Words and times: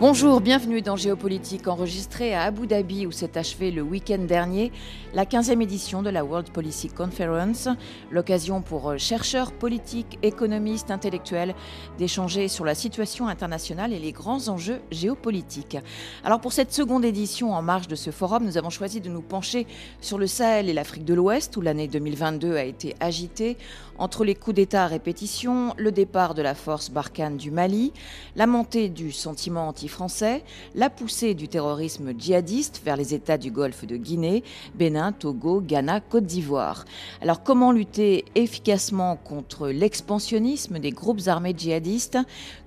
Bonjour, 0.00 0.40
bienvenue 0.40 0.80
dans 0.80 0.94
Géopolitique, 0.94 1.66
enregistré 1.66 2.32
à 2.32 2.42
Abu 2.42 2.68
Dhabi 2.68 3.04
où 3.08 3.10
s'est 3.10 3.36
achevé 3.36 3.72
le 3.72 3.82
week-end 3.82 4.18
dernier 4.18 4.70
la 5.12 5.24
15e 5.24 5.60
édition 5.60 6.02
de 6.02 6.10
la 6.10 6.24
World 6.24 6.50
Policy 6.50 6.86
Conference, 6.86 7.68
l'occasion 8.12 8.62
pour 8.62 8.90
euh, 8.90 8.96
chercheurs 8.96 9.50
politiques, 9.50 10.16
économistes, 10.22 10.92
intellectuels 10.92 11.52
d'échanger 11.98 12.46
sur 12.46 12.64
la 12.64 12.76
situation 12.76 13.26
internationale 13.26 13.92
et 13.92 13.98
les 13.98 14.12
grands 14.12 14.46
enjeux 14.46 14.80
géopolitiques. 14.92 15.78
Alors 16.22 16.40
pour 16.40 16.52
cette 16.52 16.72
seconde 16.72 17.04
édition 17.04 17.52
en 17.52 17.62
marge 17.62 17.88
de 17.88 17.96
ce 17.96 18.12
forum, 18.12 18.44
nous 18.44 18.56
avons 18.56 18.70
choisi 18.70 19.00
de 19.00 19.08
nous 19.08 19.22
pencher 19.22 19.66
sur 20.00 20.18
le 20.18 20.28
Sahel 20.28 20.68
et 20.68 20.74
l'Afrique 20.74 21.06
de 21.06 21.14
l'Ouest 21.14 21.56
où 21.56 21.60
l'année 21.60 21.88
2022 21.88 22.54
a 22.54 22.62
été 22.62 22.94
agitée 23.00 23.56
entre 23.98 24.24
les 24.24 24.36
coups 24.36 24.54
d'État 24.54 24.84
à 24.84 24.86
répétition, 24.86 25.74
le 25.76 25.90
départ 25.90 26.34
de 26.34 26.42
la 26.42 26.54
force 26.54 26.88
Barkhane 26.88 27.36
du 27.36 27.50
Mali, 27.50 27.92
la 28.36 28.46
montée 28.46 28.88
du 28.88 29.10
sentiment 29.10 29.66
anti-français, 29.88 30.44
la 30.74 30.90
poussée 30.90 31.34
du 31.34 31.48
terrorisme 31.48 32.12
djihadiste 32.16 32.82
vers 32.84 32.96
les 32.96 33.14
États 33.14 33.38
du 33.38 33.50
Golfe 33.50 33.86
de 33.86 33.96
Guinée, 33.96 34.44
Bénin, 34.74 35.12
Togo, 35.12 35.62
Ghana, 35.62 36.00
Côte 36.00 36.26
d'Ivoire. 36.26 36.84
Alors 37.22 37.42
comment 37.42 37.72
lutter 37.72 38.26
efficacement 38.34 39.16
contre 39.16 39.68
l'expansionnisme 39.68 40.78
des 40.78 40.90
groupes 40.90 41.26
armés 41.26 41.54
djihadistes? 41.56 42.18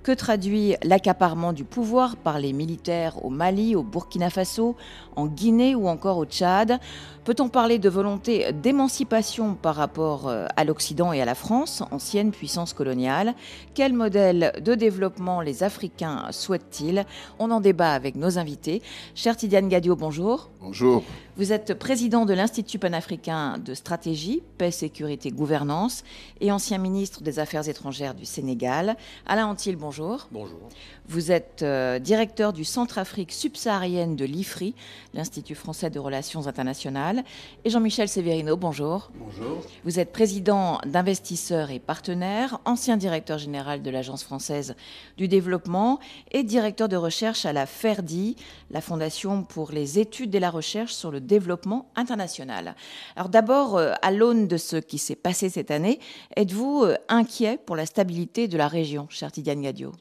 Que 0.02 0.10
traduit 0.10 0.74
l'accaparement 0.82 1.52
du 1.52 1.62
pouvoir 1.62 2.16
par 2.16 2.40
les 2.40 2.52
militaires 2.52 3.24
au 3.24 3.30
Mali, 3.30 3.76
au 3.76 3.84
Burkina 3.84 4.28
Faso, 4.28 4.74
en 5.14 5.26
Guinée 5.26 5.76
ou 5.76 5.86
encore 5.86 6.18
au 6.18 6.24
Tchad? 6.24 6.80
Peut-on 7.24 7.48
parler 7.48 7.78
de 7.78 7.88
volonté 7.88 8.52
d'émancipation 8.52 9.54
par 9.54 9.76
rapport 9.76 10.28
euh, 10.28 10.46
à 10.56 10.64
l'Occident 10.64 11.12
et 11.12 11.22
à 11.22 11.24
la 11.24 11.36
France, 11.36 11.84
ancienne 11.92 12.32
puissance 12.32 12.72
coloniale? 12.72 13.34
Quel 13.74 13.92
modèle 13.92 14.52
de 14.60 14.74
développement 14.74 15.40
les 15.40 15.62
Africains 15.62 16.26
souhaitent-ils? 16.32 17.04
On 17.38 17.52
en 17.52 17.60
débat 17.60 17.92
avec 17.92 18.16
nos 18.16 18.40
invités. 18.40 18.82
Cher 19.14 19.36
Tidiane 19.36 19.68
Gadio, 19.68 19.94
bonjour. 19.94 20.50
Bonjour. 20.60 21.04
Vous 21.38 21.50
êtes 21.50 21.72
président 21.72 22.26
de 22.26 22.34
l'Institut 22.34 22.78
panafricain 22.78 23.56
de 23.56 23.72
stratégie, 23.72 24.42
paix, 24.58 24.70
sécurité, 24.70 25.30
gouvernance 25.30 26.04
et 26.42 26.52
ancien 26.52 26.76
ministre 26.76 27.22
des 27.22 27.38
Affaires 27.38 27.66
étrangères 27.70 28.14
du 28.14 28.26
Sénégal. 28.26 28.96
Alain 29.24 29.46
Antil, 29.46 29.76
bonjour. 29.76 30.28
Bonjour. 30.30 30.68
Vous 31.08 31.32
êtes 31.32 31.62
euh, 31.62 31.98
directeur 31.98 32.52
du 32.52 32.64
Centre-Afrique 32.64 33.32
subsaharienne 33.32 34.14
de 34.14 34.26
l'IFRI, 34.26 34.74
l'Institut 35.14 35.54
français 35.54 35.88
de 35.88 35.98
relations 35.98 36.48
internationales. 36.48 37.24
Et 37.64 37.70
Jean-Michel 37.70 38.10
Severino, 38.10 38.58
bonjour. 38.58 39.10
Bonjour. 39.14 39.62
Vous 39.84 39.98
êtes 39.98 40.12
président 40.12 40.80
d'investisseurs 40.84 41.70
et 41.70 41.78
partenaires, 41.78 42.60
ancien 42.66 42.98
directeur 42.98 43.38
général 43.38 43.80
de 43.80 43.90
l'Agence 43.90 44.22
française 44.22 44.76
du 45.16 45.28
développement 45.28 45.98
et 46.30 46.42
directeur 46.42 46.90
de 46.90 46.96
recherche 46.96 47.46
à 47.46 47.54
la 47.54 47.64
FERDI, 47.64 48.36
la 48.70 48.82
Fondation 48.82 49.44
pour 49.44 49.72
les 49.72 49.98
études 49.98 50.34
et 50.34 50.40
la 50.40 50.50
recherche 50.50 50.92
sur 50.92 51.10
le 51.10 51.21
développement 51.22 51.90
international. 51.96 52.74
Alors 53.16 53.28
d'abord, 53.28 53.76
euh, 53.76 53.92
à 54.02 54.10
l'aune 54.10 54.48
de 54.48 54.56
ce 54.56 54.76
qui 54.76 54.98
s'est 54.98 55.16
passé 55.16 55.48
cette 55.48 55.70
année, 55.70 55.98
êtes-vous 56.36 56.84
euh, 56.84 56.96
inquiet 57.08 57.58
pour 57.64 57.76
la 57.76 57.86
stabilité 57.86 58.48
de 58.48 58.56
la 58.56 58.68
région, 58.68 59.06
cher 59.08 59.32
Tidiane 59.32 59.62
Gadio? 59.62 59.92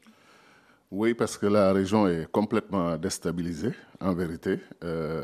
Oui, 0.92 1.14
parce 1.14 1.38
que 1.38 1.46
la 1.46 1.72
région 1.72 2.08
est 2.08 2.30
complètement 2.32 2.98
déstabilisée, 2.98 3.74
en 4.02 4.14
vérité. 4.14 4.60
Euh, 4.84 5.24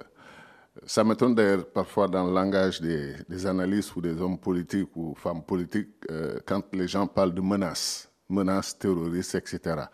ça 0.86 1.04
m'étonne 1.04 1.36
d'ailleurs 1.36 1.66
parfois 1.66 2.08
dans 2.08 2.26
le 2.26 2.34
langage 2.34 2.80
des, 2.80 3.46
analystes 3.46 3.96
ou 3.96 4.02
des 4.02 4.22
hommes 4.22 4.38
politiques 4.38 4.96
ou 4.96 5.14
femmes 5.16 5.42
politiques 5.42 5.90
quand 6.46 6.62
les 6.72 6.88
gens 6.88 7.08
parlent 7.08 7.34
de 7.34 7.42
menaces, 7.42 8.10
menaces 8.30 8.78
terroristes, 8.78 9.34
etc. 9.36 9.86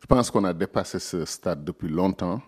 Je 0.00 0.06
pense 0.06 0.30
qu'on 0.30 0.44
a 0.44 0.52
dépassé 0.52 0.98
ce 0.98 1.24
stade 1.24 1.64
depuis 1.64 1.88
longtemps. 1.88 2.40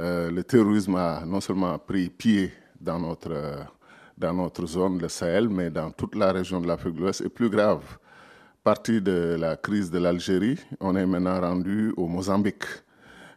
Euh, 0.00 0.30
le 0.30 0.42
terrorisme 0.42 0.94
a 0.94 1.22
non 1.26 1.42
seulement 1.42 1.78
pris 1.78 2.08
pied 2.08 2.50
dans 2.80 2.98
notre, 2.98 3.32
euh, 3.32 3.62
dans 4.16 4.32
notre 4.32 4.66
zone, 4.66 4.98
le 4.98 5.08
Sahel, 5.08 5.50
mais 5.50 5.68
dans 5.68 5.90
toute 5.90 6.14
la 6.14 6.32
région 6.32 6.58
de 6.58 6.66
l'Afrique 6.66 6.94
de 6.94 7.00
l'Ouest. 7.00 7.20
Et 7.20 7.28
plus 7.28 7.50
grave, 7.50 7.82
partie 8.64 9.02
de 9.02 9.36
la 9.38 9.56
crise 9.56 9.90
de 9.90 9.98
l'Algérie, 9.98 10.58
on 10.80 10.96
est 10.96 11.04
maintenant 11.04 11.38
rendu 11.38 11.92
au 11.98 12.06
Mozambique, 12.06 12.64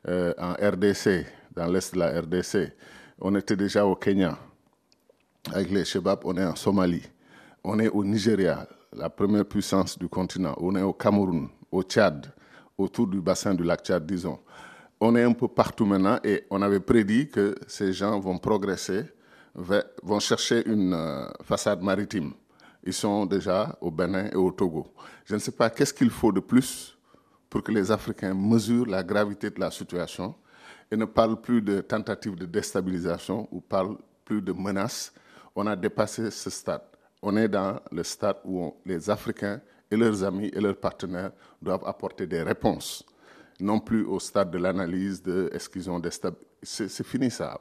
euh, 0.07 0.33
en 0.37 0.53
RDC, 0.53 1.25
dans 1.53 1.67
l'est 1.67 1.93
de 1.93 1.99
la 1.99 2.21
RDC. 2.21 2.71
On 3.19 3.35
était 3.35 3.57
déjà 3.57 3.85
au 3.85 3.95
Kenya. 3.95 4.37
Avec 5.51 5.69
les 5.69 5.83
Shebab, 5.83 6.19
on 6.23 6.37
est 6.37 6.45
en 6.45 6.55
Somalie. 6.55 7.03
On 7.61 7.77
est 7.79 7.89
au 7.89 8.05
Nigeria, 8.05 8.65
la 8.95 9.09
première 9.09 9.45
puissance 9.45 9.99
du 9.99 10.07
continent. 10.07 10.55
On 10.61 10.73
est 10.77 10.81
au 10.81 10.93
Cameroun, 10.93 11.49
au 11.69 11.83
Tchad, 11.83 12.31
autour 12.77 13.07
du 13.07 13.19
bassin 13.19 13.53
du 13.53 13.63
lac 13.63 13.83
Tchad, 13.83 14.05
disons. 14.05 14.39
On 15.05 15.17
est 15.17 15.23
un 15.23 15.33
peu 15.33 15.49
partout 15.49 15.85
maintenant 15.85 16.17
et 16.23 16.45
on 16.49 16.61
avait 16.61 16.79
prédit 16.79 17.27
que 17.27 17.55
ces 17.67 17.91
gens 17.91 18.17
vont 18.21 18.37
progresser, 18.37 19.03
vont 19.53 20.21
chercher 20.21 20.65
une 20.65 20.93
euh, 20.93 21.27
façade 21.43 21.81
maritime. 21.81 22.31
Ils 22.85 22.93
sont 22.93 23.25
déjà 23.25 23.77
au 23.81 23.91
Bénin 23.91 24.29
et 24.31 24.35
au 24.37 24.49
Togo. 24.51 24.93
Je 25.25 25.33
ne 25.33 25.39
sais 25.39 25.51
pas 25.51 25.69
qu'est-ce 25.69 25.93
qu'il 25.93 26.09
faut 26.09 26.31
de 26.31 26.39
plus 26.39 26.97
pour 27.49 27.61
que 27.61 27.73
les 27.73 27.91
Africains 27.91 28.33
mesurent 28.33 28.85
la 28.85 29.03
gravité 29.03 29.49
de 29.49 29.59
la 29.59 29.71
situation 29.71 30.35
et 30.89 30.95
ne 30.95 31.03
parlent 31.03 31.41
plus 31.41 31.61
de 31.61 31.81
tentatives 31.81 32.35
de 32.37 32.45
déstabilisation 32.45 33.49
ou 33.51 33.59
parlent 33.59 33.97
plus 34.23 34.41
de 34.41 34.53
menaces. 34.53 35.11
On 35.53 35.67
a 35.67 35.75
dépassé 35.75 36.31
ce 36.31 36.49
stade. 36.49 36.83
On 37.21 37.35
est 37.35 37.49
dans 37.49 37.77
le 37.91 38.03
stade 38.03 38.37
où 38.45 38.73
les 38.85 39.09
Africains 39.09 39.59
et 39.91 39.97
leurs 39.97 40.23
amis 40.23 40.49
et 40.53 40.61
leurs 40.61 40.77
partenaires 40.77 41.31
doivent 41.61 41.83
apporter 41.85 42.25
des 42.25 42.41
réponses, 42.41 43.03
non 43.63 43.79
plus 43.79 44.03
au 44.03 44.19
stade 44.19 44.51
de 44.51 44.57
l'analyse 44.57 45.23
de 45.23 45.49
est-ce 45.53 45.69
qu'ils 45.69 45.89
ont 45.89 45.99
déstabilisé. 45.99 46.47
C'est 46.65 47.05
fini 47.05 47.29
ça. 47.29 47.59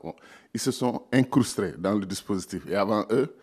Ils 0.54 0.60
se 0.60 0.70
sont 0.70 1.02
incrustés 1.12 1.72
dans 1.76 1.94
le 1.94 2.06
dispositif. 2.06 2.64
Et 2.68 2.76
avant 2.76 3.04
eux, 3.10 3.34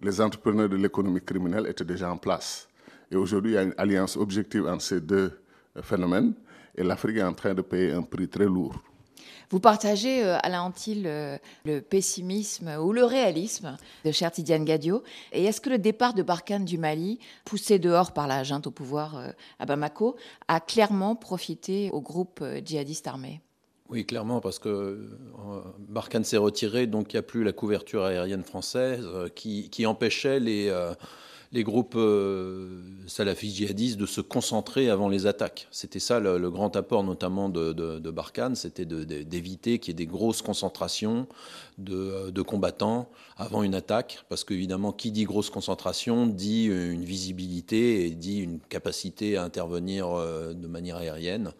les 0.00 0.20
entrepreneurs 0.20 0.68
de 0.68 0.76
l'économie 0.76 1.20
criminelle 1.20 1.66
étaient 1.66 1.84
déjà 1.84 2.10
en 2.10 2.16
place. 2.16 2.68
Et 3.10 3.16
aujourd'hui, 3.16 3.52
il 3.52 3.54
y 3.54 3.58
a 3.58 3.62
une 3.62 3.74
alliance 3.76 4.16
objective 4.16 4.66
entre 4.66 4.82
ces 4.82 5.00
deux 5.00 5.32
phénomènes. 5.82 6.34
Et 6.76 6.84
l'Afrique 6.84 7.16
est 7.16 7.22
en 7.22 7.34
train 7.34 7.52
de 7.52 7.62
payer 7.62 7.92
un 7.92 8.02
prix 8.02 8.28
très 8.28 8.46
lourd. 8.46 8.80
Vous 9.52 9.60
partagez, 9.60 10.24
euh, 10.24 10.38
Alain 10.42 10.62
Antil, 10.62 11.04
euh, 11.06 11.36
le 11.64 11.80
pessimisme 11.80 12.68
ou 12.80 12.92
le 12.92 13.04
réalisme 13.04 13.76
de 14.04 14.10
cher 14.10 14.32
Tidiane 14.32 14.64
Gadio. 14.64 15.02
Et 15.32 15.44
est-ce 15.44 15.60
que 15.60 15.68
le 15.68 15.78
départ 15.78 16.14
de 16.14 16.22
Barkhane 16.22 16.64
du 16.64 16.78
Mali, 16.78 17.18
poussé 17.44 17.78
dehors 17.78 18.12
par 18.12 18.26
la 18.26 18.44
junte 18.44 18.66
au 18.66 18.70
pouvoir 18.70 19.18
euh, 19.18 19.28
à 19.58 19.66
Bamako, 19.66 20.16
a 20.48 20.58
clairement 20.58 21.14
profité 21.14 21.90
au 21.92 22.00
groupe 22.00 22.42
djihadiste 22.64 23.06
armé? 23.06 23.42
Oui, 23.92 24.06
clairement, 24.06 24.40
parce 24.40 24.58
que 24.58 24.68
euh, 24.68 25.60
Barkhane 25.78 26.24
s'est 26.24 26.38
retiré, 26.38 26.86
donc 26.86 27.12
il 27.12 27.16
n'y 27.16 27.18
a 27.18 27.22
plus 27.22 27.44
la 27.44 27.52
couverture 27.52 28.04
aérienne 28.04 28.42
française 28.42 29.04
euh, 29.04 29.28
qui, 29.28 29.84
empêchait 29.84 30.40
les, 30.40 30.68
euh, 30.70 30.94
les 31.52 31.64
groupes 31.64 31.96
euh, 31.96 32.80
salafistes 33.06 33.56
djihadistes 33.56 33.98
de 33.98 34.06
se 34.06 34.22
concentrer 34.22 34.88
avant 34.88 35.08
les 35.08 35.26
attaques. 35.26 35.68
C'était 35.70 35.98
ça 35.98 36.18
le, 36.18 36.50
grand 36.50 36.74
apport, 36.76 37.04
notamment 37.04 37.50
de, 37.50 38.10
Barkhane, 38.10 38.56
c'était 38.56 38.86
d'éviter 38.86 39.78
qu'il 39.78 39.92
y 39.92 39.94
ait 39.94 40.06
des 40.06 40.06
grosses 40.06 40.40
concentrations 40.40 41.26
de, 41.76 42.30
de, 42.30 42.42
combattants 42.42 43.08
avant 43.36 43.62
une 43.62 43.74
attaque, 43.74 44.24
parce 44.30 44.44
qu'évidemment, 44.44 44.92
qui 44.92 45.10
dit 45.12 45.24
grosse 45.24 45.50
concentration 45.50 46.26
dit 46.26 46.66
une 46.66 47.04
visibilité 47.04 48.06
et 48.06 48.10
dit 48.10 48.38
une 48.38 48.58
capacité 48.60 49.36
à 49.36 49.44
intervenir 49.44 50.08
de 50.08 50.66
manière 50.66 50.96
aérienne. 50.96 51.52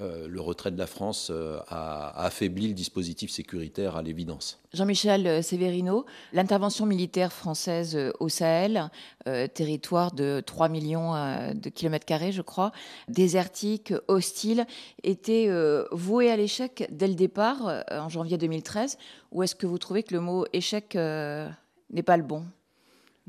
Euh, 0.00 0.28
le 0.28 0.40
retrait 0.40 0.70
de 0.70 0.78
la 0.78 0.86
France 0.86 1.28
euh, 1.32 1.58
a, 1.66 2.24
affaibli 2.24 2.68
le 2.68 2.74
dispositif 2.74 3.32
sécuritaire 3.32 3.96
à 3.96 4.02
l'évidence. 4.02 4.60
Jean-Michel 4.72 5.42
Severino, 5.42 6.06
l'intervention 6.32 6.86
militaire 6.86 7.32
française 7.32 7.98
au 8.20 8.28
Sahel, 8.28 8.90
euh, 9.26 9.48
territoire 9.48 10.12
de 10.12 10.40
3 10.46 10.68
millions 10.68 11.14
de 11.52 11.68
kilomètres 11.68 12.06
carrés, 12.06 12.30
je 12.30 12.42
crois, 12.42 12.70
désertique, 13.08 13.92
hostile, 14.06 14.66
était 15.02 15.50
vouée 15.90 16.30
à 16.30 16.36
l'échec 16.36 16.86
dès 16.92 17.08
le 17.08 17.14
départ, 17.14 17.82
en 17.90 18.08
janvier 18.08 18.38
2013, 18.38 18.98
ou 19.32 19.42
est-ce 19.42 19.56
que 19.56 19.66
vous 19.66 19.78
trouvez 19.78 20.02
que 20.02 20.14
le 20.14 20.20
mot 20.20 20.44
échec 20.52 20.94
n'est 20.94 22.02
pas 22.04 22.16
le 22.16 22.22
bon? 22.22 22.44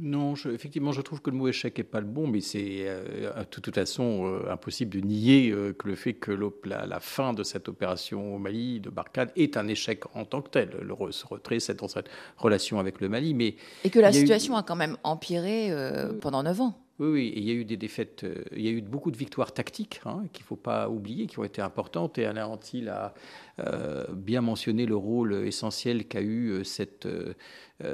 Non, 0.02 0.34
je, 0.34 0.50
effectivement, 0.50 0.94
je 0.94 1.02
trouve 1.02 1.22
que 1.22 1.30
le 1.30 1.36
mot 1.36 1.50
échec 1.50 1.78
n'est 1.78 1.84
pas 1.84 2.00
le 2.00 2.06
bon, 2.06 2.26
mais 2.26 2.40
c'est 2.40 2.86
euh, 2.88 3.34
de 3.38 3.44
toute 3.44 3.76
façon 3.76 4.26
euh, 4.26 4.50
impossible 4.50 4.92
de 4.92 5.06
nier 5.06 5.52
euh, 5.52 5.74
que 5.74 5.90
le 5.90 5.96
fait 5.96 6.14
que 6.14 6.32
la, 6.64 6.86
la, 6.86 7.00
fin 7.02 7.34
de 7.34 7.44
cette 7.44 7.68
opération 7.68 8.36
au 8.36 8.40
Mali, 8.40 8.80
de 8.80 8.90
Barkhane, 8.90 9.30
est 9.36 9.58
un 9.58 9.68
échec 9.68 10.04
en 10.16 10.24
tant 10.24 10.42
que 10.42 10.50
tel. 10.50 10.70
Le 10.82 10.96
ce 11.12 11.26
retrait, 11.28 11.60
cette, 11.60 11.86
cette 11.90 12.10
relation 12.38 12.80
avec 12.80 13.02
le 13.02 13.10
Mali. 13.10 13.34
Mais 13.34 13.56
Et 13.84 13.90
que 13.90 14.00
la 14.00 14.14
situation 14.14 14.56
a, 14.56 14.60
eu... 14.60 14.62
a, 14.62 14.64
quand 14.64 14.78
même 14.78 14.96
empiré 15.04 15.74
pendant 16.22 16.44
neuf 16.44 16.62
ans. 16.62 16.76
Oui, 17.00 17.08
oui, 17.08 17.28
et 17.28 17.40
il 17.40 17.46
y 17.46 17.52
a 17.52 17.54
eu 17.54 17.66
des 17.66 17.78
défaites, 17.78 18.26
il 18.54 18.62
y 18.62 18.68
a 18.68 18.72
eu 18.72 18.82
beaucoup 18.82 19.10
de 19.10 19.18
victoires 19.18 19.54
tactiques 19.54 20.02
hein, 20.06 20.24
qu'il 20.34 20.44
ne 20.44 20.48
faut 20.48 20.58
pas 20.58 20.90
oublier, 20.90 21.28
qui 21.28 21.40
ont 21.40 21.46
été 21.46 21.62
importantes. 21.62 22.18
Et 22.18 22.26
Alain 22.26 22.46
Antil 22.46 22.90
a 22.90 23.14
euh, 23.60 24.06
bien 24.14 24.42
mentionné 24.42 24.86
le 24.86 24.98
rôle 24.98 25.34
essentiel 25.48 26.08
qu'a 26.08 26.22
eu 26.22 26.64
cette, 26.66 27.08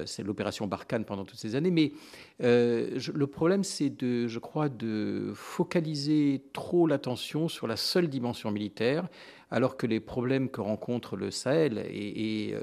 c'est 0.06 0.24
l'opération 0.24 0.66
Barkhane 0.66 1.06
pendant 1.06 1.24
toutes 1.24 1.40
ces 1.40 1.56
années. 1.56 1.72
Mais 1.72 1.92
le 2.40 3.26
problème, 3.26 3.64
c'est 3.64 3.92
de, 3.92 4.28
je 4.28 4.40
crois, 4.40 4.70
de 4.70 5.32
focaliser 5.36 6.42
trop 6.54 6.88
l'attention 6.88 7.48
sur 7.48 7.68
la 7.68 7.78
seule 7.78 8.08
dimension 8.08 8.50
militaire 8.50 9.08
alors 9.52 9.78
que 9.78 9.88
les 9.88 10.00
problèmes 10.00 10.50
que 10.50 10.62
rencontre 10.62 11.16
le 11.16 11.32
Sahel 11.32 11.86
et, 11.90 12.56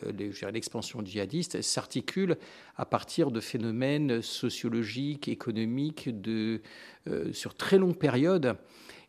l'expansion 0.52 1.04
djihadiste 1.04 1.62
s'articulent 1.62 2.36
à 2.76 2.84
partir 2.84 3.30
de 3.30 3.40
phénomènes 3.40 4.22
sociologiques, 4.22 5.28
économiques, 5.28 6.20
de, 6.20 6.60
sur 7.32 7.54
très 7.54 7.78
longue 7.78 7.96
période. 7.96 8.56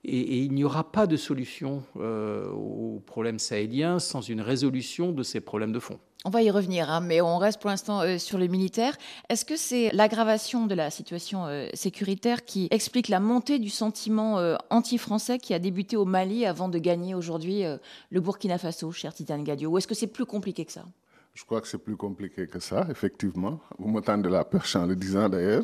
Et, 0.06 0.40
il 0.40 0.54
n'y 0.54 0.64
aura 0.64 0.92
pas 0.92 1.08
de 1.08 1.16
solution 1.16 1.84
euh, 1.98 2.50
aux 2.52 3.02
problèmes 3.06 3.40
sahéliens 3.40 4.00
sans 4.00 4.22
une 4.22 4.42
résolution 4.42 5.12
de 5.12 5.24
ces 5.24 5.40
problèmes 5.40 5.72
de 5.72 5.80
fond. 5.80 6.00
On 6.26 6.30
va 6.30 6.42
y 6.42 6.50
revenir, 6.50 6.90
hein, 6.90 7.02
mais 7.02 7.22
on 7.22 7.38
reste 7.38 7.62
pour 7.62 7.70
l'instant 7.70 8.02
euh, 8.02 8.18
sur 8.18 8.38
les 8.38 8.48
militaires. 8.48 8.98
Est-ce 9.30 9.46
que 9.46 9.58
c'est 9.58 9.92
l'aggravation 9.94 10.66
de 10.66 10.76
la 10.76 10.90
situation 10.90 11.46
euh, 11.48 11.68
sécuritaire 11.74 12.46
qui 12.46 12.68
explique 12.72 13.08
la 13.08 13.20
montée 13.20 13.60
du 13.60 13.70
sentiment 13.70 14.38
anti-français 14.70 15.40
qui 15.40 15.54
a 15.54 15.60
débuté 15.60 15.96
au 15.96 16.06
Mali 16.06 16.46
avant 16.46 16.70
de 16.70 16.80
gagner 16.80 17.16
aujourd'hui 17.16 17.64
le 18.10 18.22
Burkina 18.22 18.58
Faso, 18.58 18.92
cher 18.92 19.14
Titane 19.14 19.44
Gadio? 19.44 19.70
Ou 19.72 19.78
est-ce 19.78 19.88
que 19.88 19.96
c'est 19.96 20.08
plus 20.08 20.26
compliqué 20.26 20.66
que 20.66 20.72
ça? 20.72 20.86
Je 21.34 21.44
crois 21.46 21.62
que 21.62 21.68
c'est 21.68 21.80
plus 21.80 21.98
compliqué 21.98 22.46
que 22.48 22.60
ça, 22.60 22.88
effectivement. 22.92 23.60
Vous 23.80 23.90
me 23.90 24.02
de 24.22 24.30
la 24.30 24.44
perche 24.46 24.76
en 24.76 24.86
le 24.86 24.96
disant 24.96 25.28
d'ailleurs. 25.30 25.64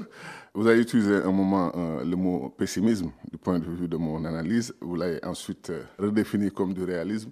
Vous 0.54 0.66
avez 0.66 0.82
utilisé 0.82 1.16
un 1.16 1.32
moment 1.32 1.72
euh, 1.76 2.04
le 2.04 2.16
mot 2.16 2.50
pessimisme 2.50 3.12
du 3.32 3.38
point 3.38 3.60
de 3.60 3.70
vue 3.70 3.88
de 3.88 3.98
mon 3.98 4.26
analyse. 4.26 4.74
Vous 4.82 4.96
l'avez 4.96 5.24
ensuite 5.24 5.70
euh, 5.70 5.84
redéfini 6.00 6.52
comme 6.52 6.74
du 6.74 6.84
réalisme. 6.84 7.32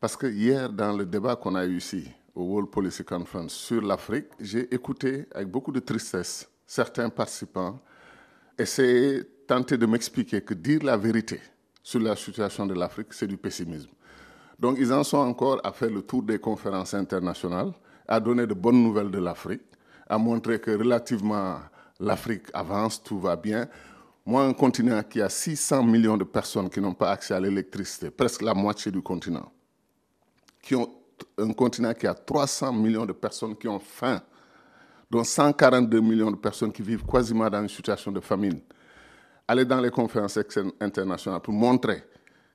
Parce 0.00 0.16
que 0.16 0.26
hier, 0.26 0.70
dans 0.70 0.96
le 0.96 1.04
débat 1.04 1.34
qu'on 1.34 1.56
a 1.56 1.66
eu 1.66 1.78
ici, 1.78 2.08
au 2.34 2.44
World 2.44 2.70
Policy 2.70 3.04
Conference 3.04 3.54
sur 3.54 3.82
l'Afrique, 3.82 4.26
j'ai 4.40 4.72
écouté 4.72 5.26
avec 5.32 5.48
beaucoup 5.48 5.72
de 5.72 5.80
tristesse 5.80 6.48
certains 6.66 7.08
participants 7.08 7.80
essayer, 8.58 9.24
tenter 9.46 9.76
de 9.76 9.86
m'expliquer 9.86 10.40
que 10.40 10.54
dire 10.54 10.82
la 10.82 10.96
vérité 10.96 11.40
sur 11.82 12.00
la 12.00 12.16
situation 12.16 12.66
de 12.66 12.74
l'Afrique, 12.74 13.12
c'est 13.12 13.26
du 13.26 13.36
pessimisme. 13.36 13.90
Donc 14.58 14.76
ils 14.78 14.92
en 14.92 15.04
sont 15.04 15.18
encore 15.18 15.60
à 15.64 15.72
faire 15.72 15.90
le 15.90 16.02
tour 16.02 16.22
des 16.22 16.38
conférences 16.38 16.94
internationales, 16.94 17.72
à 18.06 18.20
donner 18.20 18.46
de 18.46 18.54
bonnes 18.54 18.82
nouvelles 18.82 19.10
de 19.10 19.18
l'Afrique, 19.18 19.62
à 20.08 20.18
montrer 20.18 20.60
que 20.60 20.70
relativement 20.70 21.58
l'Afrique 22.00 22.44
avance, 22.52 23.02
tout 23.02 23.18
va 23.18 23.36
bien. 23.36 23.66
Moi, 24.26 24.42
un 24.44 24.52
continent 24.54 25.02
qui 25.02 25.20
a 25.20 25.28
600 25.28 25.82
millions 25.84 26.16
de 26.16 26.24
personnes 26.24 26.70
qui 26.70 26.80
n'ont 26.80 26.94
pas 26.94 27.10
accès 27.10 27.34
à 27.34 27.40
l'électricité, 27.40 28.10
presque 28.10 28.42
la 28.42 28.54
moitié 28.54 28.90
du 28.90 29.02
continent, 29.02 29.50
qui 30.62 30.74
ont 30.74 30.88
un 31.36 31.52
continent 31.52 31.92
qui 31.92 32.06
a 32.06 32.14
300 32.14 32.72
millions 32.72 33.06
de 33.06 33.12
personnes 33.12 33.54
qui 33.56 33.68
ont 33.68 33.78
faim, 33.78 34.20
dont 35.10 35.24
142 35.24 36.00
millions 36.00 36.30
de 36.30 36.36
personnes 36.36 36.72
qui 36.72 36.82
vivent 36.82 37.04
quasiment 37.04 37.50
dans 37.50 37.62
une 37.62 37.68
situation 37.68 38.10
de 38.10 38.20
famine. 38.20 38.60
Aller 39.46 39.64
dans 39.66 39.80
les 39.80 39.90
conférences 39.90 40.38
internationales 40.80 41.40
pour 41.40 41.52
montrer 41.52 42.02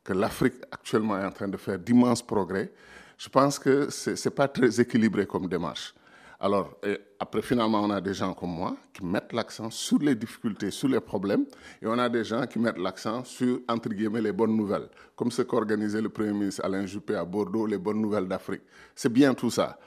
que 0.09 0.13
l'Afrique 0.13 0.55
actuellement 0.71 1.19
est 1.19 1.25
en 1.25 1.31
train 1.31 1.47
de 1.47 1.57
faire 1.57 1.77
d'immenses 1.77 2.23
progrès, 2.23 2.71
je 3.15 3.29
pense 3.29 3.59
que 3.59 3.91
ce 3.91 4.09
n'est 4.09 4.35
pas 4.35 4.47
très 4.47 4.81
équilibré 4.81 5.27
comme 5.27 5.47
démarche. 5.47 5.93
Alors, 6.39 6.79
après, 7.19 7.43
finalement, 7.43 7.83
on 7.83 7.91
a 7.91 8.01
des 8.01 8.15
gens 8.15 8.33
comme 8.33 8.49
moi 8.49 8.75
qui 8.91 9.05
mettent 9.05 9.33
l'accent 9.33 9.69
sur 9.69 9.99
les 9.99 10.15
difficultés, 10.15 10.71
sur 10.71 10.87
les 10.87 10.99
problèmes, 10.99 11.45
et 11.79 11.85
on 11.85 11.99
a 11.99 12.09
des 12.09 12.23
gens 12.23 12.47
qui 12.47 12.57
mettent 12.57 12.79
l'accent 12.79 13.23
sur, 13.23 13.59
entre 13.67 13.89
guillemets, 13.89 14.21
les 14.21 14.31
bonnes 14.31 14.57
nouvelles, 14.57 14.89
comme 15.15 15.29
ce 15.29 15.43
qu'organisait 15.43 16.01
le 16.01 16.09
Premier 16.09 16.33
ministre 16.33 16.65
Alain 16.65 16.87
Juppé 16.87 17.13
à 17.13 17.23
Bordeaux, 17.23 17.67
les 17.67 17.77
bonnes 17.77 18.01
nouvelles 18.01 18.27
d'Afrique. 18.27 18.63
C'est 18.95 19.13
bien 19.13 19.35
tout 19.35 19.51
ça. 19.51 19.77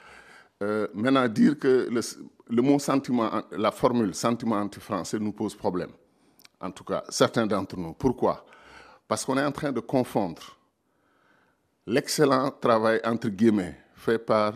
Euh, 0.61 0.87
maintenant, 0.93 1.27
dire 1.27 1.59
que 1.59 1.89
le, 2.49 2.61
mot 2.61 2.79
sentiment, 2.79 3.29
la 3.51 3.71
formule 3.71 4.15
sentiment 4.15 4.55
anti-français 4.55 5.19
nous 5.19 5.33
pose 5.33 5.53
problème. 5.53 5.91
En 6.61 6.71
tout 6.71 6.85
cas, 6.85 7.03
certains 7.09 7.45
d'entre 7.45 7.75
nous. 7.75 7.91
Pourquoi? 7.91 8.45
Parce 9.13 9.25
qu'on 9.25 9.37
est 9.37 9.45
en 9.45 9.51
train 9.51 9.71
de 9.71 9.79
confondre 9.79 10.57
l'excellent 11.85 12.49
travail, 12.49 12.99
entre 13.05 13.29
guillemets, 13.29 13.79
fait 13.95 14.17
par 14.17 14.55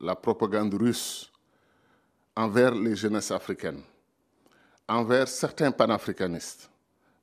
la 0.00 0.16
propagande 0.16 0.72
russe 0.72 1.30
envers 2.34 2.74
les 2.74 2.96
jeunesses 2.96 3.30
africaines, 3.30 3.82
envers 4.88 5.28
certains 5.28 5.70
panafricanistes, 5.70 6.70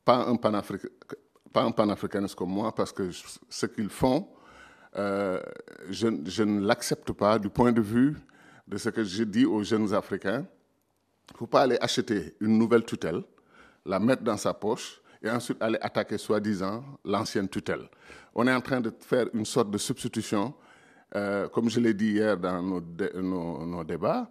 pas 0.06 0.28
un, 0.28 0.36
pas 0.36 1.64
un 1.64 1.72
panafricaniste 1.72 2.36
comme 2.36 2.52
moi, 2.52 2.76
parce 2.76 2.92
que 2.92 3.10
ce 3.50 3.66
qu'ils 3.66 3.90
font, 3.90 4.30
euh, 4.98 5.42
je, 5.90 6.44
ne 6.44 6.62
l'accepte 6.62 7.12
pas 7.12 7.40
du 7.40 7.50
point 7.50 7.72
de 7.72 7.82
vue 7.82 8.16
de 8.68 8.78
ce 8.78 8.90
que 8.90 9.04
je 9.04 9.24
dis 9.24 9.48
aux 9.48 9.64
jeunes 9.64 9.96
Africains. 9.96 10.46
Il 11.32 11.34
ne 11.34 11.38
faut 11.40 11.48
pas 11.48 11.62
aller 11.62 11.80
acheter 11.82 12.36
une 12.40 12.56
nouvelle 12.56 12.86
tutelle, 12.86 13.24
la 13.84 13.98
mettre 14.00 14.22
dans 14.22 14.38
sa 14.38 14.54
poche 14.54 15.02
et 15.22 15.30
ensuite 15.30 15.62
aller 15.62 15.78
attaquer 15.82 16.18
soi-disant 16.18 16.84
l'ancienne 17.06 17.50
tutelle. 17.50 17.90
On 18.36 18.48
est 18.48 18.54
en 18.54 18.62
train 18.62 18.82
de 18.82 18.92
faire 19.00 19.28
une 19.34 19.46
sorte 19.46 19.72
de 19.72 19.78
substitution, 19.78 20.54
euh, 21.16 21.48
comme 21.50 21.70
je 21.70 21.80
l'ai 21.80 21.94
dit 21.94 22.12
hier 22.12 22.38
dans 22.38 22.62
nos, 22.62 23.84
débats, 23.84 24.30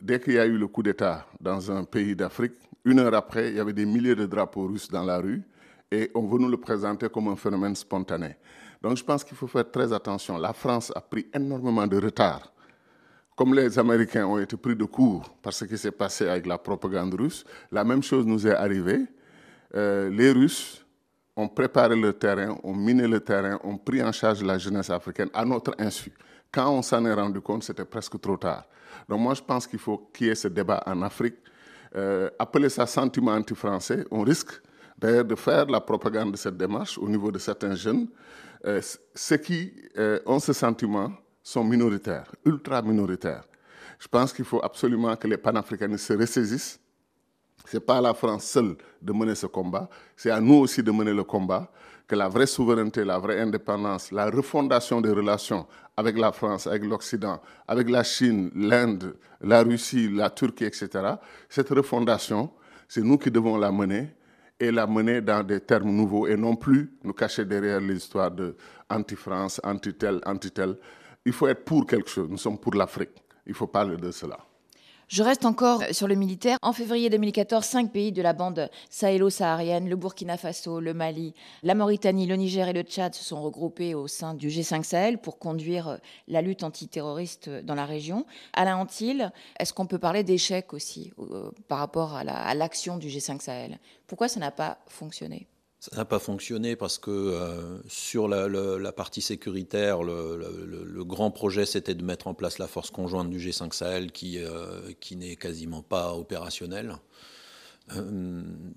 dès 0.00 0.20
qu'il 0.20 0.34
y 0.34 0.38
a 0.38 0.46
eu 0.46 0.56
le 0.56 0.68
coup 0.68 0.82
d'État 0.82 1.26
dans 1.40 1.70
un 1.70 1.84
pays 1.84 2.14
d'Afrique, 2.14 2.54
une 2.84 3.00
heure 3.00 3.14
après, 3.14 3.48
il 3.50 3.56
y 3.56 3.60
avait 3.60 3.72
des 3.72 3.86
milliers 3.86 4.14
de 4.14 4.26
drapeaux 4.26 4.66
russes 4.66 4.90
dans 4.90 5.02
la 5.02 5.18
rue 5.18 5.42
et 5.90 6.10
on 6.14 6.26
veut 6.26 6.38
nous 6.38 6.48
le 6.48 6.58
présenter 6.58 7.08
comme 7.08 7.28
un 7.28 7.36
phénomène 7.36 7.74
spontané. 7.74 8.36
Donc 8.82 8.96
je 8.98 9.04
pense 9.04 9.24
qu'il 9.24 9.36
faut 9.36 9.46
faire 9.46 9.70
très 9.70 9.92
attention. 9.92 10.36
La 10.36 10.52
France 10.52 10.92
a 10.94 11.00
pris 11.00 11.26
énormément 11.32 11.86
de 11.86 11.96
retard. 11.96 12.52
Comme 13.34 13.54
les 13.54 13.78
Américains 13.78 14.26
ont 14.26 14.38
été 14.38 14.56
pris 14.56 14.76
de 14.76 14.84
court 14.84 15.34
par 15.42 15.52
ce 15.52 15.64
qui 15.64 15.76
s'est 15.76 15.90
passé 15.90 16.28
avec 16.28 16.46
la 16.46 16.58
propagande 16.58 17.14
russe, 17.14 17.44
la 17.72 17.82
même 17.82 18.02
chose 18.02 18.26
nous 18.26 18.46
est 18.46 18.54
arrivée. 18.54 19.06
Euh, 19.74 20.08
les 20.10 20.30
Russes 20.30 20.84
ont 21.36 21.48
préparé 21.48 21.96
le 21.96 22.12
terrain, 22.12 22.56
ont 22.62 22.74
miné 22.74 23.08
le 23.08 23.20
terrain, 23.20 23.58
ont 23.64 23.76
pris 23.76 24.02
en 24.02 24.12
charge 24.12 24.42
la 24.42 24.56
jeunesse 24.56 24.90
africaine 24.90 25.30
à 25.34 25.44
notre 25.44 25.74
insu. 25.78 26.12
Quand 26.52 26.70
on 26.70 26.82
s'en 26.82 27.04
est 27.04 27.12
rendu 27.12 27.40
compte, 27.40 27.64
c'était 27.64 27.84
presque 27.84 28.20
trop 28.20 28.36
tard. 28.36 28.64
Donc 29.08 29.20
moi, 29.20 29.34
je 29.34 29.42
pense 29.42 29.66
qu'il 29.66 29.80
faut 29.80 30.10
qu'il 30.12 30.28
y 30.28 30.30
ait 30.30 30.34
ce 30.36 30.48
débat 30.48 30.82
en 30.86 31.02
Afrique. 31.02 31.36
Euh, 31.96 32.30
appeler 32.38 32.68
ça 32.68 32.86
sentiment 32.86 33.32
anti-français, 33.32 34.04
on 34.10 34.22
risque 34.22 34.60
d'ailleurs 34.96 35.24
de 35.24 35.34
faire 35.34 35.66
la 35.66 35.80
propagande 35.80 36.32
de 36.32 36.36
cette 36.36 36.56
démarche 36.56 36.96
au 36.98 37.08
niveau 37.08 37.32
de 37.32 37.38
certains 37.38 37.74
jeunes. 37.74 38.06
Euh, 38.64 38.80
ceux 39.14 39.36
qui 39.36 39.72
ont 40.24 40.38
ce 40.38 40.52
sentiment 40.52 41.12
sont 41.42 41.64
minoritaires, 41.64 42.32
ultra 42.44 42.80
minoritaires. 42.80 43.44
Je 43.98 44.08
pense 44.08 44.32
qu'il 44.32 44.44
faut 44.44 44.64
absolument 44.64 45.14
que 45.16 45.28
les 45.28 45.36
panafricanistes 45.36 46.06
se 46.06 46.12
ressaisissent 46.14 46.80
ce 47.64 47.76
n'est 47.76 47.80
pas 47.80 47.98
à 47.98 48.00
la 48.00 48.14
France 48.14 48.44
seule 48.44 48.76
de 49.00 49.12
mener 49.12 49.34
ce 49.34 49.46
combat, 49.46 49.88
c'est 50.16 50.30
à 50.30 50.40
nous 50.40 50.56
aussi 50.56 50.82
de 50.82 50.90
mener 50.90 51.12
le 51.12 51.24
combat, 51.24 51.70
que 52.06 52.14
la 52.14 52.28
vraie 52.28 52.46
souveraineté, 52.46 53.04
la 53.04 53.18
vraie 53.18 53.40
indépendance, 53.40 54.12
la 54.12 54.26
refondation 54.26 55.00
des 55.00 55.10
relations 55.10 55.66
avec 55.96 56.18
la 56.18 56.32
France, 56.32 56.66
avec 56.66 56.84
l'Occident, 56.84 57.40
avec 57.66 57.88
la 57.88 58.02
Chine, 58.04 58.50
l'Inde, 58.54 59.16
la 59.40 59.62
Russie, 59.62 60.10
la 60.10 60.28
Turquie, 60.30 60.64
etc., 60.64 60.88
cette 61.48 61.70
refondation, 61.70 62.50
c'est 62.88 63.02
nous 63.02 63.16
qui 63.16 63.30
devons 63.30 63.56
la 63.56 63.72
mener 63.72 64.14
et 64.60 64.70
la 64.70 64.86
mener 64.86 65.20
dans 65.20 65.42
des 65.42 65.60
termes 65.60 65.90
nouveaux 65.90 66.26
et 66.26 66.36
non 66.36 66.56
plus 66.56 66.92
nous 67.02 67.12
cacher 67.12 67.44
derrière 67.44 67.80
l'histoire 67.80 68.30
de 68.30 68.54
anti-France, 68.90 69.60
anti-tel, 69.64 70.20
anti-tel. 70.26 70.76
Il 71.24 71.32
faut 71.32 71.48
être 71.48 71.64
pour 71.64 71.86
quelque 71.86 72.08
chose. 72.08 72.28
Nous 72.28 72.38
sommes 72.38 72.58
pour 72.58 72.74
l'Afrique. 72.74 73.22
Il 73.46 73.54
faut 73.54 73.66
parler 73.66 73.96
de 73.96 74.10
cela. 74.10 74.38
Je 75.08 75.22
reste 75.22 75.44
encore 75.44 75.82
sur 75.92 76.08
le 76.08 76.14
militaire. 76.14 76.56
En 76.62 76.72
février 76.72 77.10
2014, 77.10 77.64
cinq 77.64 77.92
pays 77.92 78.10
de 78.10 78.22
la 78.22 78.32
bande 78.32 78.70
sahélo-saharienne, 78.90 79.88
le 79.88 79.96
Burkina 79.96 80.36
Faso, 80.36 80.80
le 80.80 80.94
Mali, 80.94 81.34
la 81.62 81.74
Mauritanie, 81.74 82.26
le 82.26 82.36
Niger 82.36 82.68
et 82.68 82.72
le 82.72 82.82
Tchad 82.82 83.14
se 83.14 83.22
sont 83.22 83.42
regroupés 83.42 83.94
au 83.94 84.08
sein 84.08 84.34
du 84.34 84.48
G5 84.48 84.82
Sahel 84.82 85.18
pour 85.18 85.38
conduire 85.38 85.98
la 86.26 86.40
lutte 86.40 86.64
antiterroriste 86.64 87.50
dans 87.50 87.74
la 87.74 87.84
région. 87.84 88.24
Alain 88.54 88.76
Antil, 88.76 89.30
est-ce 89.58 89.72
qu'on 89.72 89.86
peut 89.86 89.98
parler 89.98 90.24
d'échec 90.24 90.72
aussi 90.72 91.12
euh, 91.18 91.50
par 91.68 91.78
rapport 91.78 92.14
à 92.14 92.54
l'action 92.54 92.96
du 92.96 93.08
G5 93.08 93.40
Sahel? 93.40 93.78
Pourquoi 94.06 94.28
ça 94.28 94.40
n'a 94.40 94.50
pas 94.50 94.78
fonctionné? 94.88 95.46
Ça 95.90 95.96
n'a 95.96 96.04
pas 96.06 96.18
fonctionné 96.18 96.76
parce 96.76 96.96
que 96.96 97.10
euh, 97.10 97.78
sur 97.88 98.26
la, 98.26 98.92
partie 98.92 99.20
sécuritaire, 99.20 100.02
le, 100.02 101.04
grand 101.04 101.30
projet, 101.30 101.66
c'était 101.66 101.94
de 101.94 102.02
mettre 102.02 102.26
en 102.26 102.32
place 102.32 102.58
la 102.58 102.66
force 102.66 102.90
conjointe 102.90 103.28
du 103.28 103.38
G5 103.38 103.74
Sahel 103.74 104.10
euh, 104.24 104.92
qui 105.00 105.16
n'est 105.16 105.36
quasiment 105.36 105.82
pas 105.82 106.14
opérationnelle. 106.14 106.96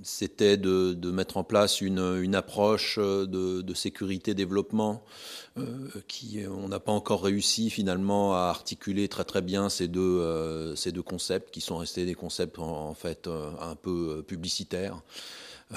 C'était 0.03 0.57
de, 0.57 1.11
mettre 1.11 1.37
en 1.37 1.43
place 1.43 1.81
une, 1.81 2.35
approche 2.35 2.99
de, 2.99 3.73
sécurité-développement 3.73 5.03
qui, 6.07 6.41
on 6.47 6.67
n'a 6.67 6.79
pas 6.79 6.91
encore 6.91 7.23
réussi 7.23 7.69
finalement 7.69 8.35
à 8.35 8.49
articuler 8.49 9.07
très 9.07 9.23
très 9.23 9.41
bien 9.41 9.69
ces 9.69 9.87
deux, 9.87 10.75
ces 10.75 10.91
deux 10.91 11.03
concepts 11.03 11.51
qui 11.51 11.61
sont 11.61 11.77
restés 11.77 12.05
des 12.05 12.15
concepts 12.15 12.59
en 12.59 12.93
fait 12.93 13.27
un 13.27 13.75
peu 13.75 14.23
publicitaires. 14.27 15.01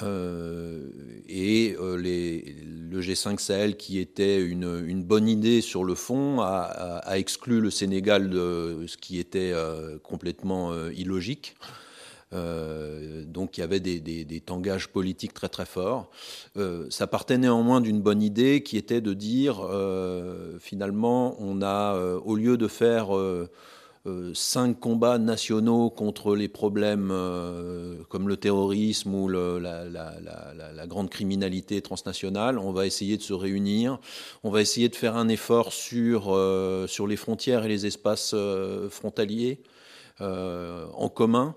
Euh, 0.03 0.89
et 1.27 1.75
euh, 1.79 1.97
le 1.97 3.01
G5 3.01 3.39
Sahel, 3.39 3.75
qui 3.75 3.99
était 3.99 4.41
une, 4.41 5.03
bonne 5.03 5.27
idée 5.27 5.61
sur 5.61 5.83
le 5.83 5.95
fond, 5.95 6.41
a, 6.41 7.01
exclu 7.17 7.59
le 7.59 7.69
Sénégal 7.69 8.29
de 8.29 8.85
ce 8.87 8.97
qui 8.97 9.19
était 9.19 9.51
euh, 9.53 9.97
complètement 9.99 10.73
illogique. 10.89 11.55
Euh, 12.33 13.23
donc 13.25 13.57
il 13.57 13.61
y 13.61 13.63
avait 13.63 13.79
des, 13.79 14.41
tangages 14.45 14.87
politiques 14.87 15.33
très 15.33 15.49
très 15.49 15.65
forts. 15.65 16.09
Euh, 16.57 16.87
ça 16.89 17.07
partait 17.07 17.37
néanmoins 17.37 17.81
d'une 17.81 18.01
bonne 18.01 18.21
idée 18.21 18.63
qui 18.63 18.77
était 18.77 19.01
de 19.01 19.13
dire 19.13 19.61
euh, 19.63 20.57
finalement 20.59 21.35
on 21.39 21.61
a 21.61 21.95
au 21.95 22.35
lieu 22.35 22.57
de 22.57 22.67
faire 22.67 23.09
cinq 24.33 24.79
combats 24.79 25.19
nationaux 25.19 25.89
contre 25.91 26.35
les 26.35 26.47
problèmes 26.47 27.13
comme 28.09 28.27
le 28.27 28.37
terrorisme 28.37 29.13
ou 29.13 29.27
la, 29.27 30.87
grande 30.87 31.09
criminalité 31.09 31.81
transnationale. 31.81 32.57
On 32.57 32.71
va 32.71 32.85
essayer 32.85 33.17
de 33.17 33.21
se 33.21 33.33
réunir. 33.33 33.99
On 34.43 34.49
va 34.49 34.61
essayer 34.61 34.89
de 34.89 34.95
faire 34.95 35.15
un 35.15 35.27
effort 35.27 35.71
sur, 35.71 36.23
sur 36.87 37.07
les 37.07 37.15
frontières 37.15 37.65
et 37.65 37.67
les 37.67 37.85
espaces 37.85 38.35
frontaliers 38.89 39.61
en 40.19 41.09
commun. 41.09 41.55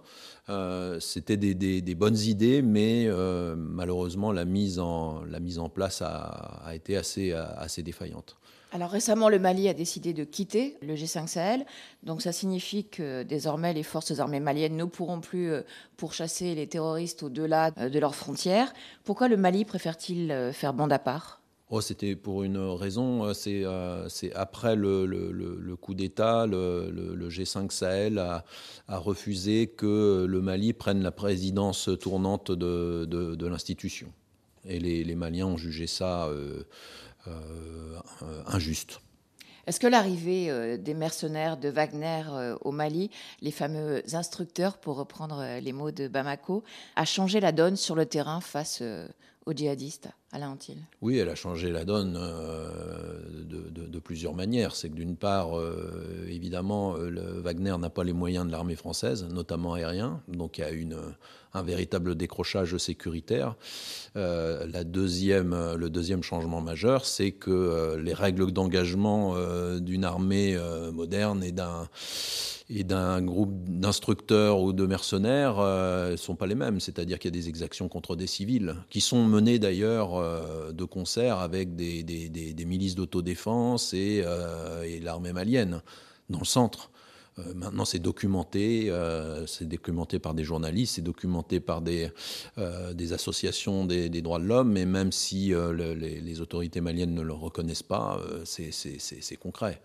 C'était 1.01 1.37
des, 1.37 1.95
bonnes 1.95 2.19
idées, 2.19 2.63
mais 2.63 3.09
malheureusement, 3.57 4.33
la 4.33 4.45
mise 4.45 4.79
en, 4.79 5.25
la 5.25 5.41
mise 5.41 5.59
en 5.59 5.69
place 5.69 6.03
a, 6.03 6.71
été 6.75 6.97
assez, 6.97 7.33
assez 7.33 7.83
défaillante. 7.83 8.37
Alors 8.75 8.91
récemment, 8.91 9.29
le 9.29 9.39
Mali 9.39 9.69
a 9.69 9.73
décidé 9.73 10.13
de 10.13 10.25
quitter 10.25 10.77
le 10.83 10.97
G5 10.97 11.29
Sahel. 11.29 11.65
Donc 12.03 12.23
ça 12.23 12.33
signifie 12.33 12.85
que 12.85 13.23
désormais, 13.23 13.73
les 13.73 13.85
forces 13.85 14.19
armées 14.19 14.41
maliennes 14.41 14.77
ne 14.77 14.85
pourront 14.85 15.21
plus 15.21 15.53
euh, 15.53 15.63
pourchasser 15.97 16.57
les 16.57 16.67
terroristes 16.67 17.23
au-delà 17.23 17.71
euh, 17.79 17.89
de 17.89 17.99
leurs 18.01 18.17
frontières. 18.17 18.75
Pourquoi 19.05 19.29
le 19.29 19.37
Mali 19.37 19.65
préfère-t-il 19.65 20.33
euh, 20.33 20.53
faire 20.53 20.75
bande 20.75 20.93
à 20.93 20.99
part? 20.99 21.41
Oh, 21.71 21.80
C'était 21.80 22.14
pour 22.14 22.42
une 22.42 22.59
raison, 22.59 23.33
c'est 23.35 23.64
après 24.35 24.76
le, 24.76 25.75
coup 25.76 25.94
d'État, 25.94 26.47
le, 26.47 27.28
G5 27.28 27.71
Sahel 27.71 28.18
a, 28.18 28.44
refusé 28.88 29.66
que 29.68 30.26
le 30.28 30.40
Mali 30.40 30.73
prenne 30.73 31.02
la 31.02 31.11
présidence 31.11 31.88
tournante 32.00 32.52
de, 32.52 33.47
l'institution. 33.47 34.12
Et 34.66 34.78
les, 34.78 35.14
Maliens 35.14 35.47
ont 35.47 35.56
jugé 35.56 35.87
ça 35.87 36.30
euh, 37.26 37.99
injuste. 38.47 39.00
Est-ce 39.66 39.80
que 39.80 39.87
l'arrivée 39.87 40.50
euh, 40.50 40.76
des 40.76 40.92
mercenaires 40.92 41.56
de 41.56 41.71
Wagner 41.71 42.23
euh, 42.28 42.54
au 42.61 42.71
Mali, 42.71 43.11
les 43.40 43.50
fameux 43.50 44.02
instructeurs, 44.14 44.76
pour 44.76 44.97
reprendre 44.97 45.42
les 45.59 45.73
mots 45.73 45.90
de 45.90 46.06
Bamako, 46.06 46.62
a 46.97 47.06
changé 47.06 47.40
la 47.40 47.52
donne 47.52 47.76
sur 47.76 47.94
le 47.94 48.04
terrain 48.04 48.42
face 48.42 48.83
aux 49.47 49.52
djihadistes, 49.52 50.11
Oui, 51.00 51.19
elle 51.19 51.29
a 51.29 51.35
changé 51.35 51.71
la 51.71 51.85
donne 51.85 52.14
de, 52.14 53.99
plusieurs 53.99 54.35
manières. 54.35 54.75
C'est 54.76 54.91
que 54.91 54.95
d'une 54.95 55.17
part, 55.17 55.53
évidemment, 56.29 56.97
le 56.97 57.41
Wagner 57.41 57.76
n'a 57.79 57.88
pas 57.88 58.05
les 58.05 58.12
moyens 58.12 58.47
de 58.47 58.53
l'armée 58.53 58.76
française, 58.76 59.26
notamment 59.31 59.75
aérien, 59.75 60.21
donc 60.29 60.59
il 60.59 60.61
y 60.62 60.64
a 60.64 60.71
une 60.71 60.97
un 61.55 61.62
véritable 61.62 62.17
décrochage 62.17 62.76
sécuritaire. 62.76 63.55
Euh, 64.17 64.67
la 64.71 64.85
deuxième, 64.85 65.75
le 65.76 65.88
deuxième 65.88 66.23
changement 66.23 66.61
majeur, 66.61 67.07
c'est 67.07 67.31
que 67.31 67.50
euh, 67.50 68.03
les 68.03 68.12
règles 68.12 68.50
d'engagement 68.50 69.35
euh, 69.37 69.79
d'une 69.79 70.05
armée 70.05 70.59
moderne 70.93 71.43
et 71.43 71.53
d'un 71.53 71.88
et 72.71 72.83
d'un 72.83 73.21
groupe 73.21 73.53
d'instructeurs 73.69 74.61
ou 74.61 74.73
de 74.73 74.87
mercenaires 74.87 75.59
ne 75.59 76.17
sont 76.17 76.35
pas 76.35 76.47
les 76.47 76.55
mêmes. 76.55 76.81
C'est-à-dire 76.81 77.19
qu'il 77.19 77.35
y 77.35 77.37
a 77.37 77.38
des 77.38 77.49
exactions 77.50 77.88
contre 77.91 78.17
des 78.17 78.26
civils, 78.26 78.75
qui 78.88 79.03
sont 79.03 79.23
menées 79.25 79.59
d'ailleurs 79.59 80.14
de 80.73 80.85
concert 80.85 81.38
avec 81.38 81.75
des, 81.76 82.64
milices 82.66 82.95
d'autodéfense 82.95 83.95
et, 83.95 84.25
et 84.87 85.00
l'armée 85.00 85.33
malienne 85.33 85.83
dans 86.31 86.38
le 86.40 86.45
centre. 86.45 86.90
Euh, 87.38 87.54
maintenant, 87.54 87.85
c'est 87.85 87.99
documenté, 87.99 88.90
euh, 88.90 89.47
c'est 89.47 89.69
documenté 89.69 90.19
par 90.19 90.35
des 90.35 90.45
journalistes, 90.45 90.97
c'est 90.97 91.02
documenté 91.02 91.61
par 91.61 91.83
euh, 92.59 92.95
des 92.95 93.12
associations 93.12 93.85
des, 93.87 94.09
droits 94.23 94.38
de 94.38 94.45
l'homme, 94.45 94.73
mais 94.73 94.87
même 94.87 95.11
si 95.11 95.52
les, 95.52 96.40
autorités 96.40 96.81
maliennes 96.81 97.14
ne 97.14 97.23
le 97.23 97.33
reconnaissent 97.33 97.83
pas, 97.83 98.21
c'est 98.45 99.37
concret. 99.40 99.81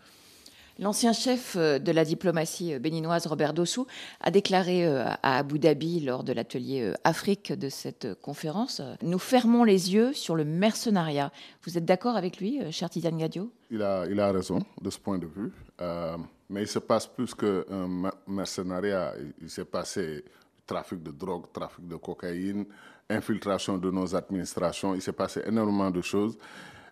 L'ancien 0.79 1.11
chef 1.11 1.57
de 1.57 1.91
la 1.91 2.05
diplomatie 2.05 2.79
béninoise, 2.79 3.27
Robert 3.27 3.53
Dossou, 3.53 3.85
a 4.21 4.31
déclaré 4.31 4.87
à 4.87 5.37
Abu 5.37 5.59
Dhabi 5.59 5.99
lors 5.99 6.23
de 6.23 6.31
l'atelier 6.31 6.93
Afrique 7.03 7.51
de 7.51 7.67
cette 7.67 8.13
conférence 8.21 8.81
Nous 9.01 9.19
fermons 9.19 9.65
les 9.65 9.93
yeux 9.93 10.13
sur 10.13 10.35
le 10.35 10.45
mercenariat. 10.45 11.33
Vous 11.65 11.77
êtes 11.77 11.83
d'accord 11.83 12.15
avec 12.15 12.39
lui, 12.39 12.59
cher 12.71 12.89
Tidiane 12.89 13.17
Gadio? 13.17 13.51
Il 13.69 13.83
a, 13.83 14.05
il 14.09 14.17
a 14.21 14.31
raison 14.31 14.59
de 14.81 14.89
ce 14.89 14.97
point 14.97 15.17
de 15.17 15.27
vue. 15.27 15.51
Mais 16.49 16.61
il 16.61 16.67
se 16.67 16.79
passe 16.79 17.07
plus 17.07 17.35
qu'un 17.35 18.11
mercenariat. 18.25 19.15
Il 19.41 19.49
s'est 19.49 19.65
passé 19.65 20.23
trafic 20.65 21.03
de 21.03 21.11
drogue, 21.11 21.45
trafic 21.51 21.87
de 21.87 21.97
cocaïne, 21.97 22.65
infiltration 23.09 23.77
de 23.77 23.91
nos 23.91 24.15
administrations. 24.15 24.95
Il 24.95 25.01
s'est 25.01 25.11
passé 25.11 25.41
énormément 25.45 25.91
de 25.91 26.01
choses. 26.01 26.37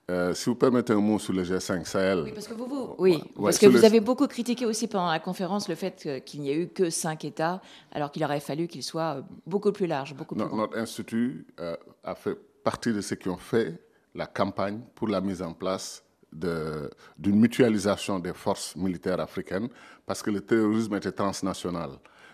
Euh, 0.10 0.34
si 0.34 0.46
vous 0.50 0.56
permettez 0.56 0.94
un 0.94 1.02
mot 1.02 1.20
sur 1.20 1.34
le 1.34 1.44
G5 1.44 1.84
Sahel. 1.84 2.22
Oui, 2.24 2.32
parce 2.32 2.48
que 2.48 2.54
vous, 2.54 2.96
oui, 2.98 3.22
parce 3.36 3.58
que 3.58 3.66
vous 3.66 3.84
avez 3.84 4.00
beaucoup 4.00 4.26
critiqué 4.28 4.66
aussi 4.66 4.88
pendant 4.88 5.12
la 5.12 5.20
conférence 5.20 5.68
le 5.68 5.76
fait 5.76 6.22
qu'il 6.24 6.40
n'y 6.40 6.50
ait 6.50 6.62
eu 6.64 6.68
que 6.70 6.90
cinq 6.90 7.26
États, 7.26 7.62
alors 7.92 8.10
qu'il 8.10 8.24
aurait 8.24 8.40
fallu 8.40 8.68
qu'il 8.68 8.84
soit 8.84 9.22
beaucoup 9.46 9.74
plus 9.74 9.86
large, 9.86 10.16
beaucoup 10.16 10.34
plus 10.36 10.46
Notre 10.46 10.78
institut 10.78 11.46
euh, 11.60 11.76
a 12.06 12.16
fait 12.16 12.38
partie 12.64 12.94
de 12.94 13.02
ceux 13.02 13.18
qui 13.18 13.28
ont 13.28 13.36
fait 13.38 13.82
la 14.16 14.28
campagne 14.28 14.80
pour 14.96 15.10
la 15.10 15.20
mise 15.20 15.42
en 15.42 15.52
place 15.52 16.06
d'une 16.32 17.36
mutualisation 17.36 18.20
des 18.20 18.34
forces 18.34 18.78
militaires 18.78 19.20
africaines 19.20 19.68
parce 20.06 20.22
que 20.22 20.32
le 20.32 20.40
terrorisme 20.40 20.96
était 20.96 21.12
transnational. 21.12 21.92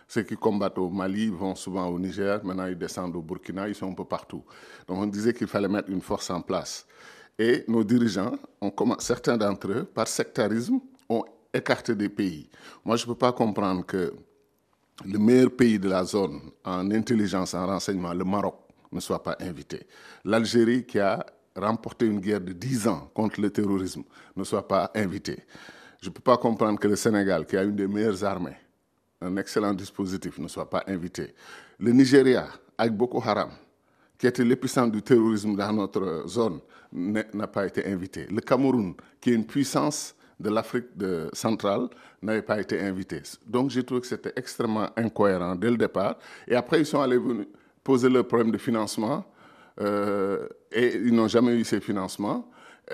Ceux 0.08 0.22
qui 0.22 0.36
combattent 0.36 0.78
au 0.78 0.90
Mali 0.90 1.30
vont 1.30 1.56
souvent 1.56 1.88
au 1.88 1.98
Niger, 1.98 2.44
maintenant 2.44 2.68
ils 2.68 2.78
descendent 2.78 3.16
au 3.16 3.22
Burkina, 3.24 3.68
ils 3.68 3.74
sont 3.74 3.90
un 3.90 3.96
peu 3.96 4.06
partout. 4.06 4.44
Donc 4.88 5.00
on 5.00 5.08
disait 5.08 5.34
qu'il 5.34 5.48
fallait 5.48 5.68
mettre 5.68 5.90
une 5.90 6.02
force 6.02 6.30
en 6.30 6.42
place. 6.42 6.86
Et 7.40 7.64
nos 7.68 7.84
dirigeants, 7.84 8.38
certains 9.00 9.38
d'entre 9.38 9.72
eux, 9.72 9.84
par 9.86 10.08
sectarisme, 10.08 10.80
ont 11.10 11.24
écarté 11.54 11.96
des 11.96 12.10
pays. 12.10 12.50
Moi, 12.86 12.96
je 12.96 13.04
ne 13.04 13.08
peux 13.08 13.18
pas 13.18 13.32
comprendre 13.34 13.86
que 13.86 14.14
le 15.06 15.20
meilleur 15.20 15.52
pays 15.52 15.80
de 15.80 15.90
la 15.90 16.04
zone 16.04 16.40
en 16.64 16.90
intelligence, 16.92 17.54
en 17.54 17.66
renseignement, 17.66 18.14
le 18.14 18.24
Maroc, 18.24 18.56
ne 18.92 19.00
soit 19.00 19.24
pas 19.24 19.36
invité. 19.40 19.88
L'Algérie, 20.24 20.86
qui 20.86 21.00
a 21.00 21.26
remporter 21.56 22.06
une 22.06 22.20
guerre 22.20 22.42
de 22.42 22.54
10 22.54 22.88
ans 22.88 23.10
contre 23.14 23.42
le 23.42 23.50
terrorisme 23.50 24.04
ne 24.36 24.44
soit 24.44 24.68
pas 24.68 24.92
invité. 24.96 25.44
Je 26.02 26.10
ne 26.10 26.14
peux 26.14 26.22
pas 26.22 26.38
comprendre 26.38 26.80
que 26.80 26.88
le 26.88 26.96
Sénégal, 26.96 27.46
qui 27.46 27.56
a 27.58 27.64
une 27.64 27.76
des 27.76 27.88
meilleures 27.88 28.24
armées, 28.24 28.58
un 29.22 29.38
excellent 29.38 29.74
dispositif, 29.74 30.38
ne 30.40 30.48
soit 30.48 30.70
pas 30.70 30.84
invité. 30.88 31.34
Le 31.80 31.92
Nigeria, 31.92 32.48
avec 32.78 32.94
Boko 32.94 33.22
Haram, 33.24 33.52
qui 34.24 34.28
était 34.28 34.46
l'épicentre 34.46 34.94
du 34.94 35.02
terrorisme 35.02 35.54
dans 35.54 35.74
notre 35.74 36.26
zone, 36.30 36.62
n'a 36.94 37.48
pas 37.48 37.66
été 37.66 37.86
invité. 37.86 38.26
Le 38.32 38.40
Cameroun, 38.40 38.94
qui 39.20 39.32
est 39.32 39.34
une 39.34 39.46
puissance 39.46 40.16
de 40.40 40.50
l'Afrique 40.50 40.86
centrale, 41.34 41.90
n'avait 42.22 42.42
pas 42.42 42.62
été 42.62 42.80
invité. 42.80 43.22
Donc 43.46 43.70
j'ai 43.70 43.84
trouvé 43.84 44.00
que 44.00 44.08
c'était 44.08 44.32
extrêmement 44.38 44.88
incohérent 44.96 45.58
dès 45.58 45.70
le 45.70 45.76
départ. 45.76 46.16
Et 46.48 46.56
après, 46.56 46.80
ils 46.80 46.86
sont 46.86 47.02
allés 47.02 47.20
poser 47.84 48.08
le 48.08 48.24
problème 48.24 48.52
de 48.52 48.58
financement 48.58 49.26
euh, 49.82 50.48
et 50.72 50.96
ils 50.96 51.14
n'ont 51.14 51.28
jamais 51.28 51.56
eu 51.56 51.66
ces 51.66 51.82
financements. 51.82 52.50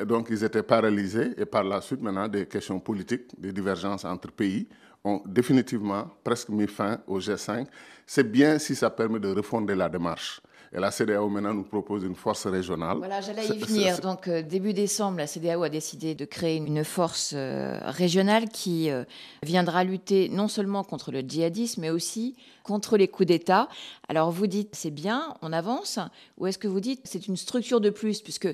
Donc, 0.07 0.29
ils 0.31 0.43
étaient 0.43 0.63
paralysés. 0.63 1.35
Et 1.37 1.45
par 1.45 1.63
la 1.63 1.79
suite, 1.81 2.01
maintenant, 2.01 2.27
des 2.27 2.47
questions 2.47 2.79
politiques, 2.79 3.39
des 3.39 3.51
divergences 3.51 4.03
entre 4.03 4.31
pays 4.31 4.67
ont 5.03 5.21
définitivement 5.27 6.09
presque 6.23 6.49
mis 6.49 6.65
fin 6.65 6.99
au 7.05 7.19
G5. 7.19 7.67
C'est 8.07 8.31
bien 8.31 8.57
si 8.57 8.75
ça 8.75 8.89
permet 8.89 9.19
de 9.19 9.27
refonder 9.27 9.75
la 9.75 9.89
démarche. 9.89 10.41
Et 10.71 10.79
la 10.79 10.91
CDAO 10.91 11.29
maintenant 11.29 11.55
nous 11.55 11.63
propose 11.63 12.03
une 12.03 12.13
force 12.13 12.45
régionale. 12.45 12.97
Voilà, 12.97 13.21
j'allais 13.21 13.47
y 13.47 13.57
venir. 13.57 13.99
Donc 14.01 14.27
euh, 14.27 14.43
début 14.43 14.73
décembre, 14.73 15.17
la 15.17 15.25
CDAO 15.25 15.63
a 15.63 15.69
décidé 15.69 16.13
de 16.13 16.25
créer 16.25 16.57
une 16.57 16.83
force 16.83 17.33
euh, 17.35 17.79
régionale 17.85 18.49
qui 18.49 18.91
euh, 18.91 19.03
viendra 19.41 19.83
lutter 19.83 20.29
non 20.29 20.47
seulement 20.47 20.83
contre 20.83 21.11
le 21.11 21.21
djihadisme, 21.21 21.81
mais 21.81 21.89
aussi 21.89 22.35
contre 22.63 22.97
les 22.97 23.07
coups 23.07 23.25
d'État. 23.25 23.67
Alors 24.09 24.29
vous 24.29 24.45
dites 24.45 24.75
c'est 24.75 24.91
bien, 24.91 25.33
on 25.41 25.53
avance, 25.53 25.97
ou 26.37 26.45
est-ce 26.45 26.59
que 26.59 26.67
vous 26.67 26.81
dites 26.81 27.01
c'est 27.03 27.27
une 27.27 27.37
structure 27.37 27.81
de 27.81 27.89
plus, 27.89 28.21
puisque 28.21 28.49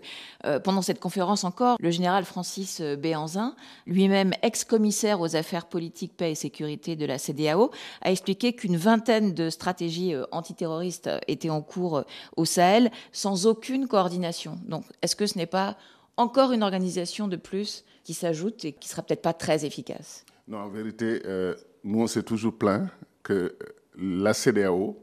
pendant 0.63 0.81
cette 0.81 1.01
conférence 1.01 1.43
encore, 1.43 1.75
le 1.81 1.91
général 1.91 2.23
Francis 2.23 2.79
Béanzin, 2.79 3.55
lui-même 3.87 4.31
ex-commissaire 4.41 5.19
aux 5.19 5.35
affaires 5.35 5.65
politiques, 5.65 6.15
paix 6.15 6.31
et 6.31 6.35
sécurité 6.35 6.95
de 6.95 7.05
la 7.05 7.17
CDAO, 7.17 7.71
a 8.01 8.11
expliqué 8.11 8.53
qu'une 8.53 8.77
vingtaine 8.77 9.33
de 9.33 9.49
stratégies 9.49 10.13
antiterroristes 10.31 11.09
étaient 11.27 11.49
en 11.49 11.61
cours 11.61 12.04
au 12.35 12.45
Sahel 12.45 12.91
sans 13.11 13.47
aucune 13.47 13.87
coordination. 13.87 14.57
Donc, 14.65 14.83
est-ce 15.01 15.15
que 15.15 15.25
ce 15.25 15.37
n'est 15.37 15.45
pas 15.45 15.77
encore 16.17 16.51
une 16.51 16.63
organisation 16.63 17.27
de 17.27 17.35
plus 17.35 17.83
qui 18.03 18.13
s'ajoute 18.13 18.65
et 18.65 18.73
qui 18.73 18.87
sera 18.87 19.01
peut-être 19.01 19.21
pas 19.21 19.33
très 19.33 19.65
efficace? 19.65 20.25
Non, 20.47 20.59
en 20.59 20.69
vérité, 20.69 21.21
euh, 21.25 21.55
nous, 21.83 22.01
on 22.01 22.07
s'est 22.07 22.23
toujours 22.23 22.57
plaint 22.57 22.87
que 23.23 23.57
la 23.97 24.33
CDAO 24.33 24.97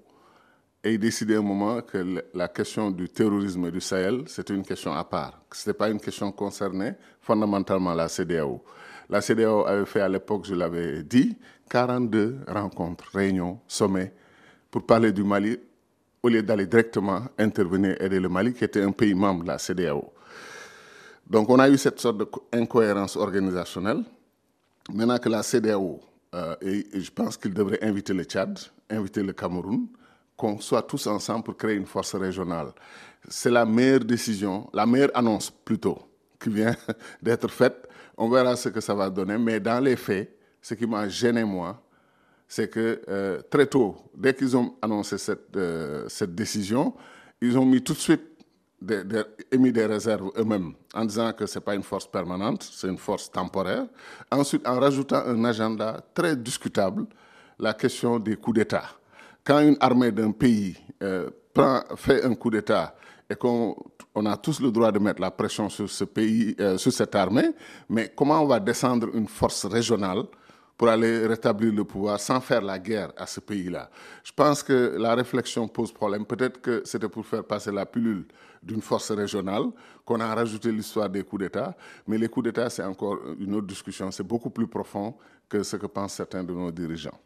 ait 0.84 0.98
décidé 0.98 1.36
à 1.36 1.38
un 1.38 1.42
moment 1.42 1.80
que 1.80 2.24
la 2.34 2.48
question 2.48 2.90
du 2.90 3.08
terrorisme 3.08 3.70
du 3.70 3.80
Sahel, 3.80 4.24
c'était 4.26 4.54
une 4.54 4.64
question 4.64 4.92
à 4.92 5.04
part. 5.04 5.42
Ce 5.52 5.68
n'était 5.68 5.78
pas 5.78 5.88
une 5.88 6.00
question 6.00 6.30
concernée 6.32 6.94
fondamentalement 7.20 7.94
la 7.94 8.08
CDAO. 8.08 8.62
La 9.08 9.20
CDAO 9.20 9.66
avait 9.66 9.84
fait 9.84 10.00
à 10.00 10.08
l'époque, 10.08 10.44
je 10.46 10.54
l'avais 10.54 11.02
dit, 11.02 11.36
42 11.70 12.40
rencontres, 12.48 13.04
réunions, 13.12 13.60
sommets 13.66 14.12
pour 14.70 14.84
parler 14.86 15.12
du 15.12 15.22
Mali 15.22 15.58
au 16.22 16.28
lieu 16.28 16.42
d'aller 16.42 16.66
directement 16.66 17.22
intervenir 17.38 18.00
aider 18.00 18.20
le 18.20 18.28
Mali, 18.28 18.52
qui 18.54 18.64
était 18.64 18.82
un 18.82 18.92
pays 18.92 19.14
membre 19.14 19.42
de 19.42 19.48
la 19.48 19.58
CDAO. 19.58 20.12
Donc 21.28 21.48
on 21.50 21.58
a 21.58 21.68
eu 21.68 21.76
cette 21.76 22.00
sorte 22.00 22.18
d'incohérence 22.52 23.16
organisationnelle. 23.16 24.04
Maintenant 24.92 25.18
que 25.18 25.28
la 25.28 25.42
CDAO, 25.42 26.00
euh, 26.34 26.56
et, 26.62 27.00
je 27.00 27.10
pense 27.10 27.36
qu'il 27.36 27.52
devrait 27.52 27.82
inviter 27.82 28.12
le 28.12 28.24
Tchad, 28.24 28.58
inviter 28.88 29.22
le 29.22 29.32
Cameroun, 29.32 29.86
qu'on 30.36 30.58
soit 30.60 30.82
tous 30.82 31.06
ensemble 31.06 31.44
pour 31.44 31.56
créer 31.56 31.76
une 31.76 31.86
force 31.86 32.14
régionale. 32.14 32.72
C'est 33.28 33.50
la 33.50 33.64
meilleure 33.64 34.04
décision, 34.04 34.68
la 34.72 34.86
meilleure 34.86 35.10
annonce 35.14 35.50
plutôt, 35.50 35.98
qui 36.40 36.50
vient 36.50 36.76
d'être 37.22 37.48
faite. 37.48 37.88
On 38.16 38.28
verra 38.28 38.56
ce 38.56 38.68
que 38.68 38.80
ça 38.80 38.94
va 38.94 39.10
donner, 39.10 39.38
mais 39.38 39.60
dans 39.60 39.80
les 39.80 39.96
faits, 39.96 40.36
ce 40.60 40.74
qui 40.74 40.86
m'a 40.86 41.08
gêné 41.08 41.44
moi, 41.44 41.81
c'est 42.52 42.68
que 42.68 43.00
euh, 43.08 43.40
très 43.48 43.64
tôt, 43.64 43.96
dès 44.14 44.34
qu'ils 44.34 44.54
ont 44.54 44.74
annoncé 44.82 45.16
cette, 45.16 45.56
euh, 45.56 46.04
cette 46.08 46.34
décision, 46.34 46.92
ils 47.40 47.56
ont 47.56 47.64
mis 47.64 47.82
tout 47.82 47.94
de 47.94 47.98
suite 47.98 48.20
des, 48.78 49.02
émis 49.50 49.72
des 49.72 49.86
réserves 49.86 50.30
eux-mêmes 50.36 50.74
en 50.92 51.06
disant 51.06 51.32
que 51.32 51.46
ce 51.46 51.58
n'est 51.58 51.64
pas 51.64 51.74
une 51.74 51.82
force 51.82 52.06
permanente, 52.06 52.62
c'est 52.70 52.88
une 52.88 52.98
force 52.98 53.30
temporaire. 53.30 53.86
Ensuite, 54.30 54.68
en 54.68 54.78
rajoutant 54.78 55.24
un 55.24 55.42
agenda 55.46 56.04
très 56.12 56.36
discutable, 56.36 57.06
la 57.58 57.72
question 57.72 58.18
des 58.18 58.36
coups 58.36 58.58
d'État. 58.58 58.84
Quand 59.42 59.60
une 59.60 59.78
armée 59.80 60.12
d'un 60.12 60.32
pays 60.32 60.76
euh, 61.02 61.30
fait 61.96 62.22
un 62.22 62.34
coup 62.34 62.50
d'État 62.50 62.94
et 63.30 63.34
qu'on 63.34 63.74
on 64.14 64.26
a 64.26 64.36
tous 64.36 64.60
le 64.60 64.70
droit 64.70 64.92
de 64.92 64.98
mettre 64.98 65.22
la 65.22 65.30
pression 65.30 65.70
sur 65.70 65.88
ce 65.88 66.04
pays, 66.04 66.54
sur 66.76 66.92
cette 66.92 67.14
armée, 67.14 67.48
mais 67.88 68.12
comment 68.14 68.42
on 68.42 68.46
va 68.46 68.60
descendre 68.60 69.08
une 69.14 69.26
force 69.26 69.64
régionale 69.64 70.24
pour 70.76 70.88
aller 70.88 71.26
rétablir 71.26 71.72
le 71.72 71.84
pouvoir 71.84 72.18
sans 72.18 72.40
faire 72.40 72.62
la 72.62 72.78
guerre 72.78 73.12
à 73.16 73.26
ce 73.26 73.40
pays-là. 73.40 73.90
Je 74.24 74.32
pense 74.32 74.62
que 74.62 74.96
la 74.98 75.14
réflexion 75.14 75.68
pose 75.68 75.92
problème. 75.92 76.24
Peut-être 76.24 76.60
que 76.60 76.82
c'était 76.84 77.08
pour 77.08 77.24
faire 77.24 77.44
passer 77.44 77.70
la 77.70 77.86
pilule 77.86 78.26
d'une 78.62 78.82
force 78.82 79.10
régionale 79.10 79.64
qu'on 80.04 80.20
a 80.20 80.34
rajouté 80.34 80.70
l'histoire 80.72 81.08
des 81.08 81.24
coups 81.24 81.42
d'État. 81.42 81.76
Mais 82.06 82.18
les 82.18 82.28
coups 82.28 82.44
d'État, 82.44 82.70
c'est 82.70 82.84
encore 82.84 83.18
une 83.38 83.54
autre 83.54 83.66
discussion. 83.66 84.10
C'est 84.10 84.26
beaucoup 84.26 84.50
plus 84.50 84.66
profond 84.66 85.14
que 85.48 85.62
ce 85.62 85.76
que 85.76 85.86
pensent 85.86 86.14
certains 86.14 86.44
de 86.44 86.52
nos 86.52 86.70
dirigeants. 86.70 87.18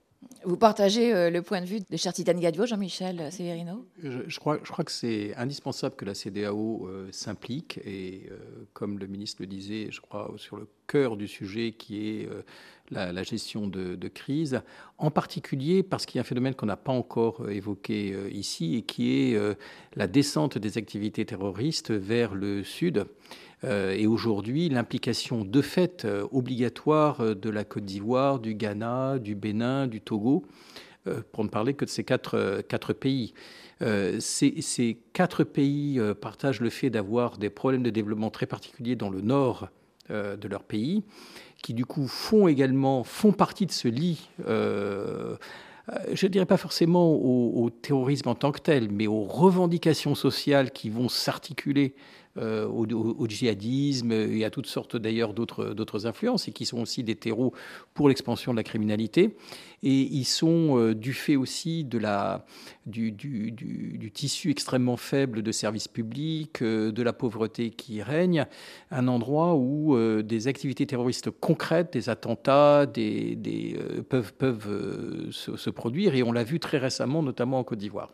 Vous 0.44 0.56
partagez 0.56 1.12
euh, 1.12 1.30
le 1.30 1.42
point 1.42 1.60
de 1.60 1.66
vue 1.66 1.80
de 1.80 1.96
Chartitane 1.96 2.40
Gadio, 2.40 2.66
Jean-Michel 2.66 3.32
Severino? 3.32 3.86
Je, 4.02 4.38
crois, 4.38 4.58
je 4.62 4.70
crois 4.70 4.84
que 4.84 4.92
c'est 4.92 5.34
indispensable 5.36 5.96
que 5.96 6.04
la 6.04 6.14
CDAO 6.14 6.86
euh, 6.86 7.08
s'implique 7.10 7.78
et, 7.84 8.28
euh, 8.30 8.64
comme 8.72 8.98
le 8.98 9.06
ministre 9.06 9.42
le 9.42 9.46
disait, 9.46 9.88
je 9.90 10.00
crois, 10.00 10.32
sur 10.36 10.56
le 10.56 10.68
cœur 10.86 11.16
du 11.16 11.28
sujet 11.28 11.72
qui 11.72 12.08
est 12.08 12.28
la, 12.90 13.22
gestion 13.22 13.66
de, 13.66 14.08
crise, 14.08 14.62
en 14.98 15.10
particulier 15.10 15.82
parce 15.82 16.06
qu'il 16.06 16.18
y 16.18 16.20
a 16.20 16.22
un 16.22 16.24
phénomène 16.24 16.54
qu'on 16.54 16.66
n'a 16.66 16.76
pas 16.76 16.92
encore 16.92 17.50
évoqué 17.50 18.16
ici 18.30 18.76
et 18.76 18.82
qui 18.82 19.32
est 19.32 19.38
la 19.94 20.06
descente 20.06 20.58
des 20.58 20.78
activités 20.78 21.24
terroristes 21.24 21.90
vers 21.90 22.34
le 22.34 22.62
sud. 22.62 23.06
Euh, 23.64 23.92
et 23.92 24.06
aujourd'hui, 24.06 24.68
l'implication 24.68 25.44
de 25.44 25.62
fait 25.62 26.04
euh, 26.04 26.26
obligatoire 26.30 27.20
euh, 27.20 27.34
de 27.34 27.50
la 27.50 27.64
Côte 27.64 27.84
d'Ivoire, 27.84 28.38
du 28.38 28.54
Ghana, 28.54 29.18
du 29.18 29.34
Bénin, 29.34 29.86
du 29.86 30.00
Togo, 30.00 30.44
pour 31.30 31.44
ne 31.44 31.48
parler 31.48 31.74
que 31.74 31.84
de 31.84 31.90
ces 31.90 32.02
quatre, 32.02 32.92
pays. 32.92 33.32
Ces, 34.18 34.98
quatre 35.12 35.44
pays 35.44 36.00
partagent 36.20 36.60
le 36.60 36.68
fait 36.68 36.90
d'avoir 36.90 37.38
des 37.38 37.48
problèmes 37.48 37.84
de 37.84 37.90
développement 37.90 38.30
très 38.30 38.46
particuliers 38.46 38.96
dans 38.96 39.08
le 39.08 39.20
nord 39.20 39.68
de 40.10 40.48
leur 40.48 40.62
pays, 40.62 41.02
qui 41.62 41.74
du 41.74 41.84
coup 41.84 42.06
font 42.06 42.48
également 42.48 43.04
font 43.04 43.32
partie 43.32 43.66
de 43.66 43.72
ce 43.72 43.88
lit 43.88 44.28
je 46.12 46.26
ne 46.26 46.30
dirais 46.30 46.46
pas 46.46 46.56
forcément 46.56 47.12
au, 47.12 47.70
terrorisme 47.70 48.28
en 48.28 48.34
tant 48.34 48.52
que 48.52 48.60
tel, 48.60 48.90
mais 48.90 49.06
aux 49.06 49.22
revendications 49.22 50.14
sociales 50.14 50.70
qui 50.70 50.90
vont 50.90 51.08
s'articuler 51.08 51.94
euh, 52.38 52.66
au, 52.66 53.26
djihadisme 53.26 54.12
et 54.12 54.44
à 54.44 54.50
toutes 54.50 54.66
sortes 54.66 54.96
d'ailleurs 54.96 55.32
d'autres 55.32 56.06
influences 56.06 56.48
et 56.48 56.52
qui 56.52 56.66
sont 56.66 56.80
aussi 56.80 57.02
des 57.02 57.14
terreaux 57.14 57.52
pour 57.94 58.08
l'expansion 58.08 58.52
de 58.52 58.56
la 58.56 58.62
criminalité. 58.62 59.36
Et 59.82 60.02
ils 60.02 60.24
sont 60.24 60.78
euh, 60.78 60.94
du 60.94 61.12
fait 61.12 61.36
aussi 61.36 61.84
de 61.84 61.98
la, 61.98 62.44
du, 62.84 63.14
tissu 64.12 64.50
extrêmement 64.50 64.96
faible 64.96 65.42
de 65.42 65.52
services 65.52 65.88
publics, 65.88 66.62
euh, 66.62 66.92
de 66.92 67.02
la 67.02 67.12
pauvreté 67.12 67.70
qui 67.70 68.02
règne, 68.02 68.46
un 68.90 69.08
endroit 69.08 69.54
où 69.54 69.96
des 70.22 70.48
activités 70.48 70.86
terroristes 70.86 71.30
concrètes, 71.30 71.92
des 71.92 72.08
attentats, 72.08 72.86
des 72.86 73.78
peuvent, 74.08 74.34
peuvent 74.34 75.30
se 75.30 75.70
produire. 75.70 76.14
Et 76.14 76.22
on 76.22 76.32
l'a 76.32 76.44
vu 76.44 76.60
très 76.60 76.78
récemment, 76.78 77.22
notamment 77.22 77.58
en 77.58 77.64
Côte 77.64 77.78
d'Ivoire. 77.78 78.12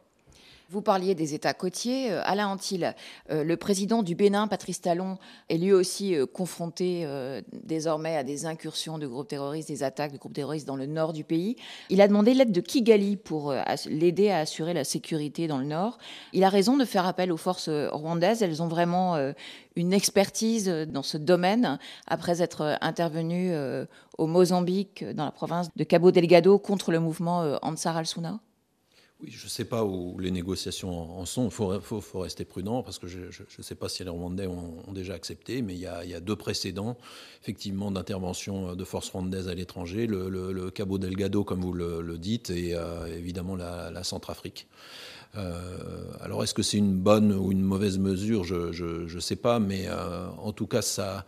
Vous 0.73 0.81
parliez 0.81 1.15
des 1.15 1.35
États 1.35 1.53
côtiers. 1.53 2.11
Euh, 2.11 2.23
Alain 2.25 2.49
Antil, 2.49 2.95
euh, 3.31 3.45
le 3.45 3.57
président 3.59 4.03
du 4.03 4.15
Bénin, 4.15 4.49
Patrice 4.49 4.81
Talon, 4.81 5.19
est 5.51 5.59
lui 5.59 5.71
aussi 5.71 6.17
euh, 6.17 6.25
confronté 6.25 7.07
désormais 7.53 8.17
à 8.17 8.25
des 8.25 8.47
incursions 8.47 8.97
de 8.97 9.07
groupes 9.07 9.29
terroristes, 9.29 9.69
des 9.69 9.83
attaques 9.83 10.13
de 10.13 10.17
groupes 10.17 10.33
terroristes 10.33 10.67
dans 10.67 10.77
le 10.77 10.87
nord 10.87 11.13
du 11.13 11.25
pays. 11.25 11.57
Il 11.91 12.01
a 12.01 12.09
demandé 12.09 12.33
l'aide 12.33 12.53
de 12.53 12.61
Kigali 12.63 13.19
pour 13.19 13.55
l'aider 13.87 14.31
à 14.31 14.39
assurer 14.39 14.73
la 14.73 14.85
sécurité 14.85 15.47
dans 15.47 15.59
le 15.59 15.67
nord. 15.67 15.99
Il 16.33 16.43
a 16.43 16.49
raison 16.49 16.79
de 16.79 16.87
faire 16.87 17.07
appel 17.07 17.33
aux 17.33 17.37
forces 17.37 17.69
rwandaises. 17.69 18.43
Elles 18.43 18.63
ont 18.63 18.69
vraiment 18.69 19.17
une 19.77 19.93
expertise 19.93 20.69
dans 20.69 21.03
ce 21.03 21.19
domaine 21.19 21.79
après 22.07 22.41
être 22.41 22.79
intervenues 22.81 23.55
au 24.17 24.27
Mozambique, 24.27 25.05
dans 25.15 25.27
la 25.27 25.33
province 25.33 25.69
de 25.75 25.85
Cabo 25.85 26.13
Delgado, 26.13 26.59
contre 26.59 26.93
le 26.93 27.01
mouvement 27.01 27.59
Ansar 27.63 27.99
al-Sunna 27.99 28.41
oui, 29.23 29.31
je 29.31 29.45
ne 29.45 29.49
sais 29.49 29.65
pas 29.65 29.85
où 29.85 30.19
les 30.19 30.31
négociations 30.31 31.19
en 31.19 31.25
sont. 31.27 31.47
Il 31.47 31.51
faut, 31.51 32.19
rester 32.19 32.45
prudent 32.45 32.83
parce 32.83 32.99
que 32.99 33.07
je 33.07 33.21
ne 33.21 33.63
sais 33.63 33.75
pas 33.75 33.89
si 33.89 34.03
les 34.03 34.11
Rwandais 34.11 34.47
ont, 34.47 34.93
déjà 34.93 35.15
accepté, 35.15 35.63
mais 35.63 35.75
il 35.75 35.81
y, 35.81 35.87
a, 35.87 36.21
deux 36.21 36.37
précédents, 36.37 36.97
effectivement, 37.43 37.91
d'intervention 37.91 38.75
de 38.75 38.85
forces 38.85 39.11
rwandaises 39.11 39.49
à 39.49 39.55
l'étranger 39.55 40.07
le, 40.07 40.71
Cabo 40.71 40.99
Delgado, 40.99 41.45
comme 41.45 41.61
vous 41.61 41.73
le, 41.73 42.19
dites, 42.19 42.51
et 42.51 42.75
euh, 42.75 43.07
évidemment 43.07 43.57
la, 43.57 44.03
Centrafrique. 44.03 44.67
Euh, 45.37 46.05
alors, 46.21 46.43
est-ce 46.43 46.53
que 46.53 46.63
c'est 46.63 46.77
une 46.77 46.97
bonne 46.97 47.33
ou 47.33 47.53
une 47.53 47.63
mauvaise 47.63 47.99
mesure? 47.99 48.45
Je 48.45 49.15
ne 49.15 49.21
sais 49.21 49.37
pas, 49.37 49.61
mais 49.61 49.85
euh, 49.87 50.27
en 50.39 50.53
tout 50.53 50.67
cas, 50.67 50.83
ça 50.83 51.25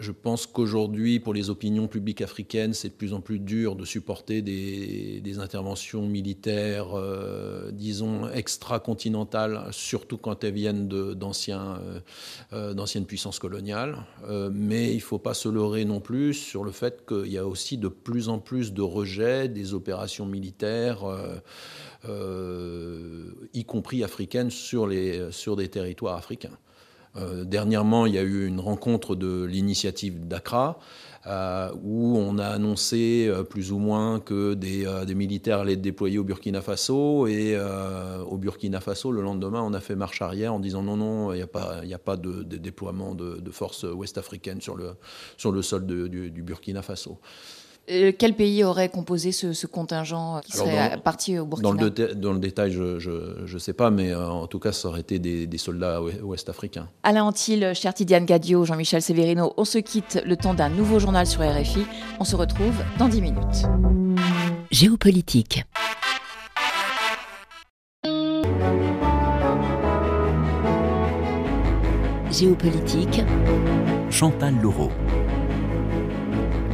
je 0.00 0.12
pense 0.12 0.46
qu'aujourd'hui, 0.46 1.20
pour 1.20 1.34
les 1.34 1.50
opinions 1.50 1.86
publiques 1.86 2.22
africaines, 2.22 2.72
c'est 2.72 2.88
de 2.88 2.94
plus 2.94 3.12
en 3.12 3.20
plus 3.20 3.38
dur 3.38 3.76
de 3.76 3.84
supporter 3.84 4.40
des, 4.40 5.38
interventions 5.38 6.06
militaires, 6.06 6.88
euh, 6.94 7.70
disons, 7.70 8.28
extra-continentales, 8.30 9.68
surtout 9.70 10.18
quand 10.18 10.42
elles 10.42 10.54
viennent 10.54 10.88
euh, 10.92 11.14
d'anciennes 11.14 13.06
puissances 13.06 13.38
coloniales. 13.38 13.96
Euh, 14.28 14.50
mais 14.52 14.90
il 14.90 14.96
ne 14.96 15.00
faut 15.00 15.18
pas 15.18 15.34
se 15.34 15.48
leurrer 15.48 15.84
non 15.84 16.00
plus 16.00 16.34
sur 16.34 16.64
le 16.64 16.72
fait 16.72 17.06
qu'il 17.06 17.30
y 17.30 17.38
a 17.38 17.46
aussi 17.46 17.78
de 17.78 17.88
plus 17.88 18.28
en 18.28 18.38
plus 18.38 18.72
de 18.72 18.82
rejets 18.82 19.48
des 19.48 19.74
opérations 19.74 20.26
militaires. 20.26 21.00
y 23.52 23.64
compris 23.64 24.02
africaines, 24.02 24.50
sur 24.50 24.88
des 24.88 25.68
territoires 25.68 26.16
africains. 26.16 26.58
Dernièrement, 27.16 28.06
il 28.06 28.14
y 28.14 28.18
a 28.18 28.22
eu 28.22 28.46
une 28.46 28.60
rencontre 28.60 29.16
de 29.16 29.44
l'initiative 29.44 30.26
d'Accra. 30.26 30.78
où 31.82 32.16
on 32.16 32.38
a 32.38 32.46
annoncé 32.46 33.30
plus 33.50 33.72
ou 33.72 33.78
moins 33.78 34.20
que 34.20 34.54
des, 34.54 35.14
militaires 35.14 35.60
allaient 35.60 35.74
être 35.74 35.80
déployés 35.80 36.18
au 36.18 36.24
Burkina 36.24 36.60
Faso. 36.60 37.26
Et 37.26 37.58
au 38.26 38.36
Burkina 38.36 38.80
Faso, 38.80 39.12
le 39.12 39.22
lendemain, 39.22 39.62
on 39.62 39.74
a 39.74 39.80
fait 39.80 39.96
marche 39.96 40.22
arrière 40.22 40.54
en 40.54 40.60
disant 40.60 40.82
non, 40.82 40.96
non, 40.96 41.32
il 41.32 41.36
n'y 41.36 41.94
a 41.94 41.98
pas, 41.98 42.16
de, 42.16 42.42
déploiement 42.42 43.14
de, 43.14 43.50
forces 43.50 43.84
ouest-africaines 43.84 44.60
sur 44.60 44.76
le, 44.76 45.62
sol 45.62 45.86
du 45.86 46.42
Burkina 46.42 46.82
Faso. 46.82 47.18
Euh, 47.90 48.12
quel 48.16 48.34
pays 48.34 48.62
aurait 48.62 48.88
composé 48.88 49.32
ce, 49.32 49.66
contingent 49.66 50.40
qui 50.44 50.52
serait 50.52 50.98
parti 51.02 51.38
au 51.38 51.46
Burkina 51.46 51.72
dans 51.72 51.80
le, 51.80 52.14
dans 52.14 52.32
le 52.32 52.38
détail, 52.38 52.72
je 52.72 53.52
ne 53.52 53.58
sais 53.58 53.72
pas, 53.72 53.90
mais 53.90 54.12
euh, 54.12 54.28
en 54.28 54.46
tout 54.46 54.58
cas, 54.58 54.72
ça 54.72 54.88
aurait 54.88 55.00
été 55.00 55.18
des, 55.18 55.58
soldats 55.58 56.00
ouest-africains. 56.02 56.88
Alain 57.02 57.24
Antil, 57.24 57.72
cher 57.74 57.92
Tidiane 57.92 58.24
Gadio, 58.24 58.64
Jean-Michel 58.64 59.02
Severino, 59.02 59.52
on 59.56 59.64
se 59.64 59.78
quitte 59.78 60.22
le 60.24 60.36
temps 60.36 60.54
d'un 60.54 60.68
nouveau 60.68 60.98
journal 60.98 61.26
sur 61.26 61.40
RFI. 61.40 61.84
On 62.18 62.24
se 62.24 62.36
retrouve 62.36 62.74
dans 62.98 63.08
10 63.08 63.22
minutes. 63.22 63.66
Géopolitique. 64.70 65.64
Géopolitique. 72.30 73.22
Chantal 74.10 74.54
Laureau. 74.62 74.90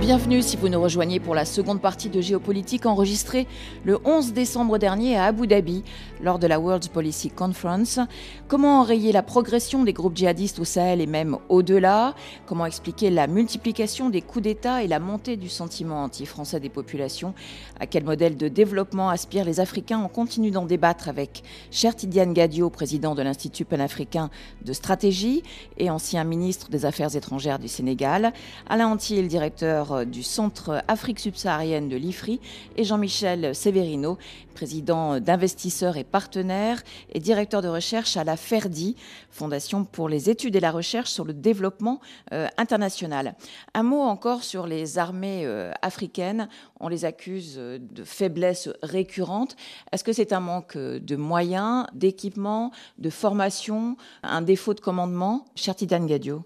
Bienvenue 0.07 0.41
si 0.41 0.57
vous 0.57 0.69
nous 0.69 0.81
rejoignez 0.81 1.19
pour 1.19 1.35
la 1.35 1.45
seconde 1.45 1.81
partie 1.81 2.09
de 2.09 2.21
Géopolitique 2.21 2.87
enregistrée 2.87 3.49
le 3.85 3.99
11 4.05 4.35
décembre 4.35 4.79
dernier 4.79 5.17
à 5.17 5.25
Abu 5.25 5.49
Dhabi 5.49 5.83
lors 6.23 6.39
de 6.39 6.47
la 6.47 6.61
World 6.61 6.89
Policy 6.91 7.29
Conference. 7.29 7.99
Comment 8.47 8.79
enrayer 8.83 9.11
la 9.11 9.25
progression 9.25 9.83
des 9.83 9.93
groupes 9.93 10.17
djihadistes 10.17 10.61
au 10.61 10.65
Sahel 10.65 11.01
et 11.01 11.09
même 11.09 11.39
au-delà? 11.49 12.15
Comment 12.47 12.67
expliquer 12.67 13.11
la 13.11 13.27
multiplication 13.27 14.09
des 14.09 14.23
coups 14.23 14.45
d'État 14.45 14.85
et 14.85 14.87
la 14.87 15.01
montée 15.01 15.37
du 15.37 15.49
sentiment 15.49 16.05
anti-français 16.05 16.61
des 16.61 16.69
populations? 16.69 17.35
À 17.81 17.89
quel 17.89 18.05
modèle 18.05 18.37
de 18.37 18.47
développement 18.47 19.11
aspirent 19.11 19.45
les 19.45 19.59
Africains? 19.59 20.01
On 20.05 20.09
continue 20.09 20.53
d'en 20.53 20.67
débattre 20.67 21.09
avec 21.09 21.43
Cher 21.73 21.97
Tidiane 21.97 22.33
Gadio, 22.33 22.71
président 22.71 23.17
de 23.17 23.23
l'Institut 23.23 23.65
panafricain 23.65 24.31
de 24.65 24.73
stratégie 24.73 25.43
et 25.79 25.91
ancien 25.91 26.23
ministre 26.23 26.71
des 26.71 26.85
Affaires 26.85 27.17
étrangères 27.17 27.59
du 27.59 27.67
Sénégal, 27.67 28.33
Alain 28.69 28.87
Antil, 28.87 29.27
directeur 29.27 29.96
du 30.05 30.23
Centre 30.23 30.83
Afrique 30.89 31.21
subsaharienne 31.21 31.89
de 31.89 31.97
l'IFRI, 31.97 32.41
et 32.77 32.85
Jean-Michel 32.85 33.55
Severino, 33.55 34.19
président 34.55 35.21
d'investisseurs 35.21 35.97
et 35.97 36.05
partenaires 36.05 36.83
et 37.13 37.21
directeur 37.21 37.63
de 37.63 37.69
recherche 37.69 38.17
à 38.17 38.25
la 38.25 38.37
FERDI, 38.37 38.97
Fondation 39.31 39.85
pour 39.85 40.09
les 40.09 40.31
études 40.31 40.57
et 40.57 40.61
la 40.61 40.71
recherche 40.71 41.11
sur 41.11 41.25
le 41.25 41.35
développement 41.35 42.01
euh, 42.33 42.49
international. 42.57 43.35
Un 43.75 43.83
mot 43.83 44.01
encore 44.01 44.43
sur 44.43 44.67
les 44.67 44.99
armées 44.99 45.43
euh, 45.45 45.73
africaines. 45.83 46.49
On 46.81 46.89
les 46.89 47.05
accuse 47.05 47.57
euh, 47.59 47.79
de 47.79 48.03
faiblesses 48.03 48.71
récurrentes. 48.83 49.57
Est-ce 49.93 50.05
que 50.05 50.15
c'est 50.15 50.33
un 50.33 50.41
manque 50.41 50.79
de 50.79 51.17
moyens, 51.17 51.87
d'équipement, 51.93 52.71
de 52.99 53.11
formation, 53.11 53.97
un 54.23 54.41
défaut 54.43 54.73
de 54.73 54.81
commandement 54.81 55.45
Cher 55.55 55.77
Tidane 55.77 56.07
Gadio? 56.07 56.45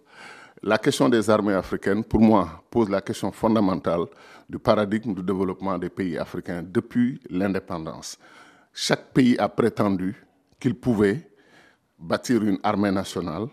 La 0.63 0.77
question 0.79 1.09
des 1.09 1.31
armées 1.31 1.55
africaines, 1.55 2.05
pour 2.05 2.21
moi, 2.21 2.63
pose 2.71 2.91
la 2.91 3.01
question 3.01 3.33
fondamentale 3.33 4.05
du 4.49 4.59
paradigme 4.59 5.15
du 5.15 5.23
développement 5.23 5.79
des 5.79 5.89
pays 5.89 6.19
africains 6.19 6.63
depuis 6.63 7.19
l'indépendance. 7.31 8.19
Chaque 8.73 9.13
pays 9.13 9.39
a 9.39 9.49
prétendu 9.49 10.15
qu'il 10.59 10.75
pouvait 10.75 11.31
bâtir 11.99 12.43
une 12.43 12.59
armée 12.63 12.91
nationale, 12.91 13.47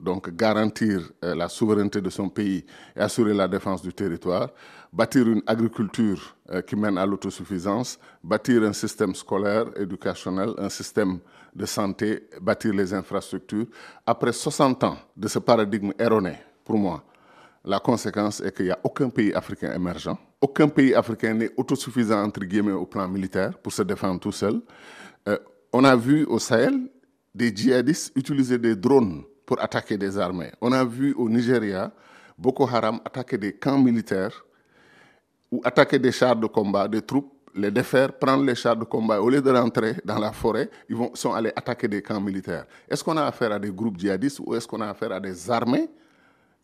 donc 0.00 0.34
garantir 0.34 1.00
euh, 1.22 1.34
la 1.34 1.48
souveraineté 1.48 2.00
de 2.00 2.10
son 2.10 2.28
pays 2.28 2.64
et 2.96 3.00
assurer 3.00 3.34
la 3.34 3.46
défense 3.46 3.82
du 3.82 3.92
territoire, 3.92 4.48
bâtir 4.92 5.28
une 5.28 5.42
agriculture 5.46 6.34
euh, 6.50 6.62
qui 6.62 6.76
mène 6.76 6.96
à 6.98 7.04
l'autosuffisance, 7.06 7.98
bâtir 8.22 8.62
un 8.62 8.72
système 8.72 9.14
scolaire, 9.14 9.66
éducationnel, 9.76 10.54
un 10.58 10.68
système 10.70 11.18
de 11.54 11.66
santé, 11.66 12.28
bâtir 12.40 12.72
les 12.72 12.92
infrastructures. 12.92 13.66
Après 14.06 14.32
60 14.32 14.82
ans 14.84 14.96
de 15.16 15.28
ce 15.28 15.38
paradigme 15.38 15.92
erroné, 15.98 16.36
pour 16.64 16.78
moi, 16.78 17.02
la 17.64 17.78
conséquence 17.78 18.40
est 18.40 18.54
qu'il 18.54 18.66
n'y 18.66 18.70
a 18.70 18.78
aucun 18.82 19.08
pays 19.08 19.32
africain 19.32 19.72
émergent. 19.74 20.16
Aucun 20.40 20.68
pays 20.68 20.94
africain 20.94 21.34
n'est 21.34 21.50
autosuffisant, 21.56 22.22
entre 22.22 22.40
guillemets, 22.40 22.72
au 22.72 22.84
plan 22.86 23.08
militaire 23.08 23.56
pour 23.58 23.72
se 23.72 23.82
défendre 23.82 24.20
tout 24.20 24.32
seul. 24.32 24.60
Euh, 25.28 25.38
on 25.72 25.84
a 25.84 25.96
vu 25.96 26.24
au 26.24 26.38
Sahel 26.38 26.90
des 27.34 27.54
djihadistes 27.54 28.12
utiliser 28.14 28.58
des 28.58 28.76
drones 28.76 29.22
pour 29.46 29.60
attaquer 29.60 29.96
des 29.96 30.18
armées. 30.18 30.52
On 30.60 30.72
a 30.72 30.84
vu 30.84 31.14
au 31.14 31.28
Nigeria 31.28 31.90
Boko 32.36 32.64
Haram 32.66 33.00
attaquer 33.04 33.38
des 33.38 33.52
camps 33.54 33.78
militaires 33.78 34.44
ou 35.50 35.60
attaquer 35.64 35.98
des 35.98 36.12
chars 36.12 36.36
de 36.36 36.46
combat, 36.46 36.88
des 36.88 37.02
troupes, 37.02 37.32
les 37.54 37.70
défaire, 37.70 38.12
prendre 38.12 38.44
les 38.44 38.54
chars 38.54 38.76
de 38.76 38.84
combat. 38.84 39.20
Au 39.20 39.30
lieu 39.30 39.40
de 39.40 39.50
rentrer 39.50 39.96
dans 40.04 40.18
la 40.18 40.32
forêt, 40.32 40.68
ils 40.88 40.96
sont 41.14 41.32
allés 41.32 41.52
attaquer 41.54 41.86
des 41.86 42.02
camps 42.02 42.20
militaires. 42.20 42.66
Est-ce 42.88 43.04
qu'on 43.04 43.16
a 43.16 43.24
affaire 43.24 43.52
à 43.52 43.58
des 43.58 43.70
groupes 43.70 43.98
djihadistes 43.98 44.40
ou 44.40 44.54
est-ce 44.54 44.66
qu'on 44.66 44.80
a 44.80 44.88
affaire 44.90 45.12
à 45.12 45.20
des 45.20 45.50
armées? 45.50 45.88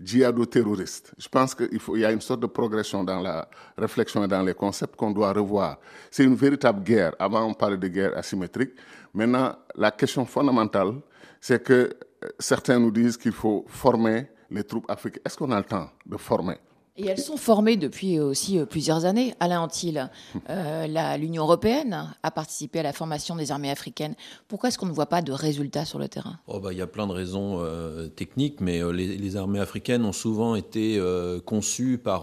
Djihado-terroristes. 0.01 1.13
Je 1.19 1.29
pense 1.29 1.55
qu'il 1.55 1.79
y 1.99 2.05
a 2.05 2.11
une 2.11 2.21
sorte 2.21 2.41
de 2.41 2.47
progression 2.47 3.05
dans 3.05 3.21
la 3.21 3.49
réflexion 3.77 4.25
et 4.25 4.29
dans 4.29 4.43
les 4.43 4.55
concepts 4.55 4.97
qu'on 4.97 5.11
doit 5.11 5.33
revoir. 5.33 5.79
C'est 6.11 6.25
une 6.25 6.35
véritable 6.35 6.83
guerre. 6.83 7.15
Avant, 7.19 7.45
on 7.45 7.55
parlait 7.55 7.77
de 7.77 7.89
guerre 7.89 8.17
asymétrique. 8.17 8.73
Maintenant, 9.13 9.57
la 9.75 9.91
question 9.91 10.25
fondamentale, 10.25 10.95
c'est 11.41 11.63
que 11.63 11.73
euh, 11.73 12.29
certains 12.39 12.79
nous 12.79 12.91
disent 12.91 13.17
qu'il 13.17 13.33
faut 13.33 13.65
former 13.69 14.27
les 14.51 14.65
troupes 14.65 14.91
africaines. 14.91 15.23
Est-ce 15.25 15.37
qu'on 15.37 15.51
a 15.51 15.59
le 15.59 15.65
temps 15.65 15.91
de 16.07 16.17
former? 16.17 16.57
Et 17.01 17.07
elles 17.07 17.19
sont 17.19 17.37
formées 17.37 17.77
depuis 17.77 18.21
aussi 18.21 18.59
euh, 18.59 18.67
plusieurs 18.67 19.05
années. 19.05 19.35
Alain 19.41 19.61
Antil, 19.61 20.09
euh, 20.49 21.17
l'Union 21.17 21.45
européenne 21.45 22.13
a 22.23 22.31
participé 22.31 22.81
à 22.81 22.83
la 22.83 22.93
formation 22.93 23.37
des 23.37 23.53
armées 23.53 23.71
africaines. 23.71 24.15
Pourquoi 24.49 24.69
est-ce 24.69 24.79
qu'on 24.79 24.87
ne 24.87 24.93
voit 24.93 25.07
pas 25.07 25.23
de 25.23 25.33
résultats 25.33 25.85
sur 25.85 25.99
le 25.99 26.09
terrain? 26.09 26.39
Oh 26.47 26.61
bah, 26.61 26.73
Il 26.73 26.79
y 26.79 26.83
a 26.83 26.87
plein 26.87 27.07
de 27.07 27.13
raisons 27.13 27.59
euh, 27.61 28.09
techniques, 28.09 28.61
mais 28.61 28.81
les, 28.93 29.37
armées 29.37 29.61
africaines 29.61 30.05
ont 30.05 30.13
souvent 30.13 30.57
été 30.57 31.01
conçues 31.47 31.99
par, 31.99 32.23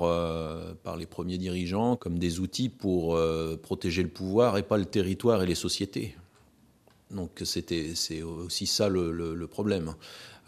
par 0.84 0.98
les 0.98 1.06
premiers 1.06 1.38
dirigeants 1.38 1.96
comme 1.96 2.20
des 2.20 2.42
outils 2.42 2.68
pour 2.68 3.18
protéger 3.64 4.04
le 4.04 4.10
pouvoir 4.10 4.58
et 4.58 4.64
pas 4.64 4.78
le 4.78 4.84
territoire 4.84 5.42
et 5.42 5.46
les 5.46 5.56
sociétés. 5.56 6.18
Donc 7.12 7.42
c'est 7.46 8.22
aussi 8.22 8.68
ça 8.68 8.90
le 8.90 9.48
problème. 9.48 9.96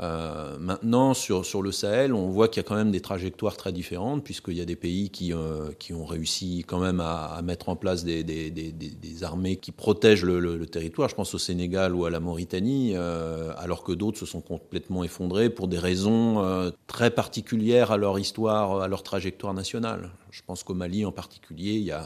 Euh, 0.02 0.58
maintenant, 0.60 1.14
sur, 1.14 1.46
sur 1.46 1.62
le 1.62 1.72
Sahel, 1.72 2.14
on 2.14 2.28
voit 2.28 2.48
qu'il 2.48 2.64
y 2.64 2.66
a 2.66 2.68
quand 2.68 2.76
même 2.76 2.92
des 2.92 3.02
trajectoires 3.02 3.58
très 3.58 3.72
différentes, 3.72 4.24
puisqu'il 4.24 4.54
y 4.54 4.62
a 4.62 4.66
des 4.66 4.78
pays 4.78 5.10
qui, 5.10 5.34
euh, 5.34 5.72
qui 5.78 5.94
ont 5.94 6.06
réussi 6.06 6.64
quand 6.66 6.80
même 6.80 7.02
à, 7.02 7.42
mettre 7.44 7.70
en 7.70 7.76
place 7.76 8.04
des, 8.04 8.24
des, 8.24 8.50
des, 8.50 8.72
des, 8.72 9.24
armées 9.24 9.58
qui 9.58 9.72
protègent 9.72 10.24
le, 10.24 10.40
le, 10.40 10.66
territoire. 10.66 11.10
Je 11.10 11.16
pense 11.16 11.34
au 11.34 11.38
Sénégal 11.38 11.94
ou 11.94 12.06
à 12.06 12.10
la 12.10 12.20
Mauritanie, 12.20 12.94
euh, 12.96 13.52
alors 13.58 13.84
que 13.84 13.92
d'autres 13.92 14.20
se 14.20 14.26
sont 14.26 14.42
complètement 14.42 15.04
effondrés 15.04 15.50
pour 15.50 15.68
des 15.68 15.80
raisons 15.80 16.70
très 16.88 17.12
particulières 17.12 17.92
à 17.92 17.98
leur 17.98 18.18
histoire, 18.20 18.82
à 18.82 18.88
leur 18.88 19.04
trajectoire 19.04 19.54
nationale. 19.54 20.12
Je 20.32 20.42
pense 20.46 20.64
qu'au 20.64 20.74
Mali 20.74 21.06
en 21.06 21.12
particulier, 21.12 21.74
il 21.74 21.84
y 21.84 21.92
a 21.92 22.04
euh, 22.04 22.06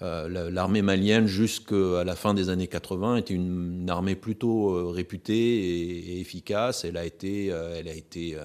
l'armée 0.00 0.82
malienne, 0.82 1.26
jusqu'à 1.26 2.04
la 2.04 2.14
fin 2.14 2.34
des 2.34 2.50
années 2.50 2.68
80, 2.68 3.16
était 3.16 3.34
une, 3.34 3.88
armée 3.90 4.14
plutôt 4.14 4.74
euh, 4.74 4.88
réputée 4.90 5.34
et, 5.34 6.20
efficace. 6.20 6.84
Elle 6.84 6.96
a 6.96 7.04
été, 7.04 7.50
euh, 7.50 7.76
elle 7.78 7.88
a 7.88 7.94
été 7.94 8.36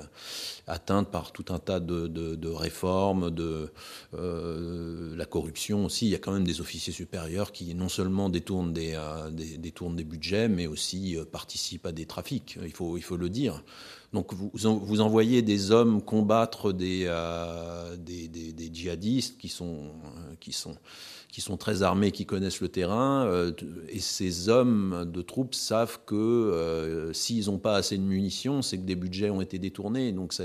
atteinte 0.67 1.11
par 1.11 1.31
tout 1.31 1.45
un 1.49 1.59
tas 1.59 1.79
de, 1.79 2.47
réformes, 2.49 3.29
de 3.29 3.71
la 4.13 5.25
corruption 5.25 5.85
aussi. 5.85 6.07
Il 6.07 6.11
y 6.11 6.15
a 6.15 6.19
quand 6.19 6.33
même 6.33 6.45
des 6.45 6.61
officiers 6.61 6.93
supérieurs 6.93 7.51
qui 7.51 7.75
non 7.75 7.89
seulement 7.89 8.29
détournent 8.29 8.73
des, 8.73 8.97
détournent 9.57 9.95
des 9.95 10.03
budgets, 10.03 10.47
mais 10.47 10.67
aussi 10.67 11.17
participent 11.31 11.85
à 11.85 11.91
des 11.91 12.05
trafics. 12.05 12.57
Il 12.63 12.71
faut, 12.71 12.97
il 12.97 13.03
faut 13.03 13.17
le 13.17 13.29
dire. 13.29 13.63
Donc 14.13 14.33
vous, 14.33 14.51
vous 14.53 15.01
envoyez 15.01 15.41
des 15.41 15.71
hommes 15.71 16.01
combattre 16.01 16.71
des, 16.71 17.11
des, 17.97 18.27
des, 18.27 18.69
djihadistes 18.71 19.39
qui 19.39 19.49
sont, 19.49 19.91
qui 20.39 20.51
sont 20.51 20.75
qui 21.33 21.41
sont 21.41 21.57
très 21.57 21.81
armés, 21.81 22.11
qui 22.11 22.27
connaissent 22.27 22.61
le 22.61 22.69
terrain, 22.69 23.25
euh, 23.25 23.51
et 23.89 23.99
ces 23.99 24.49
hommes 24.49 25.09
de 25.11 25.23
troupes 25.23 25.55
savent 25.55 25.97
que 26.05 26.13
euh, 26.13 27.11
s'ils 27.11 27.47
n'ont 27.47 27.57
pas 27.57 27.75
assez 27.75 27.97
de 27.97 28.03
munitions, 28.03 28.61
c'est 28.61 28.77
que 28.77 28.83
des 28.83 28.95
budgets 28.95 29.31
ont 29.31 29.41
été 29.41 29.57
détournés. 29.57 30.11
Donc 30.11 30.31
ça 30.31 30.43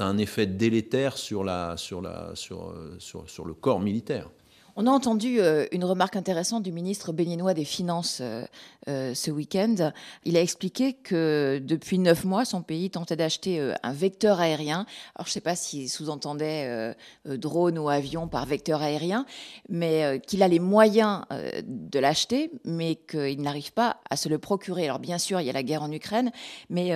a 0.00 0.04
un 0.04 0.18
effet 0.18 0.48
délétère 0.48 1.18
sur, 1.18 1.44
la, 1.44 1.76
sur, 1.76 2.00
la, 2.00 2.32
sur, 2.34 2.74
sur, 2.98 3.30
sur 3.30 3.44
le 3.44 3.54
corps 3.54 3.78
militaire. 3.78 4.28
On 4.76 4.88
a 4.88 4.90
entendu 4.90 5.40
euh, 5.40 5.66
une 5.70 5.84
remarque 5.84 6.16
intéressante 6.16 6.64
du 6.64 6.72
ministre 6.72 7.12
béninois 7.12 7.54
des 7.54 7.64
Finances 7.64 8.18
euh, 8.20 8.44
euh, 8.88 9.14
ce 9.14 9.30
week-end. 9.30 9.92
Il 10.24 10.36
a 10.36 10.40
expliqué 10.40 10.94
que 10.94 11.62
depuis 11.62 12.00
neuf 12.00 12.24
mois, 12.24 12.44
son 12.44 12.60
pays 12.60 12.90
tentait 12.90 13.14
d'acheter 13.14 13.72
un 13.84 13.92
vecteur 13.92 14.40
aérien. 14.40 14.84
Alors, 15.14 15.26
je 15.26 15.30
ne 15.30 15.34
sais 15.34 15.40
pas 15.40 15.54
s'il 15.54 15.88
sous-entendait 15.88 16.94
drone 17.24 17.78
ou 17.78 17.88
avion 17.88 18.26
par 18.26 18.46
vecteur 18.46 18.82
aérien, 18.82 19.26
mais 19.68 20.20
qu'il 20.26 20.42
a 20.42 20.48
les 20.48 20.58
moyens 20.58 21.22
de 21.64 21.98
l'acheter, 21.98 22.50
mais 22.64 22.96
qu'il 22.96 23.40
n'arrive 23.40 23.72
pas 23.72 23.98
à 24.10 24.16
se 24.16 24.28
le 24.28 24.38
procurer. 24.38 24.84
Alors, 24.84 24.98
bien 24.98 25.18
sûr, 25.18 25.40
il 25.40 25.46
y 25.46 25.50
a 25.50 25.54
la 25.54 25.62
guerre 25.62 25.82
en 25.82 25.92
Ukraine, 25.92 26.30
mais 26.68 26.90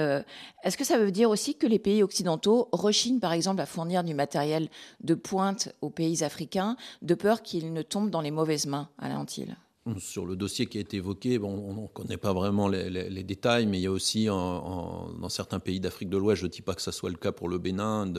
est-ce 0.64 0.76
que 0.76 0.84
ça 0.84 0.98
veut 0.98 1.10
dire 1.10 1.30
aussi 1.30 1.54
que 1.54 1.66
les 1.66 1.78
pays 1.78 2.02
occidentaux 2.02 2.68
rechignent, 2.72 3.20
par 3.20 3.32
exemple, 3.32 3.60
à 3.60 3.66
fournir 3.66 4.04
du 4.04 4.14
matériel 4.14 4.68
de 5.00 5.14
pointe 5.14 5.70
aux 5.80 5.90
pays 5.90 6.22
africains, 6.22 6.76
de 7.02 7.14
peur 7.14 7.42
qu'ils 7.42 7.67
ne 7.72 7.82
tombe 7.82 8.10
dans 8.10 8.20
les 8.20 8.30
mauvaises 8.30 8.66
mains 8.66 8.88
à 8.98 9.08
l'Antille 9.08 9.56
sur 9.98 10.26
le 10.26 10.36
dossier 10.36 10.66
qui 10.66 10.78
a 10.78 10.80
été 10.80 10.98
évoqué, 10.98 11.38
on 11.38 11.82
ne 11.82 11.86
connaît 11.88 12.16
pas 12.16 12.34
vraiment 12.34 12.68
les, 12.68 13.22
détails, 13.22 13.66
mais 13.66 13.78
il 13.78 13.82
y 13.82 13.86
a 13.86 13.90
aussi 13.90 14.26
dans 14.26 15.28
certains 15.28 15.60
pays 15.60 15.80
d'Afrique 15.80 16.10
de 16.10 16.18
l'Ouest, 16.18 16.42
je 16.42 16.46
ne 16.46 16.50
dis 16.50 16.62
pas 16.62 16.74
que 16.74 16.82
ce 16.82 16.90
soit 16.90 17.08
le 17.10 17.16
cas 17.16 17.32
pour 17.32 17.48
le 17.48 17.58
Bénin, 17.58 18.12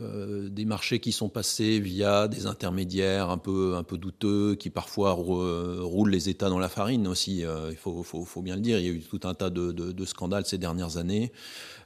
euh, 0.00 0.48
des 0.48 0.64
marchés 0.64 1.00
qui 1.00 1.12
sont 1.12 1.28
passés 1.28 1.78
via 1.78 2.26
des 2.26 2.46
intermédiaires 2.46 3.30
un 3.30 3.38
peu, 3.38 3.74
un 3.76 3.82
peu 3.82 3.98
douteux, 3.98 4.54
qui 4.54 4.70
parfois 4.70 5.12
roulent 5.12 6.10
les 6.10 6.28
États 6.28 6.48
dans 6.48 6.58
la 6.58 6.68
farine 6.68 7.06
aussi. 7.06 7.44
Euh, 7.44 7.70
il 7.70 7.76
faut, 7.76 8.42
bien 8.42 8.56
le 8.56 8.62
dire. 8.62 8.78
Il 8.78 8.86
y 8.86 8.88
a 8.88 8.92
eu 8.92 9.00
tout 9.00 9.20
un 9.24 9.34
tas 9.34 9.50
de, 9.50 10.04
scandales 10.04 10.46
ces 10.46 10.58
dernières 10.58 10.96
années. 10.96 11.32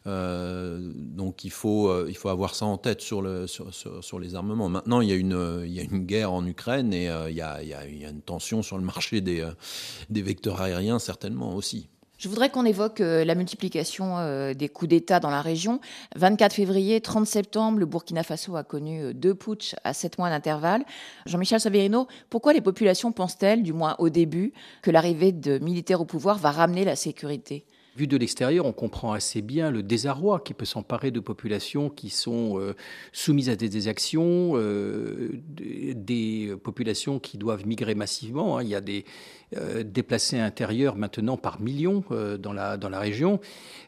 Euh, 0.07 0.93
donc 0.95 1.45
il 1.45 1.51
faut, 1.51 2.07
il 2.07 2.17
faut 2.17 2.29
avoir 2.29 2.55
ça 2.55 2.67
en 2.67 2.79
tête 2.79 3.01
sur, 3.01 3.23
le, 3.23 3.47
sur, 3.47 3.73
sur, 3.75 4.19
les 4.19 4.35
armements. 4.35 4.69
Maintenant, 4.69 5.01
il 5.01 5.09
y, 5.09 5.13
a 5.13 5.17
une, 5.17 5.63
il 5.65 5.73
y 5.73 5.81
a 5.81 5.83
une 5.83 6.05
guerre 6.05 6.33
en 6.33 6.47
Ukraine 6.47 6.93
et 6.93 7.07
il, 7.29 7.37
y 7.37 7.41
a, 7.41 7.63
il, 7.63 7.69
y 7.69 7.75
a, 7.75 7.85
une 7.85 8.23
tension 8.23 8.63
sur 8.63 8.79
le 8.79 8.85
marché 8.85 9.21
des, 9.21 9.47
des 10.11 10.23
vecteurs 10.23 10.61
aériens, 10.61 10.99
certainement 10.99 11.55
aussi. 11.55 11.89
Je 12.19 12.31
voudrais 12.31 12.49
qu'on 12.49 12.65
évoque 12.65 13.03
euh, 13.03 13.25
la 13.25 13.35
multiplication 13.35 14.17
euh, 14.19 14.55
des 14.55 14.71
coups 14.71 14.89
d'État 14.89 15.21
dans 15.21 15.29
la 15.31 15.43
région. 15.43 15.81
24 16.17 16.55
février, 16.55 17.01
30 17.03 17.27
septembre, 17.27 17.79
le 17.79 17.85
Burkina 17.85 18.23
Faso 18.23 18.57
a 18.57 18.65
connu 18.65 19.03
euh, 19.03 19.13
deux 19.13 19.35
putsch 19.35 19.75
à 19.85 19.93
sept 19.93 20.17
mois 20.17 20.31
d'intervalle. 20.31 20.85
Jean-Michel 21.27 21.61
Saverino, 21.61 22.07
pourquoi 22.31 22.55
les 22.55 22.63
populations 22.63 23.13
pensent-elles, 23.13 23.63
du 23.63 23.75
moins 23.75 23.97
au 23.99 24.09
début, 24.09 24.55
que 24.81 24.91
l'arrivée 24.91 25.33
de 25.33 25.59
militaires 25.59 26.01
au 26.01 26.07
pouvoir 26.07 26.39
va 26.39 26.51
ramener 26.51 26.85
la 26.87 26.97
sécurité? 26.97 27.67
Vu 27.97 28.07
de 28.07 28.19
l'extérieur, 28.19 28.67
on 28.67 28.75
comprend 28.75 29.15
assez 29.15 29.41
bien 29.41 29.71
le 29.71 29.83
désarroi 29.83 30.41
qui 30.41 30.53
peut 30.53 30.67
s'emparer 30.67 31.11
de 31.11 31.19
populations 31.19 31.89
qui 31.89 32.11
sont 32.11 32.61
euh, 32.61 32.75
soumises 33.11 33.49
à 33.49 33.57
des 33.57 33.75
exactions, 33.75 34.53
euh, 34.55 35.31
des 35.57 36.55
populations 36.63 37.19
qui 37.19 37.39
doivent 37.39 37.67
migrer 37.67 37.95
massivement. 37.95 38.59
Hein. 38.59 38.65
Il 38.65 38.69
y 38.69 38.75
a 38.75 38.83
des 38.83 39.07
euh, 39.57 39.83
déplacés 39.83 40.39
intérieurs 40.39 40.97
maintenant 40.97 41.39
par 41.39 41.59
millions 41.59 42.05
dans, 42.39 42.53
la, 42.53 42.77
dans 42.77 42.91
la 42.91 43.01
région. 43.01 43.41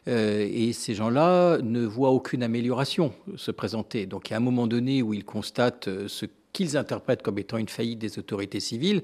et 0.07 0.73
ces 0.73 0.95
gens-là 0.95 1.59
ne 1.61 1.85
voient 1.85 2.09
aucune 2.09 2.41
amélioration 2.41 3.13
se 3.35 3.51
présenter. 3.51 4.07
Donc, 4.07 4.31
a 4.31 4.37
un 4.37 4.39
moment 4.39 4.65
donné 4.65 5.03
où 5.03 5.13
ils 5.13 5.25
constatent 5.25 5.87
ce 6.07 6.25
qu'ils 6.59 6.75
interprètent 6.75 7.21
comme 7.21 7.39
étant 7.39 7.57
une 7.57 7.69
faillite 7.69 7.99
des 7.99 8.19
autorités 8.19 8.59
civiles, 8.59 9.01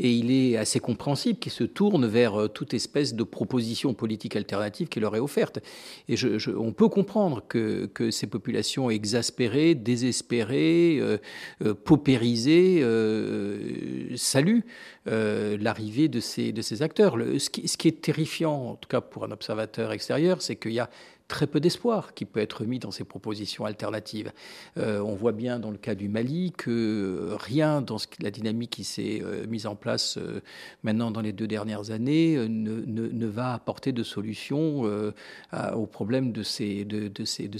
et 0.00 0.10
il 0.10 0.32
est 0.32 0.56
assez 0.56 0.80
compréhensible 0.80 1.38
qu'ils 1.38 1.52
se 1.52 1.62
tournent 1.62 2.06
vers 2.06 2.34
euh, 2.34 2.48
toute 2.48 2.74
espèce 2.74 3.14
de 3.14 3.22
proposition 3.22 3.94
politique 3.94 4.34
alternative 4.34 4.88
qui 4.88 4.98
leur 4.98 5.14
est 5.14 5.20
offerte. 5.20 5.60
Et 6.08 6.16
je, 6.16 6.50
on 6.50 6.72
peut 6.72 6.88
comprendre 6.88 7.44
que, 7.46 7.88
ces 8.10 8.26
populations 8.26 8.90
exaspérées, 8.90 9.74
désespérées, 9.76 10.98
euh, 11.00 11.18
euh 11.64 11.74
paupérisées, 11.74 12.80
euh, 12.82 14.16
saluent 14.16 14.64
l'arrivée 15.06 16.08
de 16.08 16.18
ces, 16.18 16.50
de 16.50 16.62
ces 16.62 16.82
acteurs. 16.82 17.16
Le, 17.16 17.38
ce, 17.38 17.50
qui, 17.50 17.68
ce 17.68 17.76
qui 17.76 17.86
est 17.86 18.00
terrifiant, 18.02 18.70
en 18.70 18.74
tout 18.74 18.88
cas 18.88 19.00
pour 19.00 19.22
un 19.24 19.30
observateur 19.30 19.92
extérieur, 19.92 20.42
c'est 20.42 20.56
qu'il 20.56 20.72
y 20.72 20.80
a 20.80 20.90
très 21.28 21.46
peu 21.46 21.60
d'espoir 21.60 22.14
qui 22.14 22.24
peut 22.24 22.40
être 22.40 22.64
mis 22.64 22.78
dans 22.78 22.90
ces 22.90 23.04
propositions 23.04 23.64
alternatives. 23.64 24.32
Euh, 24.76 25.00
on 25.00 25.14
voit 25.14 25.32
bien 25.32 25.58
dans 25.58 25.70
le 25.70 25.76
cas 25.76 25.94
du 25.94 26.08
Mali 26.08 26.52
que 26.56 27.34
rien 27.40 27.80
dans 27.80 27.96
la 28.20 28.30
dynamique 28.30 28.70
qui 28.70 28.84
s'est 28.84 29.20
euh, 29.22 29.46
mise 29.46 29.66
en 29.66 29.74
place 29.74 30.18
euh, 30.18 30.40
maintenant 30.82 31.10
dans 31.10 31.20
les 31.20 31.32
deux 31.32 31.48
dernières 31.48 31.90
années 31.90 32.36
ne, 32.48 33.26
va 33.26 33.54
apporter 33.54 33.92
de 33.92 34.02
solution 34.02 34.82
au 35.74 35.86
problème 35.86 36.32
de 36.32 36.42
ces, 36.42 36.86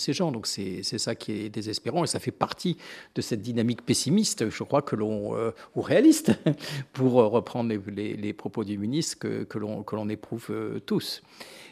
gens. 0.09 0.31
Donc 0.31 0.46
c'est 0.46 0.83
ça 0.83 1.14
qui 1.14 1.33
est 1.33 1.48
désespérant 1.48 2.05
et 2.05 2.07
ça 2.07 2.20
fait 2.20 2.31
partie 2.31 2.76
de 3.14 3.20
cette 3.20 3.42
dynamique 3.42 3.85
pessimiste, 3.85 4.48
je 4.48 4.62
crois, 4.62 4.83
que 4.83 4.94
l'on, 4.94 5.52
ou 5.74 5.81
réaliste, 5.81 6.33
pour 6.92 7.14
reprendre 7.14 7.74
les, 7.88 8.33
propos 8.33 8.64
du 8.64 8.79
ministre, 8.79 9.18
que 9.18 9.59
l'on 9.59 10.09
éprouve 10.09 10.81
tous. 10.87 11.22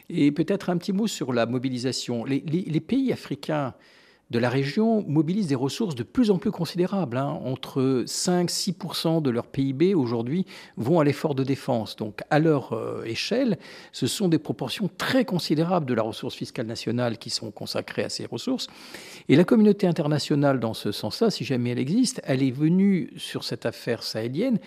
Et 0.09 0.31
peut-être 0.31 0.69
un 0.69 0.77
petit 0.77 0.93
mot 0.93 1.07
sur 1.07 1.33
la 1.33 1.45
mobilisation. 1.45 2.25
Les, 2.25 2.41
pays 2.79 3.11
africains 3.11 3.73
de 4.31 4.39
la 4.39 4.49
région 4.49 5.03
mobilisent 5.07 5.47
des 5.47 5.55
ressources 5.55 5.93
de 5.93 6.03
plus 6.03 6.31
en 6.31 6.37
plus 6.37 6.51
considérables. 6.51 7.17
Hein. 7.17 7.39
Entre 7.43 8.03
5-6% 8.07 9.21
de 9.21 9.29
leur 9.29 9.45
PIB 9.47 9.93
aujourd'hui 9.93 10.45
vont 10.77 10.99
à 10.99 11.03
l'effort 11.03 11.35
de 11.35 11.43
défense. 11.43 11.95
Donc 11.95 12.21
à 12.29 12.39
leur 12.39 12.73
euh, 12.73 13.03
échelle, 13.05 13.57
ce 13.91 14.07
sont 14.07 14.27
des 14.27 14.39
proportions 14.39 14.89
très 14.97 15.25
considérables 15.25 15.85
de 15.85 15.93
la 15.93 16.01
ressource 16.01 16.35
fiscale 16.35 16.65
nationale 16.65 17.17
qui 17.17 17.29
sont 17.29 17.51
consacrées 17.51 18.03
à 18.03 18.09
ces 18.09 18.25
ressources. 18.25 18.67
Et 19.29 19.35
la 19.35 19.43
communauté 19.43 19.85
internationale, 19.85 20.59
dans 20.59 20.73
ce 20.73 20.91
sens-là, 20.91 21.29
si 21.29 21.45
jamais 21.45 21.71
elle 21.71 21.79
existe, 21.79 22.19
elle 22.23 22.41
est 22.41 22.51
venue 22.51 23.11
sur 23.17 23.43
cette 23.43 23.65
affaire 23.65 24.01
sahélienne 24.01 24.59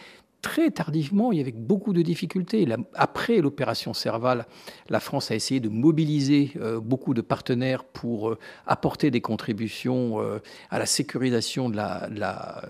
très 0.42 0.70
tardivement 0.70 1.32
et 1.32 1.40
avec 1.40 1.56
beaucoup 1.56 1.92
de 1.92 2.02
difficultés. 2.02 2.66
Après 2.94 3.38
l'opération 3.38 3.92
Serval, 3.92 4.46
la 4.88 5.00
France 5.00 5.30
a 5.30 5.34
essayé 5.34 5.60
de 5.60 5.68
mobiliser 5.68 6.52
euh, 6.56 6.80
beaucoup 6.80 7.12
de 7.12 7.20
partenaires 7.20 7.84
pour 7.84 8.30
euh, 8.30 8.38
apporter 8.66 9.10
des 9.10 9.20
contributions 9.20 10.20
euh, 10.20 10.38
à 10.70 10.78
la 10.78 10.86
sécurisation 10.86 11.68
de 11.68 11.76
la, 11.76 12.62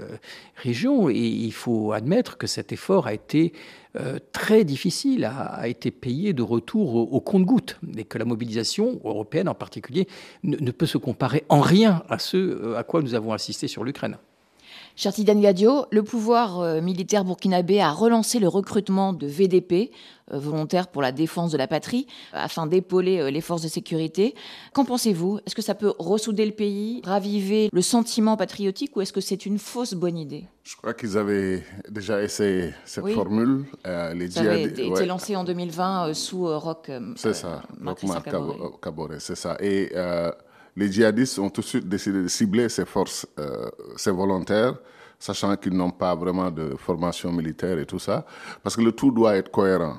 région. 0.57 1.09
Et 1.09 1.19
il 1.19 1.53
faut 1.53 1.93
admettre 1.93 2.39
que 2.39 2.47
cet 2.47 2.73
effort 2.73 3.07
a 3.07 3.13
été 3.15 3.53
très 4.33 4.65
difficile, 4.65 5.25
a, 5.25 5.67
été 5.67 5.91
payé 5.91 6.33
de 6.33 6.43
retour 6.43 6.95
au, 6.95 7.21
compte-goutte, 7.21 7.79
et 7.97 8.05
que 8.05 8.19
la 8.19 8.25
mobilisation 8.25 9.01
européenne 9.05 9.49
en 9.49 9.55
particulier 9.55 10.07
ne 10.43 10.71
peut 10.71 10.87
se 10.87 10.99
comparer 10.99 11.45
en 11.49 11.61
rien 11.61 12.03
à 12.09 12.19
ce 12.19 12.75
à 12.77 12.85
quoi 12.85 13.03
nous 13.03 13.15
avons 13.15 13.33
assisté 13.33 13.67
sur 13.67 13.85
l'Ukraine. 13.85 14.19
Chertidane 14.97 15.41
Gadio, 15.41 15.87
le 15.91 16.03
pouvoir 16.03 16.61
euh, 16.61 16.81
militaire 16.81 17.25
burkinabé 17.25 17.81
a 17.81 17.93
relancé 17.93 18.39
le 18.39 18.49
recrutement 18.49 19.13
de 19.13 19.27
VDP, 19.27 19.93
euh, 20.33 20.39
volontaires 20.39 20.89
pour 20.89 21.03
la 21.03 21.13
défense 21.13 21.53
de 21.53 21.57
la 21.57 21.69
patrie, 21.69 22.07
euh, 22.35 22.39
afin 22.39 22.67
d'épauler 22.67 23.31
les 23.31 23.41
forces 23.41 23.63
de 23.63 23.69
sécurité. 23.69 24.35
Qu'en 24.73 24.85
pensez-vous? 24.85 25.39
Est-ce 25.47 25.55
que 25.55 25.63
ça 25.63 25.75
peut 25.75 25.95
ressouder 25.99 26.45
le 26.47 26.53
pays, 26.53 27.01
raviver 27.05 27.69
le 27.73 27.83
sentiment 27.83 28.37
patriotique, 28.37 28.97
ou 28.97 29.01
est-ce 29.01 29.13
que 29.13 29.21
c'est 29.21 29.47
une 29.47 29.59
fausse 29.59 29.95
bonne 29.95 30.19
idée? 30.19 30.47
Je 30.65 30.77
crois 30.77 30.95
qu'ils 30.95 31.17
avaient 31.17 31.63
déjà 31.89 32.23
essayé 32.23 32.75
cette 32.85 33.09
formule. 33.09 33.67
les 34.15 34.31
ça 34.31 34.41
avait 34.41 34.65
été, 34.65 35.07
lancé 35.07 35.37
en 35.37 35.45
2020 35.45 36.13
sous 36.13 36.45
Roch. 36.59 36.91
c'est 37.17 37.35
ça, 37.35 37.63
Roch 37.85 38.81
Kabore, 38.81 39.11
c'est 39.19 39.37
ça. 39.37 39.57
Et 39.61 39.93
les 40.77 40.91
djihadistes 40.91 41.39
ont 41.39 41.51
tout 41.51 41.61
de 41.61 41.67
suite 41.67 41.89
décidé 41.89 42.23
de 42.23 42.29
cibler 42.29 42.69
ces 42.69 42.85
forces, 42.85 43.27
euh, 43.39 43.69
ces 43.97 44.11
volontaires, 44.11 44.79
sachant 45.19 45.57
qu'ils 45.57 45.77
n'ont 45.77 45.91
pas 45.91 46.15
vraiment 46.15 46.51
de 46.51 46.77
formation 46.77 47.33
militaire 47.33 47.79
et 47.79 47.87
tout 47.87 47.99
ça, 47.99 48.25
parce 48.63 48.77
que 48.77 48.83
le 48.83 48.93
tout 48.93 49.11
doit 49.11 49.37
être 49.37 49.51
cohérent. 49.51 49.99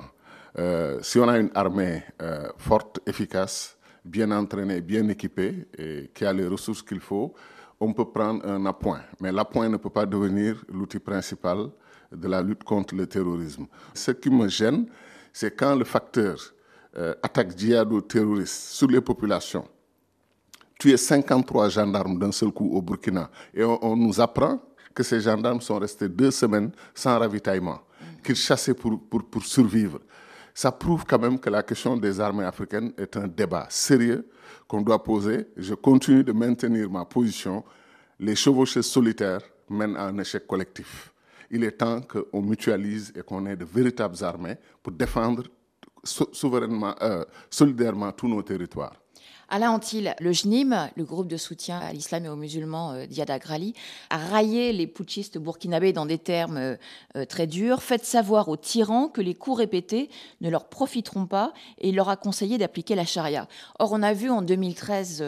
Euh, 0.57 0.99
si 1.01 1.19
on 1.19 1.27
a 1.27 1.37
une 1.37 1.51
armée 1.53 2.03
euh, 2.21 2.47
forte, 2.57 2.99
efficace, 3.05 3.77
bien 4.05 4.31
entraînée, 4.31 4.81
bien 4.81 5.07
équipée, 5.09 5.67
et 5.77 6.11
qui 6.13 6.25
a 6.25 6.33
les 6.33 6.47
ressources 6.47 6.81
qu'il 6.81 6.99
faut, 7.01 7.33
on 7.79 7.93
peut 7.93 8.09
prendre 8.09 8.45
un 8.45 8.65
appoint. 8.65 9.01
Mais 9.19 9.31
l'appoint 9.31 9.69
ne 9.69 9.77
peut 9.77 9.89
pas 9.89 10.05
devenir 10.05 10.63
l'outil 10.69 10.99
principal 10.99 11.69
de 12.11 12.27
la 12.27 12.41
lutte 12.41 12.63
contre 12.63 12.95
le 12.95 13.05
terrorisme. 13.05 13.67
Ce 13.93 14.11
qui 14.11 14.29
me 14.29 14.47
gêne, 14.47 14.87
c'est 15.31 15.55
quand 15.55 15.75
le 15.75 15.85
facteur 15.85 16.37
attaque 17.21 17.57
djihado-terroriste 17.57 18.73
sur 18.73 18.87
les 18.87 18.99
populations, 18.99 19.65
tué 20.79 20.95
53 20.95 21.69
gendarmes 21.69 22.17
d'un 22.17 22.31
seul 22.31 22.51
coup 22.51 22.71
au 22.71 22.81
Burkina. 22.81 23.29
Et 23.53 23.63
on, 23.63 23.95
nous 23.97 24.19
apprend 24.21 24.59
que 24.95 25.03
ces 25.03 25.19
gendarmes 25.19 25.59
sont 25.61 25.77
restés 25.77 26.07
deux 26.07 26.31
semaines 26.31 26.71
sans 26.95 27.19
ravitaillement, 27.19 27.81
qu'ils 28.23 28.35
chassaient 28.35 28.73
pour, 28.73 28.99
pour, 29.07 29.23
pour 29.25 29.45
survivre. 29.45 29.99
Ça 30.53 30.71
prouve 30.71 31.05
quand 31.05 31.19
même 31.19 31.37
que 31.37 31.49
la 31.49 31.63
question 31.63 31.97
des 31.97 32.19
armées 32.19 32.45
africaines 32.45 32.93
est 32.97 33.15
un 33.17 33.27
débat 33.27 33.67
sérieux 33.69 34.27
qu'on 34.67 34.81
doit 34.81 35.03
poser. 35.03 35.47
Je 35.57 35.73
continue 35.73 36.23
de 36.23 36.31
maintenir 36.31 36.89
ma 36.89 37.05
position. 37.05 37.63
Les 38.19 38.35
chevauchés 38.35 38.81
solitaires 38.81 39.41
mènent 39.69 39.97
à 39.97 40.05
un 40.07 40.17
échec 40.17 40.47
collectif. 40.47 41.13
Il 41.51 41.63
est 41.63 41.71
temps 41.71 42.01
qu'on 42.01 42.41
mutualise 42.41 43.11
et 43.15 43.21
qu'on 43.21 43.45
ait 43.45 43.55
de 43.55 43.65
véritables 43.65 44.23
armées 44.23 44.55
pour 44.81 44.93
défendre 44.93 45.43
souverainement, 46.03 46.95
euh, 47.01 47.25
solidairement 47.49 48.11
tous 48.13 48.27
nos 48.27 48.41
territoires. 48.41 48.93
Alain 49.51 49.71
Antil, 49.71 50.13
le 50.19 50.31
JNIM, 50.31 50.91
le 50.95 51.03
groupe 51.03 51.27
de 51.27 51.35
soutien 51.35 51.79
à 51.79 51.91
l'islam 51.91 52.23
et 52.23 52.29
aux 52.29 52.35
musulmans 52.35 52.93
euh, 52.93 53.05
a 54.11 54.17
raillé 54.17 54.71
les 54.73 54.85
putschistes 54.85 55.39
burkinabés 55.39 55.91
dans 55.91 56.05
des 56.05 56.19
termes 56.19 56.57
euh, 56.57 56.75
euh, 57.15 57.25
très 57.25 57.47
durs. 57.47 57.81
Faites 57.81 58.05
savoir 58.05 58.49
aux 58.49 58.57
tyrans 58.57 59.07
que 59.07 59.21
les 59.21 59.33
coups 59.33 59.57
répétés 59.57 60.11
ne 60.41 60.51
leur 60.51 60.69
profiteront 60.69 61.25
pas 61.25 61.51
et 61.79 61.89
il 61.89 61.95
leur 61.95 62.09
a 62.09 62.15
conseillé 62.15 62.59
d'appliquer 62.59 62.93
la 62.93 63.05
charia. 63.05 63.47
Or, 63.79 63.91
on 63.91 64.03
a 64.03 64.13
vu 64.13 64.29
en 64.29 64.43
2013 64.43 65.23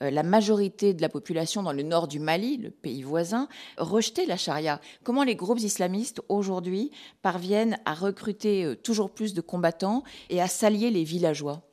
la 0.00 0.22
majorité 0.22 0.94
de 0.94 1.02
la 1.02 1.08
population 1.08 1.64
dans 1.64 1.72
le 1.72 1.82
nord 1.82 2.06
du 2.06 2.20
Mali, 2.20 2.58
le 2.58 2.70
pays 2.70 3.02
voisin, 3.02 3.48
rejeter 3.76 4.24
la 4.24 4.36
charia. 4.36 4.80
Comment 5.02 5.24
les 5.24 5.34
groupes 5.34 5.58
islamistes 5.58 6.20
aujourd'hui 6.28 6.92
parviennent 7.22 7.78
à 7.86 7.94
recruter 7.94 8.74
toujours 8.84 9.10
plus 9.10 9.34
de 9.34 9.40
combattants 9.40 10.04
et 10.30 10.40
à 10.40 10.46
s'allier 10.46 10.90
les 10.90 11.02
villageois? 11.02 11.67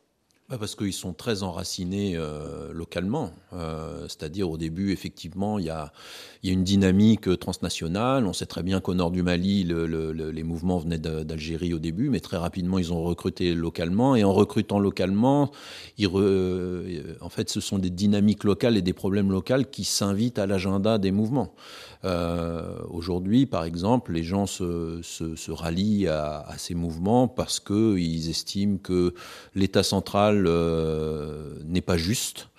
Parce 0.48 0.76
qu'ils 0.76 0.94
sont 0.94 1.14
très 1.14 1.42
enracinés 1.42 2.14
euh, 2.16 2.72
localement. 2.72 3.32
Euh, 3.54 4.04
c'est-à-dire 4.04 4.50
au 4.50 4.58
début, 4.58 4.92
effectivement, 4.92 5.58
il 5.58 5.66
y 5.66 5.70
a, 5.70 5.92
y 6.44 6.50
a, 6.50 6.54
une 6.54 6.64
dynamique 6.64 7.40
transnationale. 7.40 8.26
On 8.28 8.34
sait 8.34 8.46
très 8.46 8.62
bien 8.62 8.80
qu'au 8.80 8.94
nord 8.94 9.10
du 9.10 9.24
Mali, 9.24 9.64
les 9.64 10.44
mouvements 10.44 10.78
venaient 10.78 11.00
d'Algérie 11.00 11.74
au 11.74 11.80
début, 11.80 12.10
mais 12.10 12.20
très 12.20 12.38
rapidement, 12.38 12.78
ils 12.78 12.94
ont 12.94 13.02
recruté 13.04 13.56
localement. 13.56 14.16
Et 14.16 14.24
en 14.24 14.34
recrutant 14.34 14.80
localement, 14.80 15.52
en 16.02 17.30
fait, 17.30 17.50
ce 17.50 17.60
sont 17.60 17.80
des 17.80 17.90
dynamiques 17.90 18.44
locales 18.44 18.78
et 18.78 18.82
des 18.82 18.94
problèmes 18.94 19.32
locaux 19.32 19.64
qui 19.72 19.84
s'invitent 19.84 20.40
à 20.40 20.46
l'agenda 20.46 20.98
des 20.98 21.12
mouvements. 21.12 21.54
Euh, 22.06 22.78
aujourd'hui, 22.90 23.48
par 23.48 23.64
exemple, 23.64 24.14
les 24.14 24.24
gens 24.24 24.46
se, 24.46 25.00
se, 25.02 25.36
se 25.36 25.52
rallient 25.52 26.08
à, 26.08 26.42
à, 26.42 26.58
ces 26.58 26.76
mouvements 26.76 27.28
parce 27.28 27.60
qu'ils 27.60 28.30
estiment 28.30 28.78
que 28.78 29.14
l'État 29.56 29.82
central 29.82 30.35
euh, 30.48 31.60
n'est 31.66 31.82
pas 31.82 31.98
juste 31.98 32.50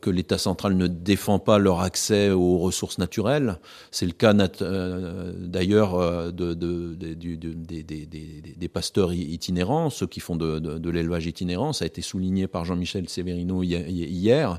que 0.00 0.10
l'État 0.10 0.38
central 0.38 0.76
ne 0.76 0.86
défend 0.88 1.38
pas 1.38 1.58
leur 1.58 1.80
accès 1.80 2.30
aux 2.30 2.58
ressources 2.58 2.98
naturelles. 2.98 3.58
C'est 3.90 4.06
le 4.06 4.12
cas 4.12 4.34
euh, 4.62 5.32
d'ailleurs 5.38 5.94
euh, 5.94 6.30
de, 6.30 6.54
de, 6.54 6.94
des 6.94 8.68
pasteurs 8.68 9.12
itinérants, 9.12 9.90
ceux 9.90 10.06
qui 10.06 10.20
font 10.20 10.36
de, 10.36 10.90
l'élevage 10.90 11.26
itinérant. 11.26 11.72
Ça 11.72 11.84
a 11.84 11.86
été 11.86 12.02
souligné 12.02 12.46
par 12.46 12.64
Jean-Michel 12.64 13.08
Severino 13.08 13.62
hier. 13.62 14.58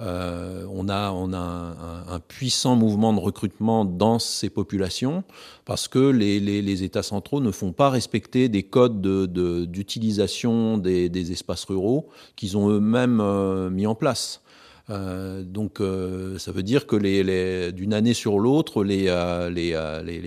on 0.00 0.88
a, 0.88 1.10
on 1.10 1.32
a 1.32 1.74
un, 2.08 2.20
puissant 2.20 2.76
mouvement 2.76 3.12
de 3.12 3.20
recrutement 3.20 3.84
dans 3.84 4.18
ces 4.18 4.50
populations 4.50 5.24
parce 5.64 5.88
que 5.88 5.98
les, 5.98 6.82
États 6.82 7.02
centraux 7.02 7.40
ne 7.40 7.50
font 7.50 7.72
pas 7.72 7.90
respecter 7.90 8.48
des 8.48 8.62
codes 8.62 9.00
d'utilisation 9.00 10.78
des, 10.78 11.32
espaces 11.32 11.64
ruraux 11.64 12.08
qu'ils 12.36 12.56
ont 12.56 12.68
eux-mêmes 12.70 13.22
mis 13.70 13.86
en 13.86 13.94
place. 13.94 14.40
Euh, 14.90 15.42
donc 15.42 15.80
euh, 15.80 16.38
ça 16.38 16.52
veut 16.52 16.62
dire 16.62 16.86
que 16.86 16.96
les, 16.96 17.72
d'une 17.72 17.94
année 17.94 18.12
sur 18.12 18.38
l'autre, 18.38 18.84
les, 18.84 19.06
euh, 19.08 19.48
les, 19.48 19.72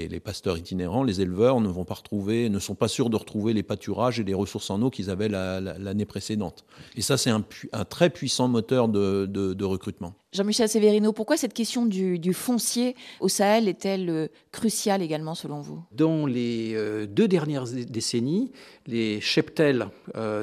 les, 0.08 0.20
pasteurs 0.20 0.58
itinérants, 0.58 1.04
les 1.04 1.22
éleveurs 1.22 1.62
ne 1.62 1.68
vont 1.68 1.86
pas 1.86 1.94
retrouver, 1.94 2.50
ne 2.50 2.60
sont 2.60 2.74
pas 2.74 2.88
sûrs 2.88 3.10
de 3.10 3.16
retrouver 3.16 3.54
les 3.54 3.64
pâturages 3.64 4.20
et 4.20 4.24
les 4.24 4.34
ressources 4.34 4.70
en 4.72 4.82
eau 4.82 4.90
qu'ils 4.90 5.10
avaient 5.10 5.30
l'année 5.30 6.06
précédente. 6.06 6.66
Et 6.96 7.02
ça, 7.02 7.18
c'est 7.18 7.30
un, 7.30 7.44
un, 7.74 7.86
très 7.86 8.10
puissant 8.10 8.48
moteur 8.48 8.88
de, 8.88 9.26
de, 9.28 9.66
recrutement. 9.66 10.16
Jean-Michel 10.34 10.68
Severino, 10.70 11.14
pourquoi 11.14 11.38
cette 11.38 11.54
question 11.54 11.86
du, 11.86 12.34
foncier 12.34 12.96
au 13.20 13.30
Sahel 13.30 13.68
est-elle 13.68 14.30
cruciale 14.52 15.02
également 15.02 15.36
selon 15.36 15.62
vous? 15.62 15.82
Dans 15.92 16.26
les 16.26 16.76
deux 17.08 17.28
dernières 17.28 17.66
décennies, 17.66 18.52
les 18.86 19.22
cheptels 19.22 19.88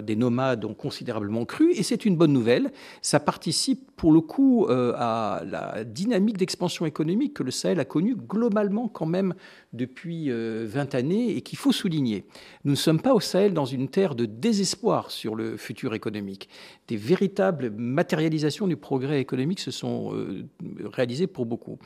des 0.03 0.17
nomades 0.17 0.65
ont 0.65 0.75
considérablement 0.75 1.45
cru 1.45 1.73
et 1.73 1.83
c'est 1.83 2.05
une 2.05 2.17
bonne 2.17 2.33
nouvelle. 2.33 2.73
Ça 3.03 3.21
participe 3.21 3.91
pour 3.97 4.13
le 4.13 4.21
coup 4.21 4.67
euh, 4.67 4.93
à 4.97 5.43
la 5.47 5.85
dynamique 5.85 6.37
d'expansion 6.37 6.87
économique 6.87 7.35
que 7.35 7.43
le 7.43 7.51
Sahel 7.51 7.81
a 7.81 7.85
connue 7.85 8.17
globalement 8.17 8.89
quand 8.89 9.07
même 9.07 9.35
depuis 9.75 10.29
20 10.29 10.35
euh, 10.35 10.99
années 10.99 11.37
et 11.37 11.41
qu'il 11.43 11.59
faut 11.59 11.73
souligner. 11.73 12.25
Nous 12.65 12.73
ne 12.73 12.77
sommes 12.77 13.01
pas 13.01 13.15
au 13.15 13.21
Sahel 13.21 13.53
dans 13.53 13.65
une 13.65 13.89
terre 13.89 14.15
de 14.15 14.27
désespoir 14.27 15.11
sur 15.11 15.35
le 15.35 15.57
futur 15.57 15.95
économique. 15.95 16.49
Des 16.89 16.97
véritables 16.97 17.71
matérialisations 17.71 18.67
du 18.67 18.77
progrès 18.77 19.21
économique 19.21 19.61
se 19.61 19.71
sont 19.71 20.15
euh, 20.15 20.47
réalisées 20.85 21.27
pour 21.27 21.47
beaucoup. 21.47 21.79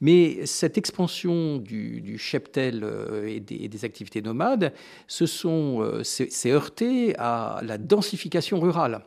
Mais 0.00 0.44
cette 0.46 0.78
expansion 0.78 1.58
du, 1.58 2.18
cheptel 2.18 2.86
et 3.26 3.40
des, 3.40 3.84
activités 3.84 4.22
nomades 4.22 4.72
s'est 5.06 6.50
heurtée 6.50 7.14
à 7.18 7.60
la 7.62 7.78
densification 7.78 8.58
rurale 8.60 9.02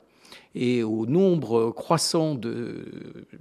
et 0.56 0.84
au 0.84 1.06
nombre 1.06 1.72
croissant 1.72 2.36
de 2.36 2.86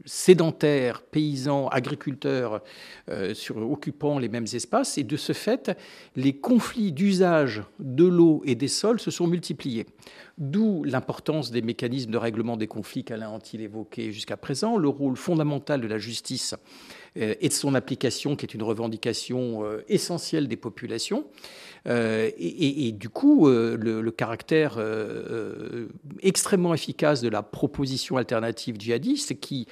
sédentaires, 0.04 1.02
paysans, 1.02 1.68
agriculteurs 1.68 2.62
euh, 3.08 3.34
occupant 3.56 4.18
les 4.18 4.28
mêmes 4.28 4.46
espaces. 4.52 4.98
Et 4.98 5.04
de 5.04 5.16
ce 5.16 5.32
fait, 5.32 5.76
les 6.16 6.34
conflits 6.34 6.92
d'usage 6.92 7.62
de 7.78 8.04
l'eau 8.04 8.42
et 8.44 8.54
des 8.54 8.68
sols 8.68 9.00
se 9.00 9.10
sont 9.10 9.26
multipliés. 9.26 9.86
D'où 10.36 10.84
l'importance 10.84 11.50
des 11.50 11.62
mécanismes 11.62 12.12
de 12.12 12.16
règlement 12.16 12.56
des 12.56 12.68
conflits 12.68 13.02
qu'Alain 13.02 13.30
Antil 13.30 13.60
évoquait 13.60 14.12
jusqu'à 14.12 14.36
présent, 14.36 14.76
le 14.76 14.88
rôle 14.88 15.16
fondamental 15.16 15.80
de 15.80 15.88
la 15.88 15.98
justice 15.98 16.54
euh, 17.16 17.34
et 17.40 17.48
de 17.48 17.52
son 17.52 17.74
application, 17.74 18.36
qui 18.36 18.44
est 18.44 18.54
une 18.54 18.62
revendication 18.62 19.64
euh, 19.64 19.82
essentielle 19.88 20.46
des 20.46 20.56
populations. 20.56 21.24
Euh, 21.88 22.30
et, 22.38 22.92
du 22.92 23.08
coup, 23.08 23.48
euh, 23.48 23.76
le, 23.76 24.10
caractère 24.10 24.74
euh, 24.78 25.86
extrêmement 26.22 26.74
efficace 26.74 27.20
de 27.22 27.28
la 27.28 27.42
proposition 27.42 28.16
alternative 28.16 28.76
djihadiste 28.78 29.38
qui 29.40 29.66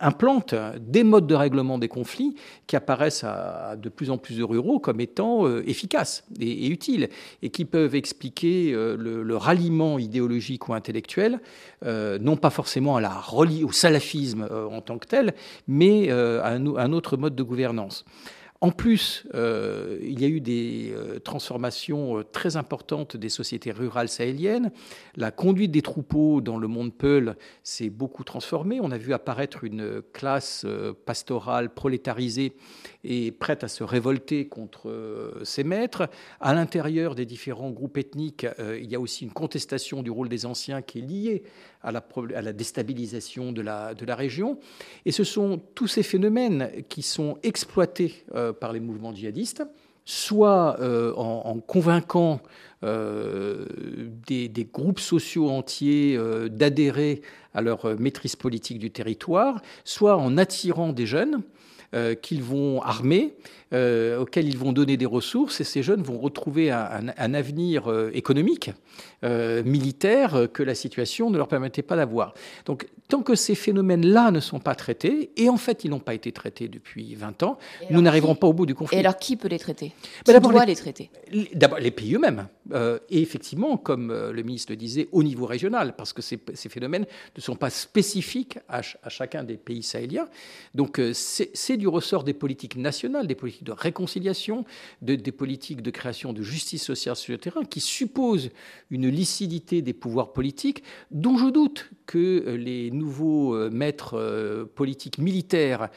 implante 0.00 0.52
des 0.80 1.04
modes 1.04 1.28
de 1.28 1.36
règlement 1.36 1.78
des 1.78 1.86
conflits 1.86 2.34
qui 2.66 2.74
apparaissent 2.74 3.22
à, 3.22 3.76
de 3.76 3.88
plus 3.88 4.10
en 4.10 4.18
plus 4.18 4.38
de 4.38 4.42
ruraux 4.42 4.80
comme 4.80 5.00
étant 5.00 5.46
efficaces 5.60 6.24
et, 6.40 6.66
utiles 6.66 7.08
et 7.42 7.50
qui 7.50 7.64
peuvent 7.66 7.94
expliquer 7.94 8.72
le, 8.72 9.36
ralliement 9.36 10.00
idéologique 10.00 10.68
ou 10.68 10.74
intellectuel, 10.74 11.38
non 11.84 12.36
pas 12.36 12.50
forcément 12.50 12.96
au 12.96 13.72
salafisme 13.72 14.48
en 14.50 14.80
tant 14.80 14.98
que 14.98 15.06
tel, 15.06 15.34
mais 15.68 16.10
à 16.10 16.48
un 16.48 16.92
autre 16.92 17.16
mode 17.16 17.36
de 17.36 17.44
gouvernance. 17.44 18.04
En 18.62 18.72
plus, 18.72 19.26
euh, 19.34 19.98
il 20.02 20.20
y 20.20 20.24
a 20.26 20.28
eu 20.28 20.42
des 20.42 20.92
euh, 20.92 21.18
transformations 21.18 22.18
euh, 22.18 22.24
très 22.24 22.56
importantes 22.56 23.16
des 23.16 23.30
sociétés 23.30 23.72
rurales 23.72 24.10
sahéliennes. 24.10 24.70
La 25.16 25.30
conduite 25.30 25.70
des 25.70 25.80
troupeaux 25.80 26.42
dans 26.42 26.58
le 26.58 26.68
monde 26.68 26.92
Peul 26.92 27.36
s'est 27.62 27.88
beaucoup 27.88 28.22
transformée. 28.22 28.78
On 28.82 28.90
a 28.90 28.98
vu 28.98 29.14
apparaître 29.14 29.64
une 29.64 30.02
classe 30.12 30.66
pastorale 31.06 31.72
prolétarisée 31.72 32.54
et 33.02 33.32
prête 33.32 33.64
à 33.64 33.68
se 33.68 33.82
révolter 33.82 34.46
contre 34.46 35.40
ses 35.42 35.64
maîtres. 35.64 36.10
À 36.40 36.52
l'intérieur 36.52 37.14
des 37.14 37.24
différents 37.24 37.70
groupes 37.70 37.96
ethniques, 37.96 38.46
il 38.58 38.90
y 38.90 38.94
a 38.94 39.00
aussi 39.00 39.24
une 39.24 39.32
contestation 39.32 40.02
du 40.02 40.10
rôle 40.10 40.28
des 40.28 40.44
anciens 40.46 40.82
qui 40.82 40.98
est 40.98 41.02
liée 41.02 41.42
à 41.82 41.92
la, 41.92 42.52
déstabilisation 42.52 43.52
de 43.52 43.62
la, 43.62 44.14
région. 44.14 44.58
Et 45.04 45.12
ce 45.12 45.24
sont 45.24 45.60
tous 45.74 45.86
ces 45.86 46.02
phénomènes 46.02 46.70
qui 46.88 47.02
sont 47.02 47.38
exploités 47.42 48.24
euh, 48.34 48.52
par 48.52 48.72
les 48.72 48.80
mouvements 48.80 49.14
djihadistes, 49.14 49.62
soit 50.04 50.78
euh, 50.80 51.14
en, 51.14 51.58
convainquant 51.60 52.40
euh, 52.82 53.66
des, 54.26 54.68
groupes 54.72 55.00
sociaux 55.00 55.48
entiers 55.48 56.18
d'adhérer 56.50 57.22
à 57.54 57.62
leur 57.62 57.98
maîtrise 57.98 58.36
politique 58.36 58.78
du 58.78 58.90
territoire, 58.90 59.62
soit 59.84 60.16
en 60.16 60.36
attirant 60.36 60.92
des 60.92 61.06
jeunes 61.06 61.42
qu'ils 62.22 62.44
vont 62.44 62.80
armer 62.82 63.34
euh, 63.72 64.18
auxquels 64.18 64.48
ils 64.48 64.58
vont 64.58 64.72
donner 64.72 64.96
des 64.96 65.06
ressources 65.06 65.60
et 65.60 65.64
ces 65.64 65.84
jeunes 65.84 66.02
vont 66.02 66.18
retrouver 66.18 66.72
un, 66.72 67.34
avenir 67.34 67.88
euh, 67.88 68.10
économique, 68.14 68.72
euh, 69.22 69.62
militaire, 69.62 70.48
que 70.52 70.64
la 70.64 70.74
situation 70.74 71.30
ne 71.30 71.38
leur 71.38 71.46
permettait 71.46 71.82
pas 71.82 71.94
d'avoir. 71.94 72.34
Donc 72.66 72.88
tant 73.06 73.22
que 73.22 73.36
ces 73.36 73.54
phénomènes-là 73.54 74.32
ne 74.32 74.40
sont 74.40 74.58
pas 74.58 74.74
traités, 74.74 75.30
et 75.36 75.48
en 75.48 75.56
fait 75.56 75.84
ils 75.84 75.90
n'ont 75.90 76.00
pas 76.00 76.14
été 76.14 76.32
traités 76.32 76.66
depuis 76.66 77.14
20 77.14 77.44
ans, 77.44 77.58
nous 77.90 78.02
n'arriverons 78.02 78.34
pas 78.34 78.48
au 78.48 78.52
bout 78.52 78.66
du 78.66 78.74
conflit. 78.74 78.96
Et 78.96 79.00
alors 79.00 79.16
qui 79.16 79.36
peut 79.36 79.48
les 79.48 79.58
traiter? 79.60 79.92
Qui 80.24 80.32
doit 80.40 80.64
les, 80.64 80.74
traiter? 80.74 81.10
D'abord 81.54 81.78
les 81.78 81.92
pays 81.92 82.14
eux-mêmes. 82.16 82.48
et 82.74 83.22
effectivement, 83.22 83.76
comme 83.76 84.12
le 84.12 84.42
ministre 84.42 84.72
le 84.72 84.76
disait, 84.76 85.08
au 85.12 85.22
niveau 85.22 85.46
régional, 85.46 85.94
parce 85.96 86.12
que 86.12 86.22
ces, 86.22 86.40
ces 86.54 86.68
phénomènes 86.68 87.06
ne 87.36 87.40
sont 87.40 87.56
pas 87.56 87.70
spécifiques 87.70 88.58
à, 88.68 88.80
à 89.02 89.08
chacun 89.08 89.44
des 89.44 89.56
pays 89.56 89.84
sahéliens. 89.84 90.28
Donc 90.74 91.00
c'est 91.12 91.76
du 91.76 91.86
ressort 91.86 92.24
des 92.24 92.34
politiques 92.34 92.76
nationales, 92.76 93.26
des 93.28 93.34
politiques 93.34 93.59
de 93.62 93.72
réconciliation, 93.72 94.64
de, 95.02 95.14
des 95.14 95.32
politiques 95.32 95.82
de 95.82 95.90
création 95.90 96.32
de 96.32 96.42
justice 96.42 96.82
sociale 96.82 97.16
sur 97.16 97.32
le 97.32 97.38
terrain, 97.38 97.64
qui 97.64 97.80
supposent 97.80 98.50
une 98.90 99.08
lucidité 99.08 99.82
des 99.82 99.92
pouvoirs 99.92 100.32
politiques, 100.32 100.82
dont 101.10 101.36
je 101.36 101.48
doute 101.48 101.90
que 102.06 102.18
euh, 102.18 102.56
les 102.56 102.90
nouveaux 102.90 103.54
euh, 103.54 103.70
maîtres 103.70 104.14
euh, 104.14 104.64
politiques 104.64 105.18
militaires 105.18 105.88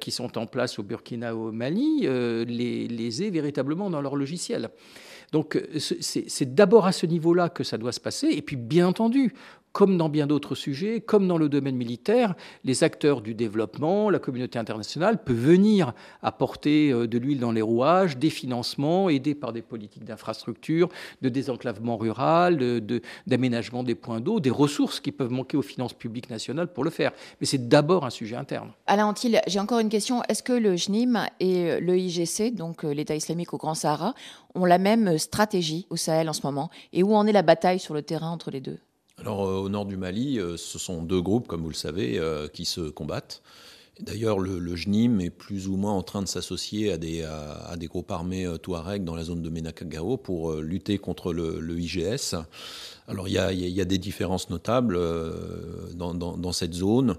qui 0.00 0.10
sont 0.10 0.36
en 0.36 0.46
place 0.46 0.78
au 0.78 0.82
Burkina 0.82 1.34
ou 1.34 1.48
au 1.48 1.52
Mali 1.52 2.00
les, 2.00 2.88
les 2.88 3.22
aient 3.22 3.30
véritablement 3.30 3.88
dans 3.88 4.02
leur 4.02 4.16
logiciel. 4.16 4.70
Donc 5.32 5.62
c'est 5.78 6.54
d'abord 6.54 6.86
à 6.86 6.92
ce 6.92 7.06
niveau-là 7.06 7.48
que 7.48 7.62
ça 7.62 7.78
doit 7.78 7.92
se 7.92 8.00
passer. 8.00 8.28
Et 8.28 8.42
puis, 8.42 8.56
bien 8.56 8.88
entendu, 8.88 9.32
comme 9.72 9.96
dans 9.96 10.08
bien 10.08 10.26
d'autres 10.26 10.54
sujets, 10.54 11.00
comme 11.00 11.28
dans 11.28 11.38
le 11.38 11.48
domaine 11.48 11.76
militaire, 11.76 12.34
les 12.64 12.82
acteurs 12.84 13.20
du 13.20 13.34
développement, 13.34 14.10
la 14.10 14.18
communauté 14.18 14.58
internationale 14.58 15.22
peut 15.22 15.32
venir 15.32 15.92
apporter 16.22 16.90
euh, 16.92 17.06
de 17.06 17.18
l'huile 17.18 17.40
dans 17.40 17.52
les 17.52 17.62
rouages, 17.62 18.16
des 18.16 18.30
financements, 18.30 19.08
aidés 19.08 19.34
par 19.34 19.52
des 19.52 19.62
politiques 19.62 20.04
d'infrastructure, 20.04 20.88
de 21.22 21.28
désenclavement 21.28 21.96
rural, 21.96 22.58
d'aménagement 23.26 23.82
des 23.82 23.94
points 23.94 24.20
d'eau, 24.20 24.40
des 24.40 24.50
ressources 24.50 25.00
qui 25.00 25.12
peuvent 25.12 25.30
manquer 25.30 25.56
aux 25.56 25.62
finances 25.62 25.94
publiques 25.94 26.30
nationales 26.30 26.72
pour 26.72 26.84
le 26.84 26.90
faire. 26.90 27.12
Mais 27.40 27.46
c'est 27.46 27.68
d'abord 27.68 28.04
un 28.04 28.10
sujet 28.10 28.36
interne. 28.36 28.70
Alain 28.86 29.06
Antil, 29.06 29.40
j'ai 29.46 29.60
encore 29.60 29.78
une 29.78 29.88
question. 29.88 30.22
Est-ce 30.28 30.42
que 30.42 30.52
le 30.52 30.76
JNIM 30.76 31.26
et 31.38 31.80
le 31.80 31.96
IGC, 31.96 32.54
donc 32.54 32.84
euh, 32.84 32.92
l'État 32.92 33.14
islamique 33.14 33.54
au 33.54 33.58
Grand 33.58 33.74
Sahara, 33.74 34.14
ont 34.54 34.64
la 34.64 34.78
même 34.78 35.18
stratégie 35.18 35.86
au 35.90 35.96
Sahel 35.96 36.28
en 36.28 36.32
ce 36.32 36.42
moment? 36.44 36.70
Et 36.92 37.02
où 37.02 37.14
en 37.14 37.26
est 37.26 37.32
la 37.32 37.42
bataille 37.42 37.78
sur 37.78 37.94
le 37.94 38.02
terrain 38.02 38.30
entre 38.30 38.50
les 38.50 38.60
deux? 38.60 38.78
Alors 39.20 39.46
euh, 39.46 39.60
au 39.60 39.68
nord 39.68 39.84
du 39.84 39.96
Mali, 39.96 40.38
euh, 40.38 40.56
ce 40.56 40.78
sont 40.78 41.02
deux 41.02 41.20
groupes, 41.20 41.46
comme 41.46 41.62
vous 41.62 41.68
le 41.68 41.74
savez, 41.74 42.18
euh, 42.18 42.48
qui 42.48 42.64
se 42.64 42.80
combattent. 42.80 43.42
D'ailleurs, 44.02 44.38
le, 44.38 44.58
le, 44.58 44.74
est 45.20 45.30
plus 45.30 45.68
ou 45.68 45.76
moins 45.76 45.92
en 45.92 46.02
train 46.02 46.22
de 46.22 46.28
s'associer 46.28 46.92
à 46.92 46.98
des, 46.98 47.22
à, 47.22 47.76
groupes 47.80 48.10
armés 48.10 48.46
Touareg 48.62 49.04
dans 49.04 49.14
la 49.14 49.24
zone 49.24 49.42
de 49.42 49.50
Menakagao 49.50 50.16
pour 50.16 50.54
lutter 50.54 50.98
contre 50.98 51.32
le, 51.32 51.78
IGS. 51.78 52.36
Alors 53.08 53.26
il 53.26 53.34
y, 53.34 53.80
a, 53.80 53.84
des 53.84 53.98
différences 53.98 54.50
notables 54.50 54.98
dans, 55.94 56.14
dans, 56.14 56.36
dans 56.36 56.52
cette 56.52 56.74
zone. 56.74 57.16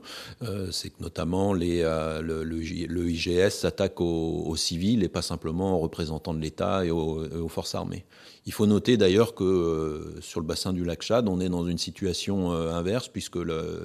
C'est 0.72 0.90
que 0.90 1.02
notamment 1.02 1.54
le, 1.54 3.10
IGS 3.10 3.50
s'attaque 3.50 4.00
aux, 4.00 4.56
civils 4.56 5.04
et 5.04 5.10
pas 5.10 5.22
simplement 5.22 5.76
aux 5.76 5.80
représentants 5.80 6.34
de 6.34 6.40
l'État 6.40 6.86
et, 6.86 6.92
aux, 6.92 7.48
forces 7.50 7.76
armées. 7.76 8.06
Il 8.46 8.54
faut 8.54 8.66
noter 8.66 8.98
d'ailleurs 8.98 9.36
que 9.36 9.44
euh, 9.44 10.22
sur 10.22 10.40
le 10.40 10.46
bassin 10.46 10.74
du 10.74 10.84
lac 10.84 11.02
Tchad, 11.02 11.28
on 11.28 11.40
est 11.40 11.50
dans 11.50 11.66
une 11.68 11.78
situation 11.78 12.54
euh, 12.54 12.74
inverse 12.74 13.08
puisque 13.08 13.38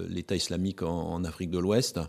l'État 0.08 0.34
islamique 0.34 0.82
en, 0.82 1.24
Afrique 1.24 1.50
de 1.50 1.58
l'Ouest 1.58 2.00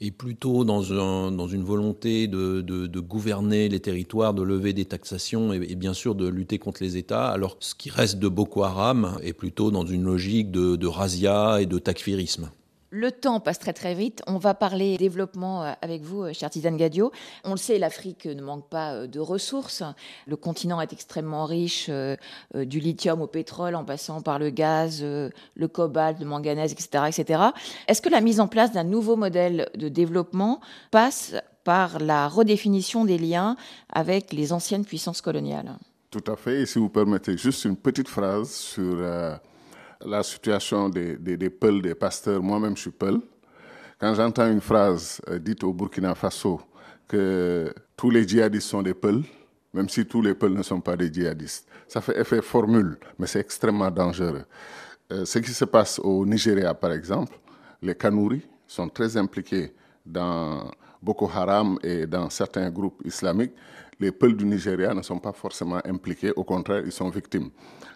est 0.00 0.10
plutôt 0.10 0.64
dans, 0.64 0.92
un, 0.92 1.30
dans 1.30 1.48
une 1.48 1.62
volonté 1.62 2.26
de, 2.26 2.60
de, 2.62 3.00
gouverner 3.00 3.68
les 3.68 3.80
territoires, 3.80 4.34
de 4.34 4.42
lever 4.42 4.72
des 4.72 4.84
taxations 4.84 5.52
et, 5.52 5.56
et, 5.68 5.74
bien 5.74 5.94
sûr 5.94 6.14
de 6.14 6.26
lutter 6.28 6.58
contre 6.58 6.82
les 6.82 6.96
États, 6.96 7.28
alors 7.28 7.56
ce 7.60 7.74
qui 7.74 7.90
reste 7.90 8.18
de 8.18 8.28
Boko 8.28 8.62
Haram 8.62 9.18
est 9.22 9.32
plutôt 9.32 9.70
dans 9.70 9.86
une 9.86 10.04
logique 10.04 10.50
de, 10.50 10.76
de 10.76 10.86
razzia 10.86 11.60
et 11.60 11.66
de 11.66 11.78
takfirisme. 11.78 12.50
Le 12.92 13.12
temps 13.12 13.38
passe 13.38 13.60
très 13.60 13.72
très 13.72 13.94
vite. 13.94 14.20
On 14.26 14.38
va 14.38 14.52
parler 14.52 14.98
développement 14.98 15.62
euh, 15.62 15.72
avec 15.80 16.02
vous, 16.02 16.24
euh, 16.24 16.32
cher 16.32 16.50
Tizane 16.50 16.76
Gadio. 16.76 17.12
On 17.44 17.52
le 17.52 17.56
sait, 17.56 17.78
l'Afrique 17.78 18.26
ne 18.26 18.42
manque 18.42 18.68
pas 18.68 18.94
euh, 18.94 19.06
de 19.06 19.20
ressources. 19.20 19.84
Le 20.26 20.34
continent 20.34 20.80
est 20.80 20.92
extrêmement 20.92 21.44
riche, 21.44 21.88
du 22.54 22.80
lithium 22.80 23.22
au 23.22 23.28
pétrole, 23.28 23.76
en 23.76 23.84
passant 23.84 24.22
par 24.22 24.38
le 24.38 24.50
gaz, 24.50 25.02
le 25.02 25.68
cobalt, 25.68 26.18
le 26.18 26.26
manganèse, 26.26 26.72
etc., 26.72 27.04
etc. 27.08 27.42
Est-ce 27.86 28.02
que 28.02 28.08
la 28.08 28.20
mise 28.20 28.40
en 28.40 28.48
place 28.48 28.72
d'un 28.72 28.84
nouveau 28.84 29.16
modèle 29.16 29.68
de 29.76 29.88
développement 29.88 30.60
passe 30.90 31.34
par 31.64 31.98
la 32.00 32.28
redéfinition 32.28 33.04
des 33.04 33.18
liens 33.18 33.56
avec 33.92 34.32
les 34.32 34.52
anciennes 34.52 34.84
puissances 34.84 35.20
coloniales? 35.20 35.78
Tout 36.10 36.24
à 36.26 36.36
fait. 36.36 36.62
Et 36.62 36.66
si 36.66 36.78
vous 36.78 36.88
permettez 36.88 37.36
juste 37.36 37.64
une 37.64 37.76
petite 37.76 38.08
phrase 38.08 38.50
sur 38.50 38.96
la 40.04 40.22
situation 40.22 40.88
des, 40.88 41.16
des, 41.16 41.36
des 41.36 41.50
Peuls, 41.50 41.82
des 41.82 41.94
pasteurs, 41.94 42.42
moi-même 42.42 42.76
je 42.76 42.82
suis 42.82 42.90
Peul. 42.90 43.20
Quand 43.98 44.14
j'entends 44.14 44.50
une 44.50 44.60
phrase 44.60 45.20
euh, 45.28 45.38
dite 45.38 45.62
au 45.62 45.72
Burkina 45.72 46.14
Faso 46.14 46.60
que 47.06 47.72
tous 47.96 48.10
les 48.10 48.26
djihadistes 48.26 48.68
sont 48.68 48.82
des 48.82 48.94
Peuls, 48.94 49.22
même 49.74 49.88
si 49.88 50.06
tous 50.06 50.22
les 50.22 50.34
Peuls 50.34 50.54
ne 50.54 50.62
sont 50.62 50.80
pas 50.80 50.96
des 50.96 51.12
djihadistes, 51.12 51.68
ça 51.86 52.00
fait 52.00 52.18
effet 52.18 52.40
formule, 52.40 52.98
mais 53.18 53.26
c'est 53.26 53.40
extrêmement 53.40 53.90
dangereux. 53.90 54.44
Euh, 55.12 55.24
ce 55.24 55.38
qui 55.38 55.50
se 55.50 55.64
passe 55.64 55.98
au 55.98 56.24
Nigeria, 56.24 56.72
par 56.72 56.92
exemple, 56.92 57.38
les 57.82 57.94
Kanouris 57.94 58.46
sont 58.66 58.88
très 58.88 59.16
impliqués 59.16 59.74
dans 60.04 60.70
Boko 61.02 61.30
Haram 61.34 61.78
et 61.82 62.06
dans 62.06 62.28
certains 62.30 62.70
groupes 62.70 63.02
islamiques 63.04 63.52
les 64.00 64.10
Peuls 64.10 64.34
du 64.34 64.46
Nigeria 64.46 64.94
ne 64.94 65.02
sont 65.02 65.18
pas 65.18 65.32
forcément 65.32 65.80
impliqués, 65.84 66.32
au 66.34 66.42
contraire, 66.42 66.82
ils 66.84 66.92
sont 66.92 67.10
victimes. 67.10 67.50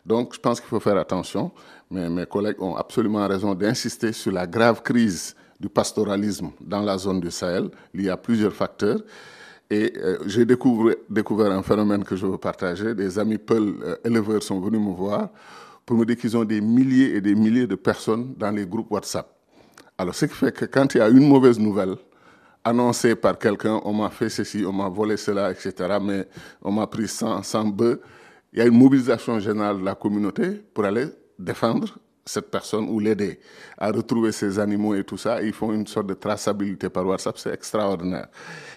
Donc, 0.05 0.35
je 0.35 0.39
pense 0.39 0.61
qu'il 0.61 0.69
faut 0.69 0.81
faire 0.81 0.99
attention, 0.99 1.51
mes 1.91 2.27
collègues 2.27 2.61
ont 2.61 2.77
absolument 2.77 3.27
raison 3.27 3.55
d'insister 3.55 4.13
sur 4.13 4.31
la 4.31 4.47
grave 4.47 4.83
crise 4.83 5.35
du 5.59 5.69
pastoralisme 5.69 6.51
dans 6.61 6.83
la 6.83 6.99
zone 6.99 7.21
du 7.21 7.31
Sahel. 7.31 7.71
Y 7.95 8.11
a 8.11 8.17
plusieurs 8.19 8.53
facteurs. 8.53 9.01
Et 9.71 9.95
euh, 9.97 10.19
j'ai 10.27 10.45
découvert, 10.45 11.51
un 11.53 11.63
phénomène 11.63 12.05
que 12.05 12.17
je 12.17 12.27
veux 12.27 12.37
partager. 12.37 12.95
Des 12.95 13.19
amis 13.19 13.39
Peuls 13.39 13.75
euh, 13.83 13.97
éleveurs 14.05 14.43
sont 14.43 14.61
venus 14.61 14.81
me 14.81 14.93
voir 14.93 15.31
pour 15.87 15.97
me 15.97 16.05
dire 16.05 16.17
qu'ils 16.19 16.37
ont 16.37 16.45
des 16.45 16.61
milliers 16.61 17.17
et 17.17 17.21
des 17.23 17.35
milliers 17.35 17.67
de 17.67 17.75
personnes 17.75 18.35
dans 18.37 18.51
les 18.51 18.67
groupes 18.67 18.91
WhatsApp. 18.91 19.34
Alors, 19.97 20.15
ce 20.15 20.27
qui 20.27 20.35
fait 20.35 20.53
que 20.53 20.65
quand 20.65 20.95
il 20.95 20.99
y 20.99 21.01
a 21.01 21.09
une 21.09 21.29
mauvaise 21.29 21.59
nouvelle, 21.59 21.97
annoncé 22.65 23.15
par 23.15 23.39
quelqu'un, 23.39 23.81
on 23.85 23.93
m'a 23.93 24.11
fait 24.11 24.29
ceci, 24.29 24.65
on 24.67 24.73
m'a 24.73 24.89
volé 24.89 25.17
cela, 25.17 25.51
etc. 25.51 25.99
Mais 26.03 26.27
on 26.63 26.73
m'a 26.73 26.87
pris 26.87 27.07
sans, 27.07 27.43
sans 27.43 27.65
bœuf. 27.65 27.99
Il 28.53 28.59
y 28.59 28.63
a 28.63 28.67
une 28.67 28.77
mobilisation 28.77 29.39
générale 29.39 29.81
de 29.81 29.85
la 29.85 29.95
communauté 29.95 30.63
pour 30.73 30.85
aller 30.85 31.07
défendre 31.39 31.99
cette 32.27 32.51
personne 32.51 32.89
ou 32.89 32.99
l'aider 32.99 33.39
à 33.77 33.91
retrouver 33.91 34.33
ses 34.33 34.59
animaux 34.59 34.95
et 34.95 35.05
tout 35.05 35.19
ça. 35.19 35.43
Ils 35.43 35.53
font 35.53 35.73
une 35.73 35.87
sorte 35.87 36.07
de 36.07 36.15
traçabilité 36.15 36.89
par 36.89 37.07
WhatsApp, 37.07 37.37
c'est 37.37 37.53
extraordinaire. 37.53 38.29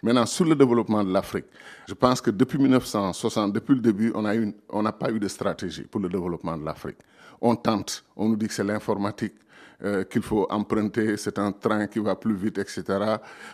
Maintenant, 0.03 0.25
sur 0.25 0.45
le 0.45 0.55
développement 0.55 1.03
de 1.03 1.13
l'Afrique, 1.13 1.45
je 1.87 1.93
pense 1.93 2.19
que 2.19 2.29
depuis 2.29 2.57
1960, 2.57 3.53
depuis 3.53 3.75
le 3.75 3.81
début, 3.81 4.11
on 4.13 4.81
n'a 4.81 4.91
pas 4.91 5.11
eu 5.11 5.19
de 5.19 5.27
stratégie 5.27 5.83
pour 5.83 6.01
le 6.01 6.09
développement 6.09 6.57
de 6.57 6.65
l'Afrique. 6.65 6.97
On 7.39 7.55
tente, 7.55 8.03
on 8.15 8.29
nous 8.29 8.35
dit 8.35 8.47
que 8.47 8.53
c'est 8.53 8.63
l'informatique, 8.63 9.35
euh, 9.83 10.03
qu'il 10.03 10.21
faut 10.21 10.47
emprunter, 10.49 11.17
c'est 11.17 11.37
un 11.39 11.51
train 11.51 11.87
qui 11.87 11.99
va 11.99 12.15
plus 12.15 12.35
vite, 12.35 12.57
etc. 12.57 12.83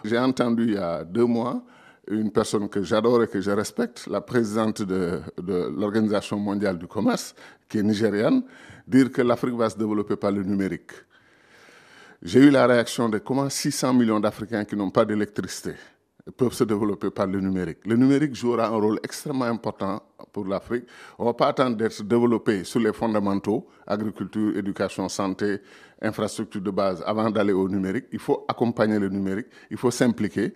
J'ai 0.03 0.17
entendu 0.17 0.63
il 0.63 0.73
y 0.73 0.77
a 0.77 1.03
deux 1.03 1.25
mois 1.25 1.63
une 2.07 2.31
personne 2.31 2.67
que 2.67 2.83
j'adore 2.83 3.23
et 3.23 3.27
que 3.27 3.39
je 3.39 3.51
respecte, 3.51 4.07
la 4.07 4.21
présidente 4.21 4.81
de, 4.81 5.21
l'Organisation 5.37 6.37
mondiale 6.37 6.77
du 6.77 6.87
commerce, 6.87 7.33
qui 7.69 7.77
est 7.77 7.83
nigériane, 7.83 8.43
dire 8.87 9.11
que 9.11 9.21
l'Afrique 9.21 9.55
va 9.55 9.69
se 9.69 9.77
développer 9.77 10.15
par 10.17 10.31
le 10.31 10.43
numérique. 10.43 10.91
J'ai 12.21 12.41
eu 12.41 12.49
la 12.49 12.67
réaction 12.67 13.09
de 13.09 13.19
comment 13.19 13.49
600 13.49 13.93
millions 13.93 14.19
d'Africains 14.19 14.65
qui 14.65 14.75
n'ont 14.75 14.91
pas 14.91 15.05
d'électricité 15.05 15.75
peuvent 16.31 16.53
se 16.53 16.63
développer 16.63 17.11
par 17.11 17.27
le 17.27 17.41
numérique. 17.41 17.79
Le 17.85 17.95
numérique 17.95 18.33
jouera 18.35 18.67
un 18.67 18.77
rôle 18.77 18.99
extrêmement 19.03 19.45
important 19.45 20.01
pour 20.31 20.45
l'Afrique. 20.45 20.85
On 21.19 21.23
ne 21.23 21.29
va 21.29 21.33
pas 21.33 21.47
attendre 21.47 21.75
d'être 21.75 22.01
développé 22.03 22.63
sur 22.63 22.79
les 22.79 22.93
fondamentaux, 22.93 23.67
agriculture, 23.85 24.55
éducation, 24.57 25.09
santé, 25.09 25.59
infrastructure 26.01 26.61
de 26.61 26.71
base, 26.71 27.03
avant 27.05 27.29
d'aller 27.29 27.53
au 27.53 27.67
numérique. 27.67 28.05
Il 28.11 28.19
faut 28.19 28.45
accompagner 28.47 28.99
le 28.99 29.09
numérique, 29.09 29.47
il 29.69 29.77
faut 29.77 29.91
s'impliquer 29.91 30.53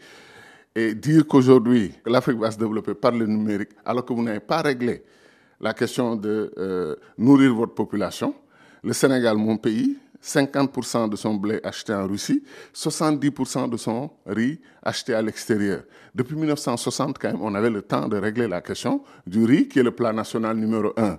et 0.73 0.93
dire 0.93 1.25
qu'aujourd'hui, 1.27 1.91
l'Afrique 2.05 2.37
va 2.37 2.51
se 2.51 2.57
développer 2.57 2.93
par 2.93 3.11
le 3.11 3.25
numérique, 3.25 3.71
alors 3.83 4.05
que 4.05 4.13
vous 4.13 4.23
n'avez 4.23 4.39
pas 4.39 4.61
réglé 4.61 5.03
la 5.59 5.73
question 5.73 6.15
de 6.15 6.53
euh, 6.57 6.95
nourrir 7.17 7.53
votre 7.55 7.73
population. 7.73 8.35
Le 8.83 8.93
Sénégal, 8.93 9.37
mon 9.37 9.57
pays, 9.57 9.97
50% 10.23 11.09
de 11.09 11.15
son 11.15 11.35
blé 11.35 11.59
acheté 11.63 11.93
en 11.93 12.07
Russie, 12.07 12.43
70% 12.73 13.69
de 13.69 13.77
son 13.77 14.09
riz 14.25 14.59
acheté 14.83 15.13
à 15.13 15.21
l'extérieur. 15.21 15.83
Depuis 16.13 16.35
1960, 16.35 17.17
quand 17.19 17.31
même, 17.31 17.41
on 17.41 17.53
avait 17.55 17.69
le 17.69 17.81
temps 17.81 18.07
de 18.07 18.17
régler 18.17 18.47
la 18.47 18.61
question 18.61 19.03
du 19.25 19.45
riz, 19.45 19.67
qui 19.67 19.79
est 19.79 19.83
le 19.83 19.91
plat 19.91 20.13
national 20.13 20.57
numéro 20.57 20.91
un. 20.97 21.17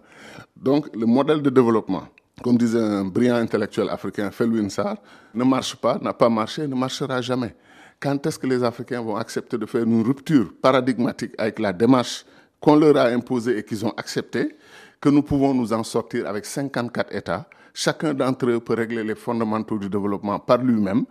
Donc, 0.56 0.94
le 0.94 1.06
modèle 1.06 1.42
de 1.42 1.50
développement, 1.50 2.04
comme 2.42 2.58
disait 2.58 2.80
un 2.80 3.04
brillant 3.04 3.36
intellectuel 3.36 3.88
africain, 3.88 4.30
Felwin 4.30 4.68
Sarr, 4.68 4.96
ne 5.34 5.44
marche 5.44 5.76
pas, 5.76 5.98
n'a 6.00 6.12
pas 6.12 6.28
marché, 6.28 6.66
ne 6.66 6.74
marchera 6.74 7.20
jamais. 7.20 7.54
Quand 8.00 8.24
est-ce 8.26 8.38
que 8.38 8.46
les 8.46 8.62
Africains 8.62 9.00
vont 9.00 9.16
accepter 9.16 9.58
de 9.58 9.66
faire 9.66 9.82
une 9.82 10.02
rupture 10.02 10.52
paradigmatique 10.62 11.32
avec 11.36 11.58
la 11.58 11.72
démarche 11.72 12.24
qu'on 12.60 12.76
leur 12.76 12.96
a 12.96 13.06
imposée 13.06 13.58
et 13.58 13.64
qu'ils 13.64 13.84
ont 13.84 13.92
acceptée, 13.96 14.56
que 15.00 15.08
nous 15.08 15.22
pouvons 15.22 15.54
nous 15.54 15.72
en 15.72 15.84
sortir 15.84 16.26
avec 16.26 16.44
54 16.44 17.14
États 17.14 17.48
Chacun 17.74 18.14
d'entre 18.14 18.48
eux 18.48 18.60
peut 18.60 18.74
régler 18.74 19.04
les 19.04 19.14
fondamentaux 19.14 19.78
du 19.78 19.88
développement 19.88 20.38
par 20.38 20.58
lui-même. 20.58 21.04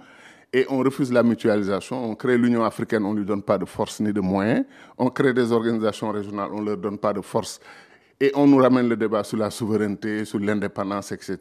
Et 0.54 0.66
on 0.70 0.78
refuse 0.80 1.12
la 1.12 1.24
mutualisation. 1.24 2.10
On 2.10 2.16
crée 2.16 2.38
l'Union 2.38 2.64
africaine, 2.64 3.06
on 3.06 3.14
ne 3.14 3.20
lui 3.20 3.26
donne 3.26 3.44
pas 3.44 3.58
de 3.58 3.66
force 3.66 4.00
ni 4.00 4.14
de 4.14 4.22
moyens. 4.22 4.66
On 4.98 5.10
crée 5.10 5.34
des 5.34 5.52
organisations 5.52 6.12
régionales, 6.12 6.50
on 6.54 6.62
ne 6.62 6.68
leur 6.68 6.78
donne 6.78 6.98
pas 6.98 7.14
de 7.14 7.22
force. 7.22 7.60
Et 8.20 8.32
on 8.34 8.48
nous 8.48 8.58
ramène 8.58 8.90
le 8.90 8.96
débat 8.96 9.24
sur 9.24 9.38
la 9.38 9.52
souveraineté, 9.52 10.26
sur 10.26 10.40
l'indépendance, 10.40 11.12
etc. 11.12 11.38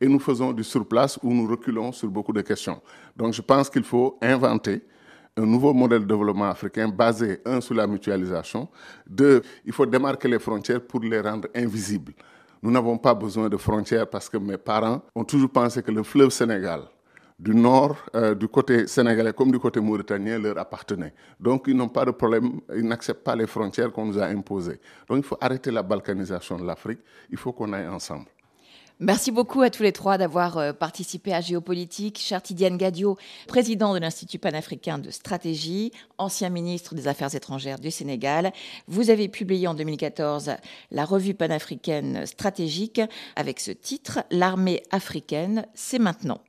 Et 0.00 0.06
nous 0.08 0.18
faisons 0.18 0.52
du 0.52 0.62
surplace 0.64 1.18
où 1.22 1.32
nous 1.32 1.46
reculons 1.46 1.92
sur 1.92 2.08
beaucoup 2.08 2.32
de 2.32 2.42
questions. 2.42 2.82
Donc 3.16 3.32
je 3.32 3.40
pense 3.40 3.70
qu'il 3.70 3.84
faut 3.84 4.18
inventer 4.20 4.82
un 5.36 5.46
nouveau 5.46 5.72
modèle 5.72 6.00
de 6.00 6.06
développement 6.06 6.50
africain 6.50 6.88
basé, 6.88 7.40
un, 7.46 7.60
sur 7.60 7.74
la 7.74 7.86
mutualisation, 7.86 8.68
deux, 9.06 9.40
il 9.64 9.72
faut 9.72 9.86
démarquer 9.86 10.28
les 10.28 10.38
frontières 10.38 10.82
pour 10.82 11.00
les 11.00 11.20
rendre 11.20 11.48
invisibles. 11.54 12.12
Nous 12.62 12.70
n'avons 12.70 12.96
pas 12.96 13.12
besoin 13.14 13.48
de 13.48 13.56
frontières 13.56 14.08
parce 14.08 14.28
que 14.28 14.36
mes 14.36 14.56
parents 14.56 15.02
ont 15.16 15.24
toujours 15.24 15.50
pensé 15.50 15.82
que 15.82 15.90
le 15.90 16.04
fleuve 16.04 16.30
Sénégal, 16.30 16.82
du 17.36 17.56
nord, 17.56 17.96
euh, 18.14 18.36
du 18.36 18.46
côté 18.46 18.86
sénégalais 18.86 19.32
comme 19.32 19.50
du 19.50 19.58
côté 19.58 19.80
mauritanien, 19.80 20.38
leur 20.38 20.56
appartenait. 20.58 21.12
Donc 21.40 21.64
ils 21.66 21.76
n'ont 21.76 21.88
pas 21.88 22.04
de 22.04 22.12
problème, 22.12 22.60
ils 22.76 22.86
n'acceptent 22.86 23.24
pas 23.24 23.34
les 23.34 23.48
frontières 23.48 23.90
qu'on 23.92 24.06
nous 24.06 24.18
a 24.18 24.26
imposées. 24.26 24.78
Donc 25.08 25.18
il 25.18 25.24
faut 25.24 25.36
arrêter 25.40 25.72
la 25.72 25.82
balkanisation 25.82 26.56
de 26.56 26.64
l'Afrique, 26.64 27.00
il 27.30 27.36
faut 27.36 27.52
qu'on 27.52 27.72
aille 27.72 27.88
ensemble. 27.88 28.26
Merci 29.04 29.32
beaucoup 29.32 29.62
à 29.62 29.70
tous 29.70 29.82
les 29.82 29.90
trois 29.90 30.16
d'avoir 30.16 30.58
euh, 30.58 30.72
participé 30.72 31.34
à 31.34 31.40
Géopolitique. 31.40 32.20
Cher 32.20 32.40
Tidiane 32.40 32.76
Gadio, 32.76 33.18
président 33.48 33.94
de 33.94 33.98
l'Institut 33.98 34.38
panafricain 34.38 34.98
de 34.98 35.10
stratégie, 35.10 35.90
ancien 36.18 36.50
ministre 36.50 36.94
des 36.94 37.08
Affaires 37.08 37.34
étrangères 37.34 37.80
du 37.80 37.90
Sénégal, 37.90 38.52
vous 38.86 39.10
avez 39.10 39.26
publié 39.28 39.66
en 39.66 39.74
2014 39.74 40.52
la 40.92 41.04
revue 41.04 41.34
panafricaine 41.34 42.26
stratégique 42.26 43.00
avec 43.34 43.58
ce 43.58 43.72
titre 43.72 44.20
L'armée 44.30 44.84
africaine, 44.92 45.66
c'est 45.74 45.98
maintenant. 45.98 46.40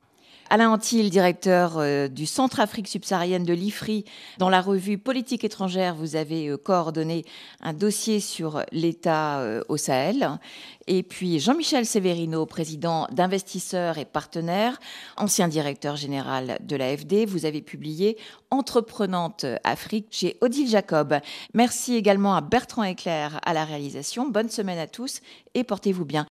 Alain 0.50 0.70
Antil, 0.70 1.08
directeur 1.08 1.78
euh, 1.78 2.08
du 2.08 2.26
Centre 2.26 2.60
Afrique 2.60 2.86
subsaharienne 2.86 3.44
de 3.44 3.54
l'IFRI, 3.54 4.04
dans 4.38 4.50
la 4.50 4.60
revue 4.60 4.98
Politique 4.98 5.42
étrangère, 5.42 5.94
vous 5.94 6.16
avez 6.16 6.48
euh, 6.48 6.56
coordonné 6.58 7.24
un 7.60 7.72
dossier 7.72 8.20
sur 8.20 8.62
l'État 8.70 9.38
euh, 9.40 9.62
au 9.68 9.78
Sahel. 9.78 10.38
Et 10.86 11.02
puis 11.02 11.40
Jean-Michel 11.40 11.86
Severino, 11.86 12.44
président 12.44 13.08
d'Investisseurs 13.10 13.96
et 13.96 14.04
Partenaires, 14.04 14.78
ancien 15.16 15.48
directeur 15.48 15.96
général 15.96 16.58
de 16.60 16.76
l'AFD, 16.76 17.24
vous 17.24 17.46
avez 17.46 17.62
publié 17.62 18.18
Entreprenante 18.50 19.46
Afrique 19.64 20.08
chez 20.10 20.36
Odile 20.42 20.68
Jacob. 20.68 21.18
Merci 21.54 21.94
également 21.94 22.34
à 22.34 22.42
Bertrand 22.42 22.84
Eclair 22.84 23.40
à 23.44 23.54
la 23.54 23.64
réalisation. 23.64 24.28
Bonne 24.28 24.50
semaine 24.50 24.78
à 24.78 24.86
tous 24.86 25.20
et 25.54 25.64
portez-vous 25.64 26.04
bien. 26.04 26.26